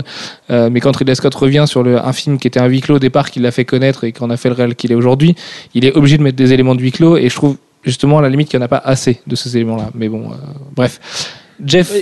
[0.51, 2.97] euh, mais quand Ridley Scott revient sur le, un film qui était un huis clos
[2.97, 5.35] au départ, qui l'a fait connaître et qu'on a fait le réel qu'il est aujourd'hui,
[5.75, 8.23] il est obligé de mettre des éléments de huis clos, et je trouve justement à
[8.23, 9.91] la limite qu'il n'y en a pas assez de ces éléments-là.
[9.95, 10.35] Mais bon, euh,
[10.75, 10.99] bref.
[11.65, 11.93] Jeff,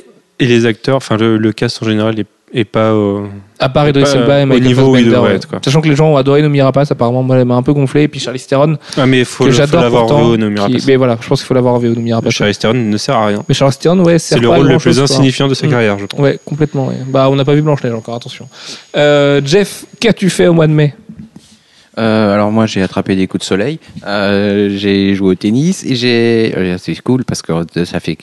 [0.41, 2.91] Et les acteurs, enfin le, le cast en général est, est pas.
[2.93, 3.27] euh,
[3.59, 5.59] à part Idris pas, Elba et au Michael niveau où il être, quoi.
[5.65, 8.03] sachant que les gens ont adoré Noomi Rapace, apparemment, moi, elle m'a un peu gonflé,
[8.03, 10.87] et puis Charlize Theron, Ah, mais il faut, que j'adore l'avoir au Noomi qui- Rapace.
[10.87, 12.33] mais voilà, je pense qu'il faut l'avoir vu au Noomi Rapace.
[12.33, 13.43] Charlize Theron ne sert à rien.
[13.49, 15.71] Mais Charlize Theron, ouais, C'est le rôle le plus insignifiant de sa Mm.
[15.71, 16.21] carrière, je pense.
[16.21, 16.91] Ouais, complètement.
[17.09, 18.49] Bah, on n'a pas vu Blanche-Neige encore, attention.
[18.97, 20.95] Euh, Jeff, qu'as-tu fait au mois de mai?
[21.97, 25.95] Euh, alors moi j'ai attrapé des coups de soleil, euh, j'ai joué au tennis et
[25.95, 27.53] j'ai euh, c'est cool parce que
[27.85, 28.19] ça fait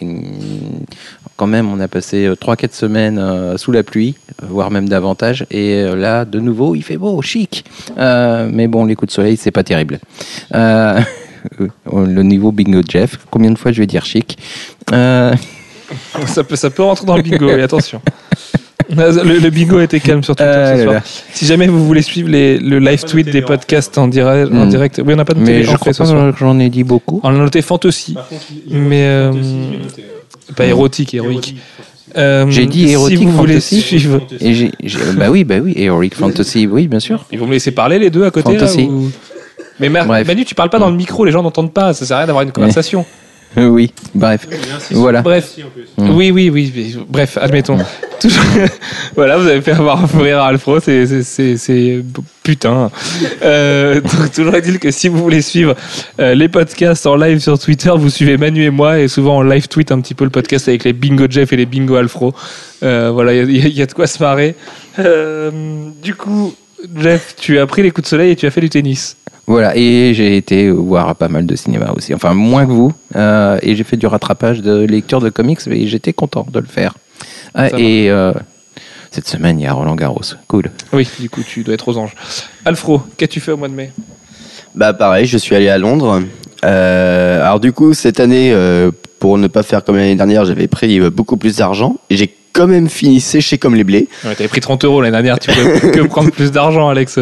[1.38, 6.26] quand même on a passé 3-4 semaines sous la pluie, voire même davantage et là
[6.26, 7.66] de nouveau il fait beau, chic.
[7.98, 10.00] Euh, mais bon les coups de soleil c'est pas terrible.
[11.92, 14.38] Le niveau bingo Jeff, combien de fois je vais dire chic?
[14.92, 18.02] Ça peut, ça peut rentrer dans le bingo, mais attention.
[19.24, 20.94] Le, le bingo était calme sur Twitter euh, ce là, soir.
[20.96, 21.02] là.
[21.34, 24.70] Si jamais vous voulez suivre les, le live tweet des podcasts en direct, en Mm.
[24.70, 26.84] direct, oui, on n'a pas de Mais télé je crois pas que j'en ai dit
[26.84, 27.20] beaucoup.
[27.24, 28.16] On a noté fantasy,
[28.70, 29.32] mais euh,
[30.56, 31.56] pas érotique, héroïque.
[32.18, 33.82] Euh, J'ai dit érotique, Si vous voulez fantasy.
[33.82, 37.26] suivre, Et j'ai, j'ai- bah oui, bah oui, Heroic Fantasy, oui, bien sûr.
[37.32, 38.52] ils vont me laisser parler les deux à côté.
[38.54, 38.84] là, Fantasy.
[38.84, 39.10] ou-
[39.80, 39.88] Mais.
[39.90, 41.94] Manu, tu parles pas dans le micro, les gens n'entendent pas.
[41.94, 43.06] Ça sert à rien d'avoir une conversation.
[43.58, 44.48] Euh, oui, bref,
[44.92, 45.22] voilà.
[45.22, 45.58] Bref,
[45.98, 46.10] Mm.
[46.16, 47.78] oui, oui, oui, bref, admettons.
[48.22, 48.44] Toujours-
[49.16, 52.02] voilà, vous avez fait avoir rire à Alfro, c'est, c'est, c'est, c'est-
[52.44, 52.90] putain.
[53.44, 55.76] Euh, donc, toujours est-il que si vous voulez suivre
[56.20, 59.42] euh, les podcasts en live sur Twitter, vous suivez Manu et moi, et souvent en
[59.44, 62.34] live tweet un petit peu le podcast avec les bingo Jeff et les bingo Alfro.
[62.84, 64.56] Euh, voilà, il y, y a de quoi se marrer.
[65.00, 65.52] Euh,
[66.02, 66.56] du coup,
[66.96, 69.18] Jeff, tu as pris les coups de soleil et tu as fait du tennis.
[69.48, 73.58] Voilà, et j'ai été voir pas mal de cinéma aussi, enfin moins que vous, euh,
[73.62, 76.94] et j'ai fait du rattrapage de lecture de comics, et j'étais content de le faire.
[77.54, 78.34] Ah, Ça et euh,
[79.10, 80.72] cette semaine, il y a Roland Garros, cool.
[80.94, 82.16] Oui, du coup, tu dois être aux anges.
[82.64, 83.92] Alfro, qu'as-tu fait au mois de mai?
[84.74, 86.22] Bah pareil, je suis allé à Londres.
[86.64, 90.68] Euh, alors du coup, cette année, euh, pour ne pas faire comme l'année dernière, j'avais
[90.68, 91.98] pris euh, beaucoup plus d'argent.
[92.10, 94.08] Et j'ai quand même fini séché comme les blés.
[94.26, 97.20] Ouais, T'avais pris 30 euros l'année dernière, tu peux que prendre plus d'argent, Alex.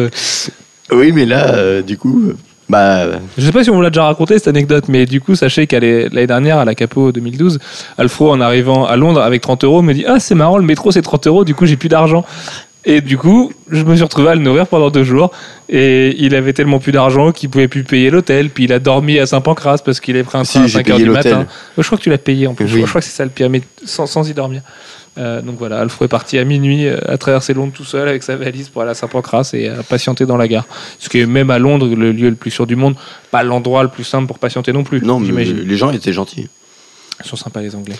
[0.92, 2.36] Oui, mais là, euh, du coup, euh,
[2.68, 3.06] bah...
[3.38, 5.66] Je sais pas si on vous l'a déjà raconté cette anecdote, mais du coup, sachez
[5.66, 7.58] qu'l'année l'année dernière, à la Capo 2012,
[7.98, 10.90] Alfro, en arrivant à Londres avec 30 euros, me dit Ah, c'est marrant, le métro
[10.90, 12.24] c'est 30 euros, du coup, j'ai plus d'argent.
[12.86, 15.30] Et du coup, je me suis retrouvé à le nourrir pendant deux jours.
[15.68, 18.48] Et il avait tellement plus d'argent qu'il pouvait plus payer l'hôtel.
[18.48, 20.72] Puis il a dormi à Saint-Pancras parce qu'il est pris un Si, train à j'ai
[20.78, 21.34] 5 heures payé du l'hôtel.
[21.36, 21.46] matin.
[21.76, 22.66] Je crois que tu l'as payé en plus.
[22.66, 22.80] Je Oui.
[22.80, 24.62] crois- Je crois que c'est ça le pire, mais sans, sans y dormir.
[25.18, 28.22] Euh, donc voilà, Alfro est parti à minuit euh, à traverser Londres tout seul avec
[28.22, 30.66] sa valise pour aller à Saint-Pancras et à patienter dans la gare.
[30.98, 32.94] Ce qui est même à Londres le lieu le plus sûr du monde,
[33.30, 35.02] pas l'endroit le plus simple pour patienter non plus.
[35.02, 36.48] Non, mais les gens étaient gentils.
[37.22, 37.96] Ils sont sympas les Anglais.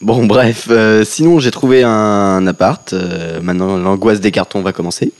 [0.00, 2.92] Bon, bref, euh, sinon j'ai trouvé un appart.
[2.92, 5.12] euh, maintenant, l'angoisse des cartons va commencer.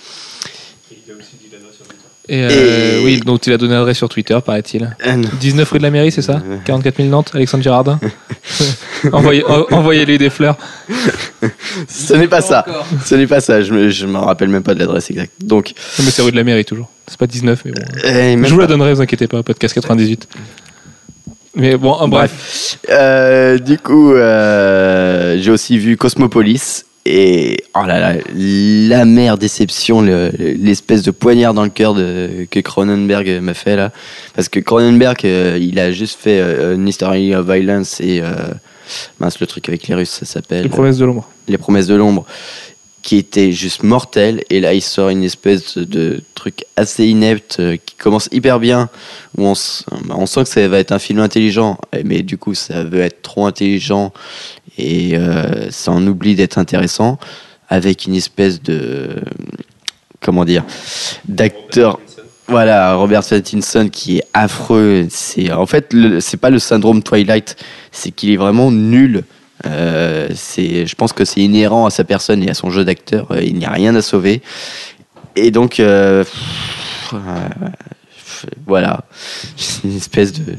[2.33, 4.97] Et, euh, Et- oui, donc il a donné l'adresse sur Twitter, paraît-il.
[5.05, 5.29] Euh, non.
[5.41, 7.99] 19 rue de la mairie, c'est ça 44 000 Nantes, Alexandre Girardin
[9.13, 10.57] Envoyez- en- Envoyez-lui des fleurs.
[11.89, 12.65] Ce n'est pas ça.
[13.05, 13.63] Ce n'est pas ça.
[13.63, 15.33] Je me, je me rappelle même pas de l'adresse exacte.
[15.43, 16.89] Donc, Non, mais c'est rue de la mairie toujours.
[17.09, 17.83] C'est pas 19, mais bon.
[18.05, 20.29] euh, même Je vous la donnerai, vous inquiétez pas, podcast 98.
[21.57, 22.79] Mais bon, en bref.
[22.91, 26.85] Euh, du coup, euh, j'ai aussi vu Cosmopolis.
[27.07, 32.61] Et oh là là, l'amère déception, le- l'espèce de poignard dans le cœur de, que
[32.61, 33.91] Cronenberg m'a fait là.
[34.35, 38.21] Parce que Cronenberg, euh, il a juste fait euh, An History of Violence et.
[38.23, 38.35] euh,
[39.19, 40.65] mince, le truc avec les Russes, ça s'appelle.
[40.65, 41.29] Les promesses de l'ombre.
[41.49, 42.27] Les promesses de l'ombre,
[43.03, 44.43] qui était juste mortel.
[44.51, 48.89] Et là, il sort une espèce de truc assez inepte euh, qui commence hyper bien,
[49.37, 53.01] où on, sent que ça va être un film intelligent, mais du coup, ça veut
[53.01, 54.13] être trop intelligent
[54.79, 57.19] et euh, ça en oublie d'être intéressant,
[57.69, 59.17] avec une espèce de.
[60.21, 60.65] Comment dire
[61.27, 61.99] D'acteur.
[62.47, 65.07] Voilà, Robert Pattinson qui est affreux.
[65.09, 67.57] C'est en fait, c'est pas le syndrome Twilight,
[67.93, 69.25] c'est qu'il est vraiment nul.
[69.67, 73.31] Euh, c'est, je pense que c'est inhérent à sa personne et à son jeu d'acteur.
[73.33, 74.43] Euh, Il n'y a rien à sauver.
[75.37, 77.69] Et donc, euh, pff, euh,
[78.67, 79.05] voilà,
[79.57, 80.57] c'est une espèce de.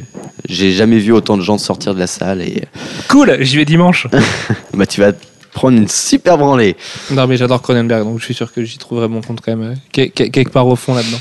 [0.48, 2.64] J'ai jamais vu autant de gens sortir de la salle et
[3.08, 4.08] Cool, j'y vais dimanche.
[4.74, 5.12] bah tu vas
[5.54, 6.76] prendre une super branlée.
[7.12, 9.72] non, mais j'adore Cronenberg, donc je suis sûr que j'y trouverai mon compte quand même,
[9.72, 11.20] euh, que- que- quelque part au fond là-dedans.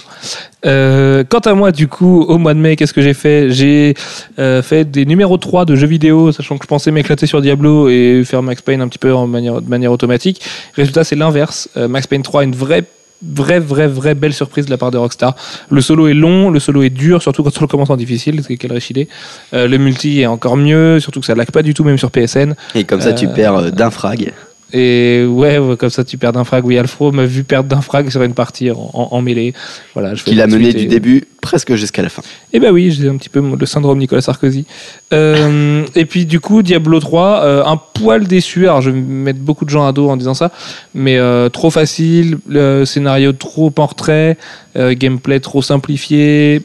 [0.67, 3.51] Euh, quant à moi, du coup, au mois de mai, qu'est-ce que j'ai fait?
[3.51, 3.95] J'ai
[4.39, 7.89] euh, fait des numéros 3 de jeux vidéo, sachant que je pensais m'éclater sur Diablo
[7.89, 10.43] et faire Max Payne un petit peu de manière automatique.
[10.75, 11.69] Résultat, c'est l'inverse.
[11.77, 12.85] Max Payne 3 est une vraie
[13.23, 15.35] vraie, vraie, vraie belle surprise de la part de Rockstar.
[15.71, 18.41] Le solo est long, le solo est dur, surtout quand on le commence en difficile,
[18.47, 18.57] c'est
[18.91, 19.09] idée.
[19.55, 22.11] Euh, le multi est encore mieux, surtout que ça lag pas du tout, même sur
[22.11, 22.55] PSN.
[22.75, 24.33] Et comme ça, tu Euh, perds euh, d'un frag.
[24.73, 26.65] Et ouais, comme ça tu perds d'un frag.
[26.65, 29.53] Oui, Alfro m'a vu perdre d'un frag sur une partie en, en, en mêlée.
[29.95, 32.23] Voilà, je Qu'il a mené du et- début presque jusqu'à la fin.
[32.53, 34.67] Eh ben oui, j'ai un petit peu le syndrome Nicolas Sarkozy.
[35.13, 38.65] Euh, et puis du coup, Diablo 3, euh, un poil déçu.
[38.69, 40.51] Alors je vais mettre beaucoup de gens à dos en disant ça,
[40.95, 44.37] mais euh, trop facile, le scénario trop en retrait,
[44.77, 46.63] euh, gameplay trop simplifié.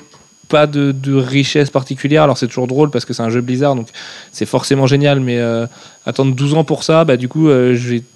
[0.48, 2.24] Pas de, de richesse particulière.
[2.24, 3.88] Alors c'est toujours drôle parce que c'est un jeu Blizzard, donc
[4.32, 5.66] c'est forcément génial, mais euh,
[6.06, 7.76] attendre 12 ans pour ça, bah du coup euh,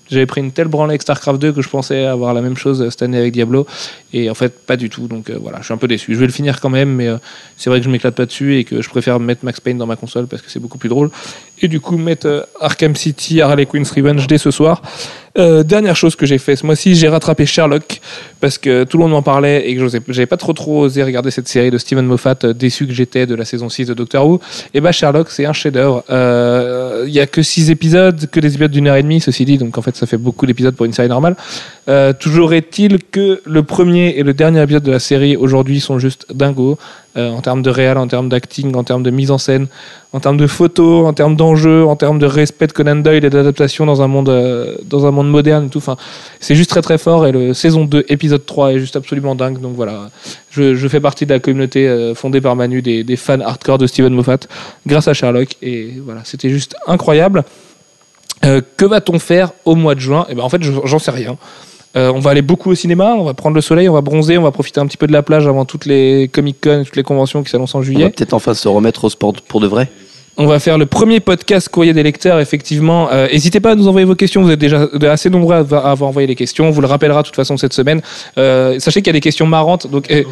[0.10, 2.82] j'avais pris une telle branlée avec StarCraft 2 que je pensais avoir la même chose
[2.82, 3.66] euh, cette année avec Diablo,
[4.14, 5.08] et en fait pas du tout.
[5.08, 6.14] Donc euh, voilà, je suis un peu déçu.
[6.14, 7.18] Je vais le finir quand même, mais euh,
[7.58, 9.88] c'est vrai que je m'éclate pas dessus et que je préfère mettre Max Payne dans
[9.88, 11.10] ma console parce que c'est beaucoup plus drôle.
[11.62, 14.82] Et du coup, mettre euh, Arkham City, Harley Quinn's Revenge dès ce soir.
[15.40, 18.02] Euh, dernière chose que j'ai fait ce mois-ci, j'ai rattrapé Sherlock
[18.42, 21.32] parce que tout le monde m'en parlait et que j'avais pas trop trop osé regarder
[21.32, 24.28] cette série de Steven Moffat, euh, déçu que j'étais de la saison 6 de Doctor
[24.28, 24.42] Who.
[24.74, 26.04] Et bah Sherlock, c'est un chef-d'œuvre.
[26.10, 29.46] Euh, Il y a que 6 épisodes, que des épisodes d'une heure et demie, ceci
[29.46, 31.36] dit, donc en fait ça fait beaucoup d'épisodes pour une série normale.
[31.88, 36.00] Euh, toujours est-il que le premier et le dernier épisode de la série aujourd'hui sont
[36.00, 36.78] juste dingos
[37.18, 39.66] euh, en termes de réal, en termes d'acting, en termes de mise en scène,
[40.14, 43.32] en termes de photos, en termes d'enjeux, en termes de respect de Conan Doyle et
[43.32, 45.80] d'adaptation dans un monde euh, dans un monde moderne et tout.
[45.80, 45.98] Enfin,
[46.40, 49.60] c'est juste très très fort et le saison 2 épisode 3 est juste absolument dingue.
[49.60, 50.12] Donc voilà,
[50.52, 54.14] je, fais partie de la communauté euh, fondée par Manu des, fans hardcore de Steven
[54.14, 54.40] Moffat
[54.86, 57.44] grâce à Sherlock et voilà, c'était juste incroyable.
[58.42, 60.26] Que va-t-on faire au mois de juin?
[60.30, 61.38] Eh ben en fait, je- j'en sais rien.
[61.96, 64.38] Euh, on va aller beaucoup au cinéma, on va prendre le soleil, on va bronzer,
[64.38, 66.96] on va profiter un petit peu de la plage avant toutes les Comic Con, toutes
[66.96, 68.10] les conventions qui s'annoncent en On va juillet.
[68.12, 69.90] peut-être enfin se remettre au sport pour de vrai.
[70.42, 73.10] On va faire le premier podcast courrier des lecteurs, effectivement.
[73.12, 76.10] Euh, N'hésitez pas à nous envoyer vos questions, vous êtes déjà assez nombreux à avoir
[76.10, 76.68] envoyé les questions.
[76.68, 78.02] On vous le rappellera de toute façon cette semaine.
[78.38, 79.88] Euh, sachez qu'il y a des questions marrantes.
[79.92, 80.26] Donc, il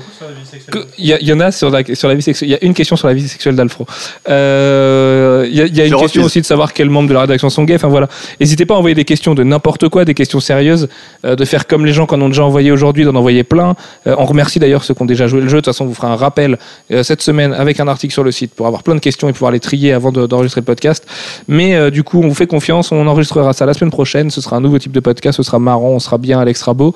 [1.06, 2.48] y, a- il y en a sur la, sur la vie sexuelle.
[2.50, 3.86] Il y a une question sur la vie sexuelle d'Alfro.
[4.30, 7.14] Euh, Il y a, il y a une question aussi de savoir quels membres de
[7.14, 7.76] la rédaction sont gays.
[7.76, 8.08] Enfin voilà.
[8.40, 10.88] N'hésitez pas à envoyer des questions de n'importe quoi, des questions sérieuses,
[11.26, 13.76] euh, de faire comme les gens qu'on ont déjà envoyé aujourd'hui, d'en envoyer plein.
[14.08, 15.58] Euh, on remercie d'ailleurs ceux qui ont déjà joué le jeu.
[15.58, 16.58] De toute façon, on vous fera un rappel
[16.92, 19.34] euh, cette semaine avec un article sur le site pour avoir plein de questions et
[19.34, 21.06] pouvoir les trier avant de- d'enregistrer le podcast.
[21.50, 22.92] Mais euh, du coup, on vous fait confiance.
[22.94, 24.32] On enregistrera ça la semaine prochaine.
[24.32, 25.36] Ce sera un nouveau type de podcast.
[25.38, 25.90] Ce sera marrant.
[25.90, 26.94] On sera bien à l'extra beau.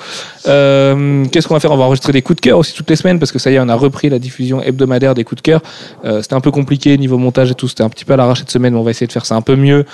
[0.47, 1.71] Euh, Qu'est-ce qu'on va faire?
[1.71, 3.55] On va enregistrer des coups de cœur aussi toutes les semaines parce que ça y
[3.55, 5.61] est, on a repris la diffusion hebdomadaire des coups de cœur.
[6.05, 7.67] Euh, c'était un peu compliqué niveau montage et tout.
[7.67, 9.35] C'était un petit peu à l'arrache cette semaine, mais on va essayer de faire ça
[9.35, 9.85] un peu mieux.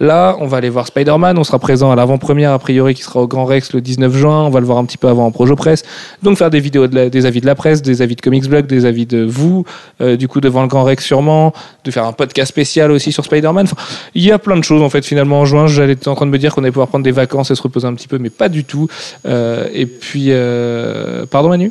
[0.00, 1.38] Là, on va aller voir Spider-Man.
[1.38, 4.42] On sera présent à l'avant-première, a priori, qui sera au Grand Rex le 19 juin.
[4.44, 5.82] On va le voir un petit peu avant en Projo Presse.
[6.22, 8.84] Donc, faire des vidéos, des avis de la presse, des avis de Comics Blog, des
[8.86, 9.64] avis de vous,
[10.00, 11.52] du coup, devant le Grand Rex sûrement,
[11.84, 13.66] de faire un podcast spécial aussi sur Spider-Man.
[14.14, 15.66] Il y a plein de choses, en fait, finalement, en juin.
[15.66, 17.86] J'allais en train de me dire qu'on allait pouvoir prendre des vacances et se reposer
[17.86, 18.88] un petit peu, mais pas du tout.
[19.26, 21.70] Euh, et puis, euh, pardon, Manu?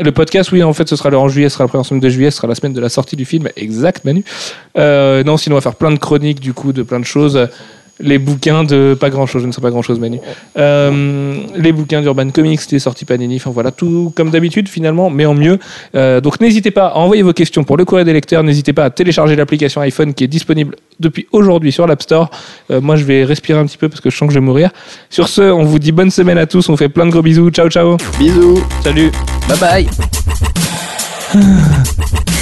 [0.00, 2.08] Le podcast, oui, en fait, ce sera le en juillet, ce sera premier semaine de
[2.08, 3.48] juillet, ce sera la semaine de la sortie du film.
[3.54, 4.24] Exact, Manu.
[4.76, 7.38] Euh, non, sinon, on va faire plein de chroniques, du coup, de plein de choses.
[8.00, 10.18] Les bouquins de pas grand chose, je ne sais pas grand chose Manu.
[10.58, 15.26] Euh, les bouquins d'Urban Comics, les sorties Panini, enfin voilà, tout comme d'habitude finalement, mais
[15.26, 15.58] en mieux.
[15.94, 18.84] Euh, donc n'hésitez pas à envoyer vos questions pour le courrier des lecteurs, n'hésitez pas
[18.84, 22.30] à télécharger l'application iPhone qui est disponible depuis aujourd'hui sur l'App Store.
[22.70, 24.44] Euh, moi je vais respirer un petit peu parce que je sens que je vais
[24.44, 24.70] mourir.
[25.10, 27.22] Sur ce, on vous dit bonne semaine à tous, on vous fait plein de gros
[27.22, 29.10] bisous, ciao ciao, Bisous salut
[29.48, 29.86] Bye
[31.34, 32.35] bye